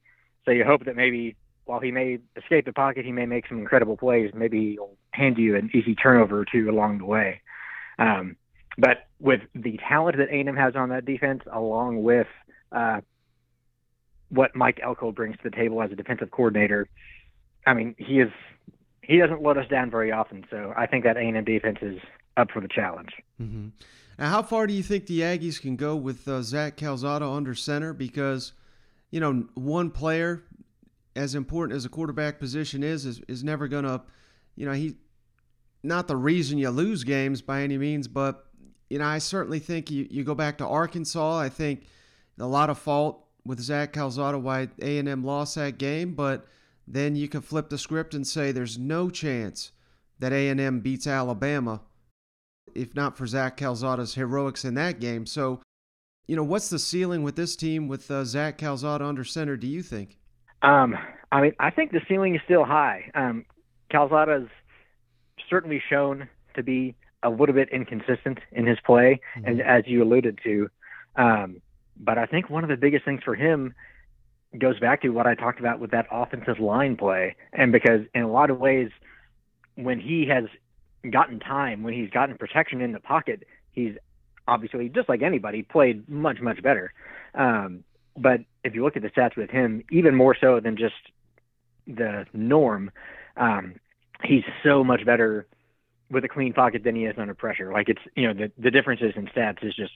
so 0.47 0.53
you 0.53 0.63
hope 0.63 0.85
that 0.85 0.95
maybe 0.95 1.35
while 1.65 1.81
he 1.81 1.91
may 1.91 2.19
escape 2.37 2.65
the 2.65 2.71
pocket, 2.71 3.05
he 3.05 3.11
may 3.11 3.25
make 3.25 3.47
some 3.47 3.59
incredible 3.59 3.97
plays. 3.97 4.31
Maybe 4.33 4.71
he'll 4.71 4.95
hand 5.11 5.37
you 5.37 5.57
an 5.57 5.69
easy 5.73 5.93
turnover 5.93 6.39
or 6.39 6.45
two 6.45 6.69
along 6.69 6.99
the 6.99 7.05
way. 7.05 7.41
Um, 7.99 8.37
but 8.77 9.07
with 9.19 9.41
the 9.53 9.77
talent 9.87 10.17
that 10.17 10.29
A&M 10.29 10.55
has 10.55 10.75
on 10.75 10.89
that 10.89 11.05
defense, 11.05 11.41
along 11.51 12.03
with 12.03 12.27
uh, 12.71 13.01
what 14.29 14.55
Mike 14.55 14.79
Elko 14.81 15.11
brings 15.11 15.35
to 15.37 15.49
the 15.49 15.55
table 15.55 15.81
as 15.81 15.91
a 15.91 15.95
defensive 15.95 16.31
coordinator, 16.31 16.87
I 17.65 17.73
mean, 17.73 17.95
he 17.97 18.21
is 18.21 18.31
he 19.01 19.17
doesn't 19.17 19.41
let 19.41 19.57
us 19.57 19.67
down 19.69 19.91
very 19.91 20.11
often. 20.11 20.45
So 20.49 20.73
I 20.77 20.85
think 20.85 21.03
that 21.03 21.17
A&M 21.17 21.43
defense 21.43 21.79
is 21.81 21.99
up 22.37 22.51
for 22.51 22.61
the 22.61 22.67
challenge. 22.67 23.11
Mm-hmm. 23.41 23.69
Now, 24.19 24.29
how 24.29 24.43
far 24.43 24.67
do 24.67 24.73
you 24.73 24.83
think 24.83 25.07
the 25.07 25.21
Aggies 25.21 25.61
can 25.61 25.75
go 25.75 25.95
with 25.95 26.27
uh, 26.27 26.41
Zach 26.41 26.77
Calzada 26.77 27.25
under 27.25 27.55
center? 27.55 27.93
Because 27.93 28.53
you 29.11 29.19
know, 29.19 29.45
one 29.55 29.89
player, 29.91 30.43
as 31.15 31.35
important 31.35 31.75
as 31.75 31.85
a 31.85 31.89
quarterback 31.89 32.39
position 32.39 32.83
is, 32.83 33.05
is, 33.05 33.21
is 33.27 33.43
never 33.43 33.67
going 33.67 33.83
to, 33.83 34.01
you 34.55 34.65
know, 34.65 34.73
he, 34.73 34.95
not 35.83 36.07
the 36.07 36.15
reason 36.15 36.57
you 36.57 36.69
lose 36.69 37.03
games 37.03 37.41
by 37.41 37.61
any 37.61 37.77
means, 37.77 38.07
but, 38.07 38.45
you 38.89 38.99
know, 38.99 39.05
I 39.05 39.17
certainly 39.17 39.59
think 39.59 39.89
you, 39.89 40.07
you 40.09 40.23
go 40.23 40.35
back 40.35 40.57
to 40.59 40.67
Arkansas. 40.67 41.39
I 41.39 41.49
think 41.49 41.85
a 42.39 42.45
lot 42.45 42.69
of 42.69 42.77
fault 42.77 43.25
with 43.45 43.59
Zach 43.59 43.93
Calzada 43.93 44.37
why 44.37 44.69
A&M 44.81 45.23
lost 45.23 45.55
that 45.55 45.77
game, 45.77 46.13
but 46.13 46.45
then 46.87 47.15
you 47.15 47.27
can 47.27 47.41
flip 47.41 47.69
the 47.69 47.77
script 47.77 48.13
and 48.13 48.27
say 48.27 48.51
there's 48.51 48.77
no 48.77 49.09
chance 49.09 49.71
that 50.19 50.33
A&M 50.33 50.79
beats 50.81 51.07
Alabama 51.07 51.81
if 52.77 52.95
not 52.95 53.17
for 53.17 53.27
Zach 53.27 53.57
Calzada's 53.57 54.15
heroics 54.15 54.63
in 54.63 54.75
that 54.75 54.99
game. 54.99 55.25
So 55.25 55.61
you 56.27 56.35
know, 56.35 56.43
what's 56.43 56.69
the 56.69 56.79
ceiling 56.79 57.23
with 57.23 57.35
this 57.35 57.55
team 57.55 57.87
with 57.87 58.11
uh, 58.11 58.25
Zach 58.25 58.57
Calzada 58.57 59.05
under 59.05 59.23
center? 59.23 59.55
Do 59.57 59.67
you 59.67 59.81
think? 59.81 60.17
Um, 60.61 60.95
I 61.31 61.41
mean, 61.41 61.53
I 61.59 61.69
think 61.71 61.91
the 61.91 62.01
ceiling 62.07 62.35
is 62.35 62.41
still 62.45 62.65
high. 62.65 63.09
Um, 63.15 63.45
Calzada's 63.89 64.49
certainly 65.49 65.81
shown 65.89 66.27
to 66.55 66.63
be 66.63 66.95
a 67.23 67.29
little 67.29 67.55
bit 67.55 67.69
inconsistent 67.69 68.39
in 68.51 68.67
his 68.67 68.77
play, 68.85 69.19
mm-hmm. 69.37 69.47
and 69.47 69.61
as 69.61 69.83
you 69.87 70.03
alluded 70.03 70.39
to, 70.43 70.69
um, 71.15 71.61
but 71.99 72.17
I 72.17 72.25
think 72.25 72.49
one 72.49 72.63
of 72.63 72.69
the 72.69 72.77
biggest 72.77 73.05
things 73.05 73.21
for 73.23 73.35
him 73.35 73.73
goes 74.57 74.79
back 74.79 75.01
to 75.01 75.09
what 75.09 75.25
I 75.25 75.35
talked 75.35 75.59
about 75.59 75.79
with 75.79 75.91
that 75.91 76.07
offensive 76.11 76.59
line 76.59 76.95
play, 76.95 77.35
and 77.53 77.71
because 77.71 78.01
in 78.13 78.21
a 78.21 78.31
lot 78.31 78.49
of 78.49 78.59
ways, 78.59 78.89
when 79.75 79.99
he 79.99 80.27
has 80.27 80.45
gotten 81.11 81.39
time, 81.39 81.83
when 81.83 81.93
he's 81.93 82.09
gotten 82.09 82.37
protection 82.37 82.81
in 82.81 82.91
the 82.91 82.99
pocket, 82.99 83.43
he's 83.71 83.95
obviously, 84.47 84.89
just 84.89 85.09
like 85.09 85.21
anybody, 85.21 85.63
played 85.63 86.07
much, 86.09 86.39
much 86.41 86.61
better. 86.61 86.93
Um, 87.35 87.83
but 88.15 88.41
if 88.63 88.73
you 88.73 88.83
look 88.83 88.95
at 88.95 89.03
the 89.03 89.09
stats 89.09 89.35
with 89.35 89.49
him, 89.49 89.83
even 89.91 90.15
more 90.15 90.35
so 90.39 90.59
than 90.59 90.77
just 90.77 90.95
the 91.85 92.25
norm, 92.33 92.91
um, 93.35 93.75
he's 94.23 94.43
so 94.63 94.83
much 94.83 95.05
better 95.05 95.45
with 96.09 96.23
a 96.23 96.27
clean 96.27 96.53
pocket 96.53 96.83
than 96.83 96.95
he 96.95 97.05
is 97.05 97.15
under 97.17 97.33
pressure. 97.33 97.71
Like 97.71 97.89
it's, 97.89 98.01
you 98.15 98.27
know, 98.27 98.33
the, 98.33 98.51
the 98.57 98.71
differences 98.71 99.13
in 99.15 99.27
stats 99.27 99.63
is 99.63 99.75
just 99.75 99.93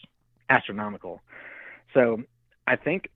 astronomical. 0.49 1.21
So 1.93 2.21
I 2.67 2.75
think 2.75 3.09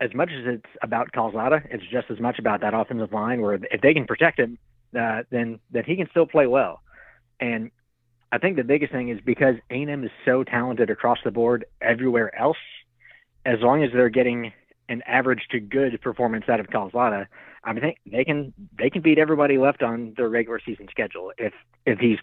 as 0.00 0.14
much 0.14 0.30
as 0.30 0.44
it's 0.46 0.70
about 0.82 1.12
Calzada, 1.12 1.62
it's 1.70 1.84
just 1.90 2.10
as 2.10 2.20
much 2.20 2.38
about 2.38 2.60
that 2.62 2.72
offensive 2.72 3.12
line 3.12 3.40
where 3.42 3.54
if 3.54 3.80
they 3.82 3.92
can 3.92 4.06
protect 4.06 4.38
him, 4.38 4.58
uh, 4.98 5.22
then, 5.30 5.60
then 5.70 5.84
he 5.84 5.96
can 5.96 6.08
still 6.10 6.26
play 6.26 6.46
well. 6.46 6.80
And 7.40 7.70
I 8.32 8.38
think 8.38 8.56
the 8.56 8.64
biggest 8.64 8.92
thing 8.92 9.08
is 9.08 9.20
because 9.24 9.56
A&M 9.70 10.04
is 10.04 10.10
so 10.24 10.44
talented 10.44 10.90
across 10.90 11.18
the 11.24 11.30
board 11.30 11.64
everywhere 11.80 12.36
else. 12.38 12.56
As 13.44 13.58
long 13.60 13.82
as 13.82 13.90
they're 13.92 14.10
getting 14.10 14.52
an 14.88 15.02
average 15.06 15.48
to 15.50 15.60
good 15.60 16.00
performance 16.02 16.44
out 16.48 16.60
of 16.60 16.68
Calzada, 16.68 17.26
I 17.64 17.72
think 17.78 17.98
they 18.10 18.24
can 18.24 18.52
they 18.76 18.90
can 18.90 19.02
beat 19.02 19.18
everybody 19.18 19.58
left 19.58 19.82
on 19.82 20.14
their 20.16 20.28
regular 20.28 20.60
season 20.64 20.88
schedule 20.90 21.32
if 21.38 21.52
if 21.86 21.98
he's 21.98 22.18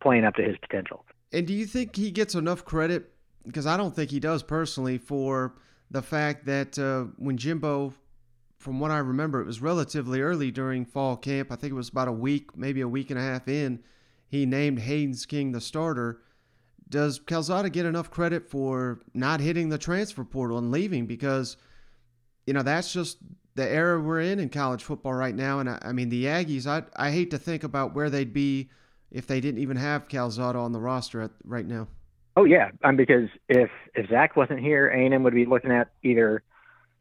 playing 0.00 0.24
up 0.24 0.34
to 0.36 0.42
his 0.42 0.56
potential. 0.58 1.04
And 1.32 1.46
do 1.46 1.52
you 1.52 1.66
think 1.66 1.96
he 1.96 2.10
gets 2.10 2.34
enough 2.34 2.64
credit? 2.64 3.10
Because 3.46 3.66
I 3.66 3.76
don't 3.76 3.94
think 3.94 4.10
he 4.10 4.20
does 4.20 4.42
personally 4.42 4.98
for 4.98 5.54
the 5.90 6.02
fact 6.02 6.46
that 6.46 6.78
uh, 6.78 7.04
when 7.16 7.36
Jimbo, 7.36 7.94
from 8.58 8.80
what 8.80 8.90
I 8.90 8.98
remember, 8.98 9.40
it 9.40 9.46
was 9.46 9.60
relatively 9.60 10.20
early 10.20 10.50
during 10.50 10.84
fall 10.84 11.16
camp. 11.16 11.50
I 11.50 11.56
think 11.56 11.72
it 11.72 11.76
was 11.76 11.88
about 11.88 12.08
a 12.08 12.12
week, 12.12 12.56
maybe 12.56 12.80
a 12.80 12.88
week 12.88 13.10
and 13.10 13.18
a 13.18 13.22
half 13.22 13.48
in 13.48 13.80
he 14.30 14.46
named 14.46 14.78
Haynes 14.78 15.26
King 15.26 15.52
the 15.52 15.60
starter. 15.60 16.22
Does 16.88 17.18
Calzada 17.18 17.68
get 17.68 17.84
enough 17.84 18.10
credit 18.10 18.48
for 18.48 19.00
not 19.12 19.40
hitting 19.40 19.68
the 19.68 19.78
transfer 19.78 20.24
portal 20.24 20.56
and 20.56 20.70
leaving? 20.70 21.06
Because, 21.06 21.56
you 22.46 22.54
know, 22.54 22.62
that's 22.62 22.92
just 22.92 23.18
the 23.56 23.68
era 23.68 24.00
we're 24.00 24.20
in 24.20 24.38
in 24.38 24.48
college 24.48 24.84
football 24.84 25.14
right 25.14 25.34
now. 25.34 25.58
And 25.58 25.68
I, 25.68 25.78
I 25.82 25.92
mean, 25.92 26.08
the 26.08 26.24
Aggies, 26.24 26.66
I, 26.66 26.84
I 26.96 27.10
hate 27.10 27.30
to 27.32 27.38
think 27.38 27.64
about 27.64 27.94
where 27.94 28.08
they'd 28.08 28.32
be 28.32 28.70
if 29.10 29.26
they 29.26 29.40
didn't 29.40 29.60
even 29.60 29.76
have 29.76 30.08
Calzada 30.08 30.58
on 30.58 30.72
the 30.72 30.80
roster 30.80 31.20
at, 31.20 31.32
right 31.44 31.66
now. 31.66 31.88
Oh 32.36 32.44
yeah, 32.44 32.70
um, 32.84 32.96
because 32.96 33.28
if 33.48 33.70
if 33.94 34.08
Zach 34.08 34.36
wasn't 34.36 34.60
here, 34.60 34.88
A 34.88 35.04
and 35.04 35.12
M 35.12 35.24
would 35.24 35.34
be 35.34 35.46
looking 35.46 35.72
at 35.72 35.90
either 36.04 36.44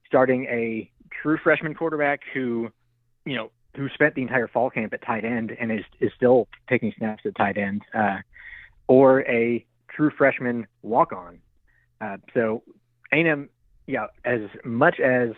starting 0.07 0.45
a 0.45 0.89
true 1.21 1.37
freshman 1.43 1.75
quarterback 1.75 2.21
who, 2.33 2.69
you 3.25 3.35
know, 3.35 3.51
who 3.79 3.87
spent 3.93 4.13
the 4.13 4.21
entire 4.21 4.47
fall 4.47 4.69
camp 4.69 4.93
at 4.93 5.01
tight 5.01 5.23
end 5.23 5.55
and 5.57 5.71
is 5.71 5.85
is 6.01 6.11
still 6.13 6.47
taking 6.69 6.93
snaps 6.97 7.23
at 7.25 7.33
tight 7.35 7.57
end, 7.57 7.81
uh, 7.93 8.17
or 8.87 9.21
a 9.21 9.65
true 9.89 10.11
freshman 10.17 10.67
walk 10.81 11.13
on. 11.13 11.39
Uh, 12.01 12.17
so 12.33 12.61
A&M, 13.13 13.49
yeah, 13.87 14.07
as 14.25 14.41
much 14.65 14.99
as 14.99 15.29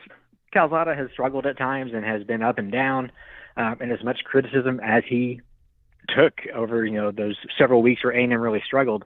Calzada 0.51 0.95
has 0.95 1.09
struggled 1.13 1.45
at 1.45 1.57
times 1.57 1.91
and 1.93 2.03
has 2.03 2.23
been 2.23 2.41
up 2.41 2.57
and 2.57 2.71
down, 2.71 3.11
um, 3.57 3.77
and 3.79 3.91
as 3.91 4.03
much 4.03 4.19
criticism 4.25 4.79
as 4.83 5.03
he 5.07 5.39
took 6.09 6.33
over, 6.53 6.83
you 6.83 6.93
know, 6.93 7.11
those 7.11 7.37
several 7.57 7.83
weeks 7.83 8.03
where 8.03 8.13
A&M 8.13 8.33
really 8.33 8.63
struggled, 8.65 9.05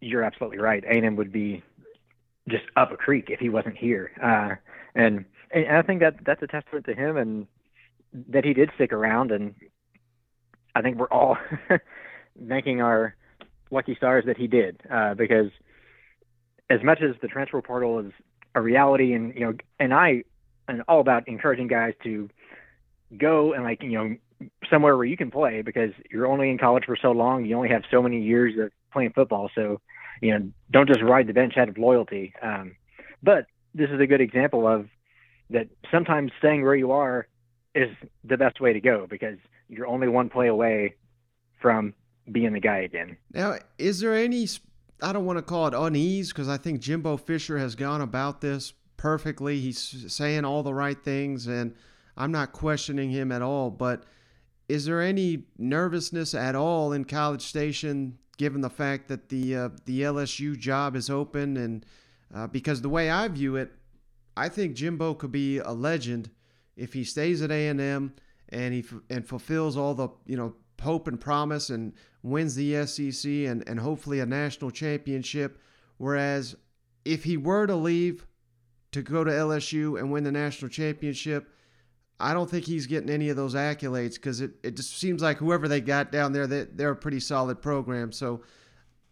you're 0.00 0.22
absolutely 0.22 0.58
right. 0.58 0.84
A&M 0.84 1.16
would 1.16 1.32
be 1.32 1.62
just 2.48 2.64
up 2.76 2.92
a 2.92 2.96
creek 2.96 3.26
if 3.28 3.40
he 3.40 3.48
wasn't 3.48 3.76
here. 3.76 4.12
Uh, 4.22 4.56
and, 4.94 5.24
and 5.52 5.76
I 5.76 5.82
think 5.82 6.00
that 6.00 6.16
that's 6.24 6.42
a 6.42 6.46
testament 6.46 6.84
to 6.86 6.94
him 6.94 7.16
and 7.16 7.46
that 8.28 8.44
he 8.44 8.54
did 8.54 8.70
stick 8.74 8.92
around, 8.92 9.30
and 9.30 9.54
I 10.74 10.82
think 10.82 10.98
we're 10.98 11.06
all 11.06 11.36
thanking 12.48 12.80
our 12.80 13.14
lucky 13.70 13.94
stars 13.94 14.24
that 14.26 14.36
he 14.36 14.46
did, 14.46 14.80
uh, 14.90 15.14
because 15.14 15.50
as 16.68 16.82
much 16.82 17.00
as 17.02 17.16
the 17.22 17.28
transfer 17.28 17.60
portal 17.62 17.98
is 18.00 18.12
a 18.54 18.60
reality, 18.60 19.12
and 19.12 19.34
you 19.34 19.40
know, 19.40 19.52
and 19.78 19.94
I 19.94 20.24
am 20.68 20.82
all 20.88 21.00
about 21.00 21.28
encouraging 21.28 21.68
guys 21.68 21.94
to 22.04 22.28
go 23.16 23.52
and 23.52 23.64
like 23.64 23.82
you 23.82 23.90
know 23.90 24.16
somewhere 24.70 24.96
where 24.96 25.06
you 25.06 25.16
can 25.16 25.30
play 25.30 25.62
because 25.62 25.90
you're 26.10 26.26
only 26.26 26.50
in 26.50 26.58
college 26.58 26.84
for 26.86 26.96
so 26.96 27.12
long, 27.12 27.44
you 27.44 27.56
only 27.56 27.68
have 27.68 27.82
so 27.90 28.02
many 28.02 28.22
years 28.22 28.54
of 28.58 28.70
playing 28.92 29.12
football, 29.12 29.50
so 29.54 29.80
you 30.20 30.38
know, 30.38 30.50
don't 30.70 30.88
just 30.88 31.02
ride 31.02 31.26
the 31.26 31.32
bench 31.32 31.56
out 31.56 31.68
of 31.68 31.78
loyalty. 31.78 32.34
Um, 32.42 32.76
but 33.22 33.46
this 33.74 33.90
is 33.90 34.00
a 34.00 34.06
good 34.06 34.20
example 34.20 34.66
of 34.66 34.88
that 35.50 35.68
sometimes 35.90 36.32
staying 36.38 36.62
where 36.62 36.74
you 36.74 36.92
are 36.92 37.26
is 37.74 37.90
the 38.24 38.36
best 38.36 38.60
way 38.60 38.72
to 38.72 38.80
go 38.80 39.06
because 39.08 39.38
you're 39.68 39.86
only 39.86 40.08
one 40.08 40.28
play 40.28 40.48
away 40.48 40.94
from 41.60 41.94
being 42.30 42.52
the 42.52 42.60
guy 42.60 42.78
again. 42.78 43.16
Now, 43.32 43.56
is 43.78 44.00
there 44.00 44.14
any, 44.14 44.48
I 45.02 45.12
don't 45.12 45.24
want 45.24 45.38
to 45.38 45.42
call 45.42 45.66
it 45.66 45.74
unease 45.74 46.32
because 46.32 46.48
I 46.48 46.56
think 46.56 46.80
Jimbo 46.80 47.16
Fisher 47.16 47.58
has 47.58 47.74
gone 47.74 48.00
about 48.00 48.40
this 48.40 48.72
perfectly. 48.96 49.58
He's 49.58 50.12
saying 50.12 50.44
all 50.44 50.62
the 50.62 50.74
right 50.74 51.02
things, 51.02 51.46
and 51.46 51.74
I'm 52.16 52.32
not 52.32 52.52
questioning 52.52 53.10
him 53.10 53.32
at 53.32 53.42
all. 53.42 53.70
But 53.70 54.04
is 54.68 54.84
there 54.84 55.00
any 55.00 55.44
nervousness 55.58 56.34
at 56.34 56.54
all 56.54 56.92
in 56.92 57.04
College 57.04 57.42
Station, 57.42 58.18
given 58.36 58.60
the 58.60 58.70
fact 58.70 59.08
that 59.08 59.28
the 59.30 59.56
uh, 59.56 59.68
the 59.86 60.02
LSU 60.02 60.56
job 60.56 60.96
is 60.96 61.08
open, 61.08 61.56
and 61.56 61.86
uh, 62.34 62.46
because 62.46 62.82
the 62.82 62.88
way 62.88 63.10
I 63.10 63.26
view 63.28 63.56
it, 63.56 63.72
I 64.36 64.48
think 64.48 64.74
Jimbo 64.74 65.14
could 65.14 65.32
be 65.32 65.58
a 65.58 65.72
legend 65.72 66.30
if 66.80 66.92
he 66.92 67.04
stays 67.04 67.42
at 67.42 67.50
A 67.50 67.68
and 67.68 68.74
he 68.74 68.84
and 69.10 69.26
fulfills 69.26 69.76
all 69.76 69.94
the 69.94 70.08
you 70.26 70.36
know 70.36 70.54
hope 70.80 71.06
and 71.06 71.20
promise 71.20 71.68
and 71.70 71.92
wins 72.22 72.54
the 72.54 72.86
SEC 72.86 73.30
and 73.30 73.62
and 73.68 73.78
hopefully 73.78 74.20
a 74.20 74.26
national 74.26 74.70
championship. 74.70 75.60
Whereas 75.98 76.56
if 77.04 77.24
he 77.24 77.36
were 77.36 77.66
to 77.66 77.76
leave 77.76 78.26
to 78.92 79.02
go 79.02 79.22
to 79.22 79.30
LSU 79.30 79.98
and 79.98 80.10
win 80.10 80.24
the 80.24 80.32
national 80.32 80.70
championship, 80.70 81.52
I 82.18 82.34
don't 82.34 82.50
think 82.50 82.64
he's 82.64 82.86
getting 82.86 83.10
any 83.10 83.28
of 83.28 83.36
those 83.36 83.54
accolades 83.54 84.14
because 84.14 84.40
it, 84.40 84.52
it 84.62 84.76
just 84.76 84.98
seems 84.98 85.22
like 85.22 85.38
whoever 85.38 85.68
they 85.68 85.80
got 85.80 86.10
down 86.10 86.32
there, 86.32 86.46
they, 86.46 86.64
they're 86.64 86.90
a 86.90 86.96
pretty 86.96 87.20
solid 87.20 87.62
program. 87.62 88.12
So, 88.12 88.42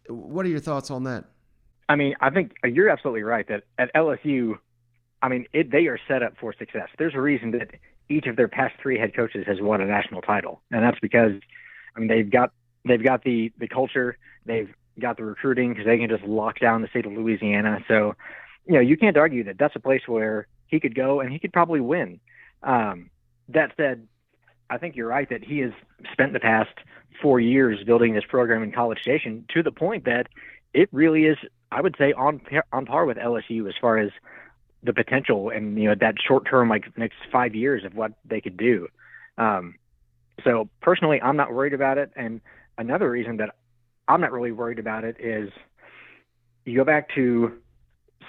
what 0.08 0.44
are 0.46 0.48
your 0.48 0.60
thoughts 0.60 0.90
on 0.90 1.04
that? 1.04 1.24
I 1.88 1.96
mean, 1.96 2.14
I 2.20 2.30
think 2.30 2.52
you're 2.64 2.90
absolutely 2.90 3.22
right 3.22 3.46
that 3.48 3.64
at 3.78 3.92
LSU, 3.94 4.58
I 5.22 5.28
mean, 5.28 5.46
it, 5.52 5.70
they 5.70 5.86
are 5.86 5.98
set 6.06 6.22
up 6.22 6.34
for 6.40 6.52
success. 6.52 6.88
There's 6.98 7.14
a 7.14 7.20
reason 7.20 7.50
that 7.52 7.70
each 8.08 8.26
of 8.26 8.36
their 8.36 8.48
past 8.48 8.74
three 8.80 8.98
head 8.98 9.14
coaches 9.14 9.44
has 9.46 9.60
won 9.60 9.80
a 9.80 9.86
national 9.86 10.22
title, 10.22 10.62
and 10.70 10.82
that's 10.82 10.98
because, 11.00 11.32
I 11.96 12.00
mean, 12.00 12.08
they've 12.08 12.30
got 12.30 12.52
they've 12.86 13.02
got 13.02 13.24
the 13.24 13.52
the 13.58 13.68
culture, 13.68 14.16
they've 14.46 14.72
got 15.00 15.16
the 15.16 15.24
recruiting 15.24 15.70
because 15.70 15.86
they 15.86 15.98
can 15.98 16.08
just 16.08 16.24
lock 16.24 16.58
down 16.58 16.82
the 16.82 16.88
state 16.88 17.06
of 17.06 17.12
Louisiana. 17.12 17.78
So, 17.88 18.14
you 18.66 18.74
know, 18.74 18.80
you 18.80 18.96
can't 18.96 19.16
argue 19.16 19.44
that 19.44 19.58
that's 19.58 19.76
a 19.76 19.80
place 19.80 20.02
where 20.06 20.46
he 20.66 20.80
could 20.80 20.94
go 20.94 21.20
and 21.20 21.32
he 21.32 21.38
could 21.38 21.52
probably 21.52 21.80
win. 21.80 22.20
Um, 22.62 23.10
that 23.48 23.72
said, 23.76 24.06
I 24.70 24.78
think 24.78 24.96
you're 24.96 25.08
right 25.08 25.28
that 25.30 25.44
he 25.44 25.58
has 25.60 25.72
spent 26.12 26.32
the 26.32 26.40
past 26.40 26.70
four 27.22 27.40
years 27.40 27.82
building 27.84 28.14
this 28.14 28.24
program 28.28 28.62
in 28.62 28.72
College 28.72 29.00
Station 29.00 29.44
to 29.54 29.62
the 29.62 29.72
point 29.72 30.04
that 30.04 30.28
it 30.74 30.88
really 30.92 31.24
is, 31.24 31.38
I 31.72 31.80
would 31.80 31.96
say, 31.98 32.12
on 32.12 32.40
on 32.72 32.86
par 32.86 33.06
with 33.06 33.16
LSU 33.16 33.68
as 33.68 33.74
far 33.80 33.98
as 33.98 34.10
the 34.82 34.92
potential 34.92 35.50
and 35.50 35.78
you 35.78 35.88
know 35.88 35.94
that 36.00 36.14
short 36.26 36.48
term, 36.48 36.68
like 36.68 36.96
next 36.96 37.16
five 37.32 37.54
years 37.54 37.84
of 37.84 37.94
what 37.94 38.12
they 38.24 38.40
could 38.40 38.56
do. 38.56 38.88
Um, 39.36 39.74
so 40.44 40.68
personally, 40.80 41.20
I'm 41.20 41.36
not 41.36 41.52
worried 41.52 41.74
about 41.74 41.98
it. 41.98 42.10
And 42.16 42.40
another 42.76 43.10
reason 43.10 43.38
that 43.38 43.56
I'm 44.06 44.20
not 44.20 44.32
really 44.32 44.52
worried 44.52 44.78
about 44.78 45.04
it 45.04 45.16
is 45.18 45.50
you 46.64 46.76
go 46.76 46.84
back 46.84 47.14
to 47.14 47.52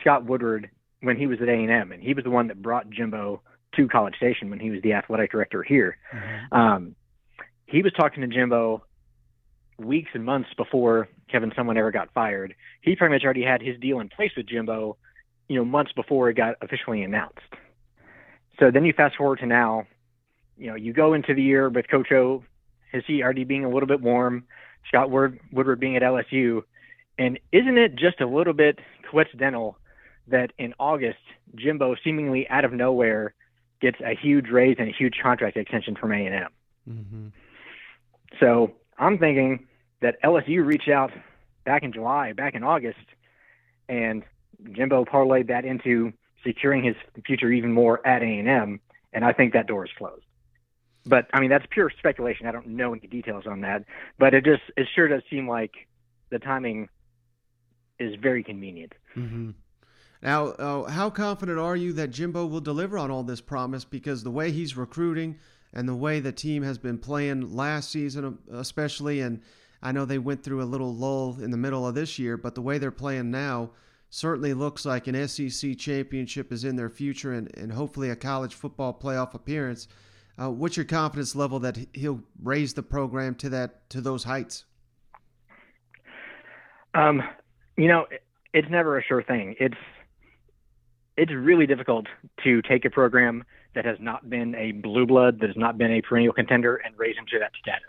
Scott 0.02 0.26
Woodward 0.26 0.70
when 1.02 1.18
he 1.18 1.28
was 1.28 1.40
at 1.42 1.48
A&M, 1.48 1.92
and 1.92 2.02
he 2.02 2.14
was 2.14 2.24
the 2.24 2.30
one 2.30 2.48
that 2.48 2.62
brought 2.62 2.90
Jimbo 2.90 3.42
to 3.76 3.88
College 3.88 4.16
Station 4.16 4.50
when 4.50 4.60
he 4.60 4.72
was 4.72 4.82
the 4.82 4.94
athletic 4.94 5.32
director 5.32 5.64
here. 5.64 5.98
Mm-hmm. 6.14 6.56
Um, 6.56 6.96
he 7.66 7.82
was 7.82 7.94
talking 7.94 8.22
to 8.22 8.28
Jimbo 8.28 8.84
weeks 9.78 10.10
and 10.14 10.26
months 10.26 10.50
before 10.58 11.08
Kevin 11.32 11.52
Sumlin 11.52 11.78
ever 11.78 11.92
got 11.92 12.12
fired. 12.14 12.56
He 12.82 12.96
pretty 12.96 13.14
much 13.14 13.24
already 13.24 13.44
had 13.44 13.62
his 13.62 13.80
deal 13.80 14.00
in 14.00 14.10
place 14.10 14.32
with 14.36 14.48
Jimbo, 14.48 14.98
you 15.50 15.58
know, 15.58 15.66
months 15.66 15.92
before 15.92 16.30
it 16.30 16.36
got 16.36 16.56
officially 16.62 17.04
announced. 17.04 17.40
So 18.60 18.72
then 18.72 18.86
you 18.86 18.94
fast 18.94 19.18
forward 19.18 19.40
to 19.40 19.46
now, 19.46 19.86
you 20.58 20.68
know, 20.68 20.76
you 20.76 20.94
go 20.94 21.14
into 21.14 21.34
the 21.34 21.42
year 21.42 21.70
with 21.70 21.90
Coach 21.90 22.12
O, 22.12 22.44
his 22.92 23.04
seat 23.06 23.22
already 23.22 23.44
being 23.44 23.66
a 23.66 23.70
little 23.70 23.88
bit 23.88 24.00
warm, 24.00 24.46
Scott 24.88 25.10
Woodward 25.10 25.80
being 25.80 25.96
at 25.96 26.02
LSU, 26.02 26.64
and 27.18 27.40
isn't 27.52 27.78
it 27.78 27.96
just 27.96 28.22
a 28.22 28.28
little 28.28 28.54
bit 28.54 28.80
coincidental 29.10 29.78
that 30.28 30.54
in 30.58 30.74
August, 30.80 31.20
Jimbo 31.56 31.96
seemingly 32.04 32.48
out 32.50 32.64
of 32.64 32.72
nowhere 32.72 33.34
gets 33.82 34.00
a 34.02 34.16
huge 34.16 34.50
raise 34.50 34.78
and 34.80 34.88
a 34.88 34.92
huge 34.92 35.16
contract 35.22 35.58
extension 35.58 35.96
from 35.96 36.12
A&M. 36.12 36.48
Mm-hmm. 36.90 37.28
So 38.40 38.74
I'm 38.98 39.18
thinking 39.18 39.68
that 40.02 40.22
LSU 40.24 40.66
reached 40.66 40.90
out 40.90 41.12
back 41.66 41.84
in 41.84 41.92
July, 41.92 42.34
back 42.34 42.56
in 42.56 42.64
August, 42.64 43.00
and 43.88 44.24
Jimbo 44.74 45.06
parlayed 45.06 45.48
that 45.48 45.66
into 45.66 46.12
securing 46.44 46.84
his 46.84 46.96
future 47.26 47.52
even 47.52 47.72
more 47.72 48.06
at 48.06 48.22
A&M, 48.22 48.80
and 49.14 49.26
I 49.26 49.34
think 49.34 49.54
that 49.54 49.68
door 49.68 49.86
is 49.86 49.92
closed. 49.98 50.24
But 51.06 51.28
I 51.34 51.40
mean, 51.40 51.50
that's 51.50 51.66
pure 51.70 51.92
speculation. 51.98 52.46
I 52.46 52.52
don't 52.52 52.68
know 52.68 52.94
any 52.94 53.08
details 53.08 53.46
on 53.48 53.62
that, 53.62 53.86
but 54.18 54.34
it 54.34 54.44
just 54.44 54.62
it 54.76 54.88
sure 54.96 55.08
does 55.08 55.24
seem 55.30 55.48
like 55.48 55.72
the 56.30 56.40
timing 56.40 56.90
is 58.00 58.16
very 58.22 58.44
convenient. 58.44 58.94
Mm-hmm. 59.16 59.52
Now, 60.22 60.48
uh, 60.48 60.90
how 60.90 61.10
confident 61.10 61.58
are 61.58 61.76
you 61.76 61.94
that 61.94 62.10
Jimbo 62.10 62.46
will 62.46 62.60
deliver 62.60 62.98
on 62.98 63.10
all 63.10 63.24
this 63.24 63.42
promise? 63.42 63.86
Because 63.86 64.24
the 64.24 64.32
way 64.32 64.52
he's 64.52 64.76
recruiting 64.76 65.40
and 65.74 65.88
the 65.88 65.96
way 65.96 66.20
the 66.20 66.32
team 66.32 66.64
has 66.64 66.78
been 66.78 66.98
playing 66.98 67.56
last 67.56 67.92
season, 67.92 68.38
especially, 68.52 69.22
and 69.22 69.42
I 69.82 69.94
know 69.94 70.04
they 70.04 70.18
went 70.18 70.44
through 70.44 70.62
a 70.62 70.66
little 70.66 70.94
lull 70.94 71.38
in 71.40 71.52
the 71.52 71.58
middle 71.58 71.88
of 71.88 71.96
this 71.96 72.20
year, 72.20 72.36
but 72.36 72.56
the 72.56 72.62
way 72.62 72.78
they're 72.78 72.92
playing 72.92 73.32
now 73.32 73.72
certainly 74.10 74.54
looks 74.54 74.86
like 74.86 75.08
an 75.08 75.28
SEC 75.28 75.78
championship 75.78 76.52
is 76.52 76.64
in 76.64 76.76
their 76.76 76.90
future 76.90 77.34
and, 77.34 77.56
and 77.58 77.72
hopefully 77.72 78.10
a 78.10 78.16
college 78.16 78.54
football 78.54 78.94
playoff 78.94 79.34
appearance. 79.34 79.88
Uh, 80.42 80.50
what's 80.50 80.78
your 80.78 80.86
confidence 80.86 81.36
level 81.36 81.60
that 81.60 81.78
he'll 81.94 82.22
raise 82.42 82.74
the 82.74 82.84
program 82.84 83.36
to 83.36 83.50
that 83.50 83.90
to 83.90 84.02
those 84.02 84.24
heights? 84.24 84.66
Um, 86.94 87.22
you 87.78 87.88
know, 87.88 88.06
it's 88.54 88.70
never 88.70 88.98
a 88.98 89.04
sure 89.04 89.22
thing. 89.22 89.56
It's 89.60 89.78
it's 91.18 91.32
really 91.34 91.68
difficult 91.68 92.08
to 92.44 92.62
take 92.62 92.86
a 92.86 92.90
program 92.90 93.44
that 93.76 93.84
has 93.86 93.98
not 94.00 94.30
been 94.30 94.56
a 94.56 94.72
blue 94.72 95.06
blood, 95.06 95.40
that 95.42 95.48
has 95.48 95.58
not 95.58 95.78
been 95.78 95.92
a 95.92 96.02
perennial 96.02 96.34
contender, 96.34 96.78
and 96.78 96.98
raise 96.98 97.16
them 97.18 97.26
to 97.32 97.40
that 97.40 97.52
status. 97.60 97.84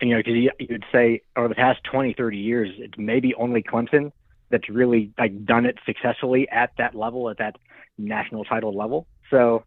And, 0.00 0.10
you 0.10 0.16
know, 0.16 0.22
because 0.22 0.68
you'd 0.68 0.84
say 0.92 1.22
over 1.36 1.48
the 1.48 1.54
past 1.54 1.80
20, 1.84 2.14
30 2.14 2.36
years, 2.36 2.70
it's 2.78 2.98
maybe 2.98 3.34
only 3.36 3.62
Clemson 3.62 4.12
that's 4.54 4.68
really 4.68 5.12
like 5.18 5.44
done 5.44 5.66
it 5.66 5.78
successfully 5.84 6.48
at 6.48 6.70
that 6.78 6.94
level, 6.94 7.28
at 7.28 7.38
that 7.38 7.56
national 7.98 8.44
title 8.44 8.72
level. 8.72 9.08
So 9.30 9.64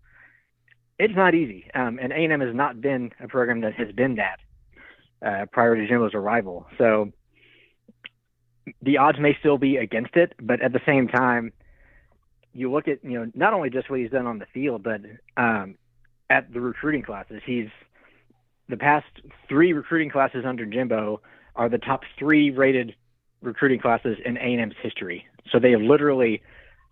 it's 0.97 1.13
not 1.13 1.35
easy. 1.35 1.69
Um, 1.75 1.99
and 2.01 2.13
A&M 2.13 2.39
has 2.39 2.55
not 2.55 2.79
been 2.79 3.11
a 3.21 3.27
program 3.27 3.59
that 3.61 3.73
has 3.73 3.91
been 3.91 4.15
that 4.15 4.39
uh, 5.25 5.45
prior 5.51 5.75
to 5.75 5.85
Jimbo's 5.85 6.13
arrival. 6.13 6.67
So 6.77 7.11
the 8.81 8.97
odds 8.97 9.19
may 9.19 9.35
still 9.39 9.57
be 9.57 9.75
against 9.75 10.15
it, 10.15 10.33
but 10.41 10.61
at 10.61 10.71
the 10.71 10.81
same 10.85 11.09
time, 11.09 11.51
you 12.53 12.71
look 12.71 12.87
at 12.87 13.03
you 13.03 13.19
know 13.19 13.31
not 13.35 13.53
only 13.53 13.69
just 13.69 13.89
what 13.89 13.99
he's 13.99 14.09
done 14.09 14.25
on 14.25 14.39
the 14.39 14.47
field, 14.53 14.83
but 14.83 15.01
um, 15.35 15.75
at 16.29 16.51
the 16.53 16.61
recruiting 16.61 17.03
classes. 17.03 17.41
He's 17.45 17.67
the 18.69 18.77
past 18.77 19.05
three 19.49 19.73
recruiting 19.73 20.09
classes 20.09 20.45
under 20.45 20.65
Jimbo 20.65 21.21
are 21.55 21.67
the 21.67 21.77
top 21.77 22.01
three 22.17 22.51
rated 22.51 22.95
recruiting 23.41 23.79
classes 23.79 24.17
in 24.25 24.37
A&M's 24.37 24.75
history. 24.81 25.25
So 25.51 25.59
they 25.59 25.71
have 25.71 25.81
literally 25.81 26.41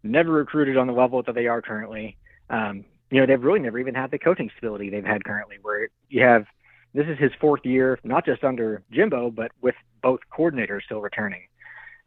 never 0.03 0.31
recruited 0.31 0.77
on 0.77 0.87
the 0.87 0.93
level 0.93 1.21
that 1.23 1.35
they 1.35 1.47
are 1.47 1.61
currently. 1.61 2.17
Um, 2.49 2.85
you 3.11 3.19
know, 3.19 3.25
they've 3.25 3.41
really 3.41 3.59
never 3.59 3.79
even 3.79 3.95
had 3.95 4.11
the 4.11 4.19
coaching 4.19 4.49
stability 4.57 4.89
they've 4.89 5.05
had 5.05 5.23
currently, 5.23 5.57
where 5.61 5.89
you 6.09 6.23
have 6.23 6.45
this 6.93 7.07
is 7.07 7.19
his 7.19 7.31
fourth 7.41 7.65
year, 7.65 7.99
not 8.03 8.25
just 8.25 8.43
under 8.43 8.81
Jimbo, 8.91 9.29
but 9.29 9.51
with 9.61 9.75
both 10.01 10.21
coordinators 10.35 10.83
still 10.83 11.01
returning. 11.01 11.41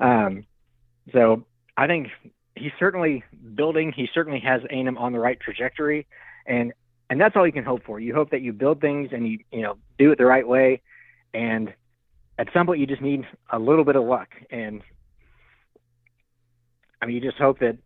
Um, 0.00 0.46
so 1.12 1.44
I 1.76 1.86
think 1.86 2.08
he's 2.56 2.72
certainly 2.78 3.22
building. 3.54 3.92
He 3.94 4.08
certainly 4.12 4.40
has 4.40 4.62
A&M 4.70 4.96
on 4.96 5.12
the 5.12 5.18
right 5.18 5.38
trajectory, 5.38 6.06
and 6.46 6.72
and 7.10 7.20
that's 7.20 7.36
all 7.36 7.46
you 7.46 7.52
can 7.52 7.64
hope 7.64 7.84
for. 7.84 8.00
You 8.00 8.14
hope 8.14 8.30
that 8.30 8.42
you 8.42 8.52
build 8.52 8.80
things 8.80 9.10
and 9.12 9.28
you 9.28 9.38
you 9.52 9.62
know 9.62 9.76
do 9.98 10.10
it 10.10 10.18
the 10.18 10.26
right 10.26 10.46
way, 10.46 10.80
and 11.34 11.72
at 12.38 12.48
some 12.54 12.66
point 12.66 12.80
you 12.80 12.86
just 12.86 13.02
need 13.02 13.26
a 13.50 13.58
little 13.58 13.84
bit 13.84 13.96
of 13.96 14.04
luck. 14.04 14.28
And 14.50 14.82
I 17.02 17.06
mean, 17.06 17.16
you 17.16 17.20
just 17.20 17.38
hope 17.38 17.58
that 17.58 17.76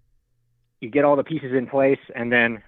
you 0.81 0.91
get 0.91 1.05
all 1.05 1.17
the 1.17 1.25
pieces 1.25 1.53
in 1.57 1.67
place, 1.67 1.99
and 2.15 2.31
then 2.31 2.63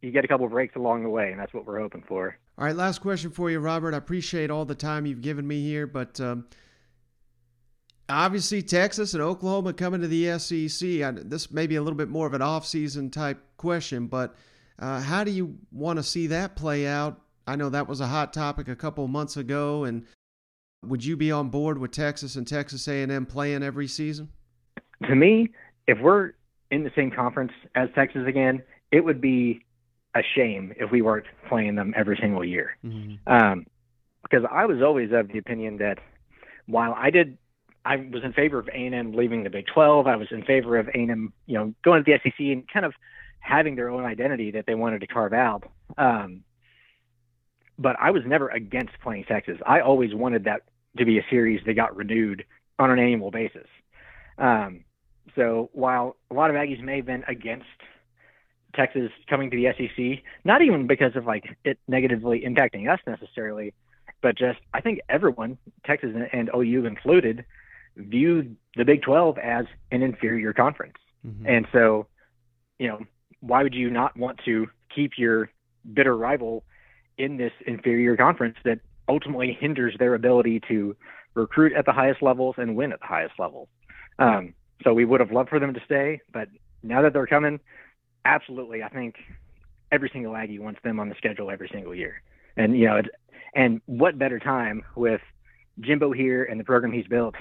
you 0.00 0.10
get 0.10 0.24
a 0.24 0.28
couple 0.28 0.48
breaks 0.48 0.76
along 0.76 1.02
the 1.02 1.10
way, 1.10 1.30
and 1.30 1.38
that's 1.38 1.52
what 1.52 1.66
we're 1.66 1.78
hoping 1.78 2.02
for. 2.06 2.36
All 2.58 2.64
right, 2.64 2.74
last 2.74 3.00
question 3.00 3.30
for 3.30 3.50
you, 3.50 3.60
Robert. 3.60 3.94
I 3.94 3.98
appreciate 3.98 4.50
all 4.50 4.64
the 4.64 4.74
time 4.74 5.06
you've 5.06 5.22
given 5.22 5.46
me 5.46 5.62
here, 5.62 5.86
but. 5.86 6.20
Um, 6.20 6.46
obviously 8.08 8.60
Texas 8.60 9.14
and 9.14 9.22
Oklahoma 9.22 9.72
coming 9.72 10.00
to 10.00 10.08
the 10.08 10.36
SEC. 10.36 10.80
this 11.28 11.52
may 11.52 11.68
be 11.68 11.76
a 11.76 11.80
little 11.80 11.96
bit 11.96 12.08
more 12.08 12.26
of 12.26 12.34
an 12.34 12.42
off-season 12.42 13.08
type 13.08 13.40
question, 13.56 14.08
but 14.08 14.34
uh, 14.80 15.00
how 15.00 15.22
do 15.22 15.30
you 15.30 15.56
want 15.70 15.98
to 15.98 16.02
see 16.02 16.26
that 16.26 16.56
play 16.56 16.88
out? 16.88 17.20
I 17.46 17.54
know 17.54 17.68
that 17.68 17.86
was 17.86 18.00
a 18.00 18.08
hot 18.08 18.32
topic 18.32 18.66
a 18.66 18.74
couple 18.74 19.06
months 19.06 19.36
ago, 19.36 19.84
and 19.84 20.04
would 20.84 21.04
you 21.04 21.16
be 21.16 21.30
on 21.30 21.48
board 21.48 21.78
with 21.78 21.90
Texas 21.90 22.36
and 22.36 22.46
Texas 22.46 22.86
A&M 22.88 23.26
playing 23.26 23.62
every 23.62 23.86
season? 23.86 24.30
To 25.06 25.14
me, 25.14 25.50
if 25.86 25.98
we're 26.00 26.32
in 26.70 26.84
the 26.84 26.90
same 26.94 27.10
conference 27.10 27.52
as 27.74 27.88
Texas 27.94 28.26
again, 28.26 28.62
it 28.92 29.04
would 29.04 29.20
be 29.20 29.64
a 30.14 30.20
shame 30.34 30.72
if 30.76 30.90
we 30.90 31.02
weren't 31.02 31.26
playing 31.48 31.74
them 31.74 31.94
every 31.96 32.18
single 32.20 32.44
year. 32.44 32.76
Mm-hmm. 32.84 33.32
Um, 33.32 33.66
because 34.22 34.44
I 34.50 34.66
was 34.66 34.82
always 34.82 35.10
of 35.12 35.28
the 35.28 35.38
opinion 35.38 35.78
that 35.78 35.98
while 36.66 36.94
I 36.96 37.10
did 37.10 37.38
I 37.84 37.96
was 37.96 38.22
in 38.24 38.32
favor 38.32 38.58
of 38.58 38.68
A&M 38.68 39.12
leaving 39.12 39.42
the 39.42 39.50
Big 39.50 39.66
12. 39.72 40.06
I 40.06 40.16
was 40.16 40.28
in 40.30 40.44
favor 40.44 40.76
of 40.76 40.88
A&M, 40.88 41.32
you 41.46 41.54
know, 41.54 41.74
going 41.82 42.04
to 42.04 42.10
the 42.10 42.18
SEC 42.22 42.38
and 42.38 42.68
kind 42.68 42.84
of 42.84 42.92
having 43.38 43.74
their 43.74 43.88
own 43.88 44.04
identity 44.04 44.50
that 44.52 44.66
they 44.66 44.74
wanted 44.74 45.00
to 45.00 45.06
carve 45.06 45.32
out. 45.32 45.64
Um, 45.96 46.44
but 47.78 47.96
I 47.98 48.10
was 48.10 48.22
never 48.26 48.48
against 48.48 48.92
playing 49.02 49.24
Texas. 49.24 49.56
I 49.66 49.80
always 49.80 50.14
wanted 50.14 50.44
that 50.44 50.62
to 50.98 51.04
be 51.04 51.18
a 51.18 51.26
series 51.30 51.60
that 51.66 51.74
got 51.74 51.96
renewed 51.96 52.44
on 52.78 52.90
an 52.90 52.98
annual 52.98 53.30
basis. 53.30 53.66
Um, 54.38 54.84
so 55.36 55.70
while 55.72 56.16
a 56.30 56.34
lot 56.34 56.50
of 56.50 56.56
Aggies 56.56 56.82
may 56.82 56.96
have 56.96 57.06
been 57.06 57.24
against 57.28 57.66
Texas 58.74 59.10
coming 59.28 59.50
to 59.50 59.56
the 59.56 59.72
SEC, 59.76 60.24
not 60.44 60.62
even 60.62 60.86
because 60.86 61.16
of 61.16 61.26
like 61.26 61.44
it 61.64 61.78
negatively 61.88 62.42
impacting 62.46 62.92
us 62.92 63.00
necessarily, 63.06 63.74
but 64.22 64.36
just 64.36 64.58
I 64.72 64.80
think 64.80 65.00
everyone, 65.08 65.58
Texas 65.84 66.10
and 66.32 66.50
OU 66.54 66.86
included, 66.86 67.44
viewed 67.96 68.56
the 68.76 68.84
Big 68.84 69.02
12 69.02 69.38
as 69.38 69.66
an 69.90 70.02
inferior 70.02 70.52
conference. 70.52 70.96
Mm-hmm. 71.26 71.46
And 71.46 71.66
so, 71.72 72.06
you 72.78 72.88
know, 72.88 73.00
why 73.40 73.62
would 73.62 73.74
you 73.74 73.90
not 73.90 74.16
want 74.16 74.40
to 74.44 74.68
keep 74.94 75.12
your 75.16 75.50
bitter 75.92 76.16
rival 76.16 76.64
in 77.18 77.36
this 77.36 77.52
inferior 77.66 78.16
conference 78.16 78.56
that 78.64 78.80
ultimately 79.10 79.56
hinders 79.60 79.94
their 79.98 80.14
ability 80.14 80.60
to 80.68 80.96
recruit 81.34 81.72
at 81.74 81.84
the 81.84 81.92
highest 81.92 82.22
levels 82.22 82.54
and 82.56 82.76
win 82.76 82.92
at 82.92 83.00
the 83.00 83.06
highest 83.06 83.34
levels? 83.38 83.68
Um, 84.18 84.54
so 84.84 84.94
we 84.94 85.04
would 85.04 85.20
have 85.20 85.32
loved 85.32 85.48
for 85.48 85.58
them 85.58 85.74
to 85.74 85.80
stay, 85.84 86.20
but 86.32 86.48
now 86.82 87.02
that 87.02 87.12
they're 87.12 87.26
coming, 87.26 87.60
absolutely, 88.24 88.82
I 88.82 88.88
think 88.88 89.16
every 89.92 90.10
single 90.12 90.36
Aggie 90.36 90.58
wants 90.58 90.80
them 90.82 91.00
on 91.00 91.08
the 91.08 91.14
schedule 91.16 91.50
every 91.50 91.68
single 91.72 91.94
year. 91.94 92.22
And 92.56 92.78
you 92.78 92.86
know, 92.86 92.96
it, 92.96 93.06
and 93.54 93.80
what 93.86 94.18
better 94.18 94.38
time 94.38 94.84
with 94.94 95.20
Jimbo 95.80 96.12
here 96.12 96.44
and 96.44 96.60
the 96.60 96.64
program 96.64 96.92
he's 96.92 97.06
built 97.06 97.34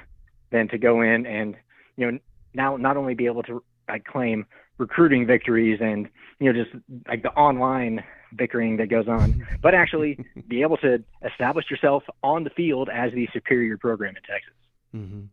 than 0.52 0.68
to 0.70 0.78
go 0.78 1.02
in 1.02 1.26
and 1.26 1.56
you 1.96 2.12
know 2.12 2.20
now 2.54 2.78
not 2.78 2.98
only 2.98 3.14
be 3.14 3.28
able 3.28 3.44
to 3.44 3.64
like, 3.88 4.06
claim 4.06 4.46
recruiting 4.80 5.28
victories 5.28 5.80
and 5.82 6.10
you 6.40 6.52
know 6.52 6.64
just 6.64 6.76
like 7.08 7.22
the 7.22 7.32
online 7.34 8.04
bickering 8.36 8.78
that 8.78 8.88
goes 8.88 9.08
on, 9.08 9.46
but 9.62 9.76
actually 9.76 10.18
be 10.48 10.64
able 10.64 10.78
to 10.78 11.04
establish 11.24 11.70
yourself 11.70 12.04
on 12.24 12.44
the 12.44 12.50
field 12.50 12.90
as 12.92 13.12
the 13.14 13.28
superior 13.32 13.78
program 13.78 14.16
in 14.16 14.24
Texas. 14.24 14.54
Mm-hmm. 14.96 15.26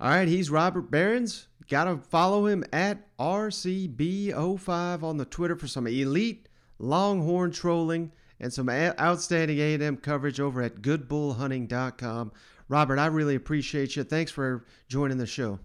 All 0.00 0.10
right, 0.10 0.28
he's 0.28 0.50
Robert 0.50 0.90
Behrens. 0.90 1.48
Got 1.68 1.84
to 1.84 1.98
follow 1.98 2.46
him 2.46 2.64
at 2.72 3.16
RCB05 3.18 5.02
on 5.02 5.16
the 5.16 5.24
Twitter 5.24 5.56
for 5.56 5.66
some 5.66 5.86
elite 5.86 6.48
Longhorn 6.78 7.50
trolling 7.50 8.12
and 8.40 8.52
some 8.52 8.70
outstanding 8.70 9.58
A&M 9.58 9.96
coverage 9.98 10.40
over 10.40 10.62
at 10.62 10.76
goodbullhunting.com. 10.76 12.32
Robert, 12.68 12.98
I 12.98 13.06
really 13.06 13.34
appreciate 13.34 13.96
you. 13.96 14.04
Thanks 14.04 14.30
for 14.30 14.64
joining 14.88 15.18
the 15.18 15.26
show. 15.26 15.58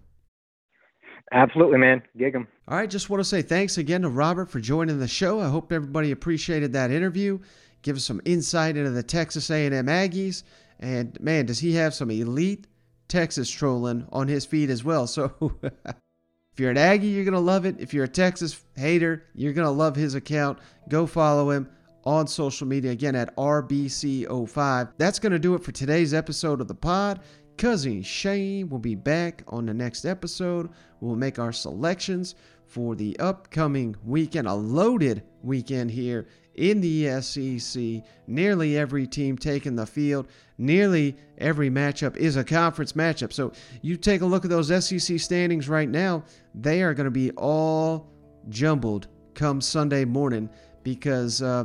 Absolutely, 1.32 1.78
man. 1.78 2.02
Gig 2.16 2.34
'em. 2.34 2.46
All 2.68 2.76
right, 2.76 2.88
just 2.90 3.10
want 3.10 3.20
to 3.20 3.24
say 3.24 3.42
thanks 3.42 3.78
again 3.78 4.02
to 4.02 4.08
Robert 4.08 4.50
for 4.50 4.60
joining 4.60 4.98
the 4.98 5.08
show. 5.08 5.40
I 5.40 5.48
hope 5.48 5.72
everybody 5.72 6.10
appreciated 6.10 6.72
that 6.72 6.90
interview. 6.90 7.38
Give 7.82 7.96
us 7.96 8.04
some 8.04 8.20
insight 8.24 8.76
into 8.76 8.90
the 8.90 9.02
Texas 9.02 9.50
A&M 9.50 9.86
Aggies, 9.86 10.42
and 10.80 11.18
man, 11.20 11.46
does 11.46 11.58
he 11.58 11.74
have 11.74 11.94
some 11.94 12.10
elite 12.10 12.66
Texas 13.08 13.50
trolling 13.50 14.06
on 14.10 14.28
his 14.28 14.44
feed 14.44 14.70
as 14.70 14.84
well. 14.84 15.06
So 15.14 15.32
if 15.62 16.60
you're 16.60 16.70
an 16.70 16.78
Aggie, 16.78 17.08
you're 17.08 17.24
going 17.24 17.34
to 17.34 17.40
love 17.40 17.64
it. 17.64 17.80
If 17.80 17.92
you're 17.92 18.04
a 18.04 18.08
Texas 18.08 18.62
hater, 18.76 19.24
you're 19.34 19.52
going 19.52 19.66
to 19.66 19.72
love 19.72 19.96
his 19.96 20.14
account. 20.14 20.60
Go 20.88 21.04
follow 21.04 21.50
him 21.50 21.68
on 22.04 22.28
social 22.28 22.66
media 22.66 22.92
again 22.92 23.16
at 23.16 23.34
RBC05. 23.36 24.92
That's 24.96 25.18
going 25.18 25.32
to 25.32 25.38
do 25.40 25.54
it 25.56 25.64
for 25.64 25.72
today's 25.72 26.14
episode 26.14 26.60
of 26.60 26.68
the 26.68 26.74
pod. 26.74 27.20
Cousin 27.56 28.02
Shane 28.02 28.68
will 28.68 28.78
be 28.78 28.94
back 28.94 29.42
on 29.48 29.66
the 29.66 29.74
next 29.74 30.04
episode. 30.04 30.70
We'll 31.00 31.16
make 31.16 31.38
our 31.38 31.52
selections 31.52 32.34
for 32.66 32.94
the 32.94 33.18
upcoming 33.18 33.94
weekend, 34.04 34.48
a 34.48 34.54
loaded 34.54 35.22
weekend 35.42 35.90
here 35.90 36.26
in 36.54 36.80
the 36.80 37.20
SEC. 37.20 38.02
Nearly 38.26 38.76
every 38.76 39.06
team 39.06 39.36
taking 39.36 39.76
the 39.76 39.86
field. 39.86 40.28
Nearly 40.58 41.16
every 41.38 41.70
matchup 41.70 42.16
is 42.16 42.36
a 42.36 42.44
conference 42.44 42.92
matchup. 42.92 43.32
So 43.32 43.52
you 43.82 43.96
take 43.96 44.22
a 44.22 44.26
look 44.26 44.44
at 44.44 44.50
those 44.50 44.68
SEC 44.84 45.20
standings 45.20 45.68
right 45.68 45.88
now, 45.88 46.24
they 46.54 46.82
are 46.82 46.94
going 46.94 47.04
to 47.04 47.10
be 47.10 47.30
all 47.32 48.10
jumbled 48.48 49.08
come 49.34 49.60
Sunday 49.60 50.04
morning 50.04 50.48
because, 50.82 51.42
uh, 51.42 51.64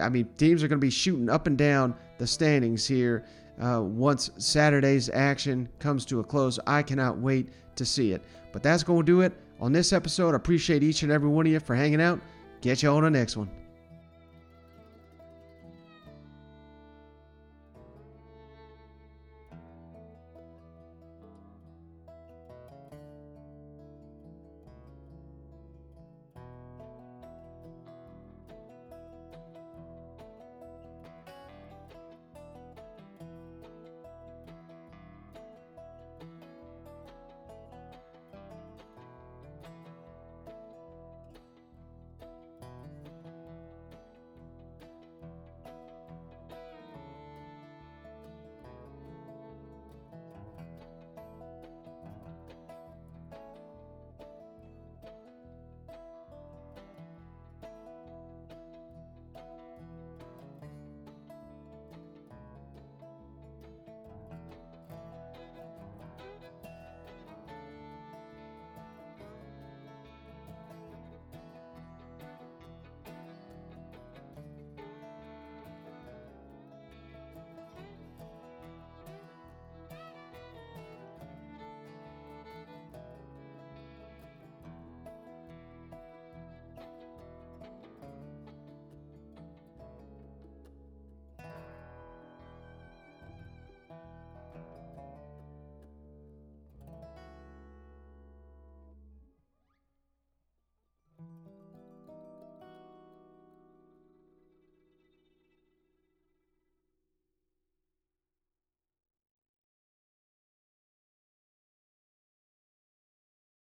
I 0.00 0.08
mean, 0.08 0.28
teams 0.36 0.62
are 0.62 0.68
going 0.68 0.80
to 0.80 0.84
be 0.84 0.90
shooting 0.90 1.28
up 1.28 1.46
and 1.46 1.56
down 1.56 1.94
the 2.18 2.26
standings 2.26 2.86
here 2.86 3.24
uh, 3.60 3.80
once 3.82 4.30
Saturday's 4.38 5.08
action 5.10 5.68
comes 5.78 6.04
to 6.06 6.20
a 6.20 6.24
close. 6.24 6.58
I 6.66 6.82
cannot 6.82 7.18
wait 7.18 7.48
to 7.76 7.84
see 7.84 8.12
it. 8.12 8.22
But 8.52 8.62
that's 8.62 8.82
going 8.82 9.00
to 9.00 9.06
do 9.06 9.20
it 9.20 9.32
on 9.60 9.72
this 9.72 9.92
episode. 9.92 10.32
I 10.32 10.36
appreciate 10.36 10.82
each 10.82 11.02
and 11.02 11.12
every 11.12 11.28
one 11.28 11.46
of 11.46 11.52
you 11.52 11.60
for 11.60 11.74
hanging 11.74 12.00
out. 12.00 12.20
Get 12.60 12.82
you 12.82 12.90
on 12.90 13.02
the 13.02 13.10
next 13.10 13.36
one. 13.36 13.50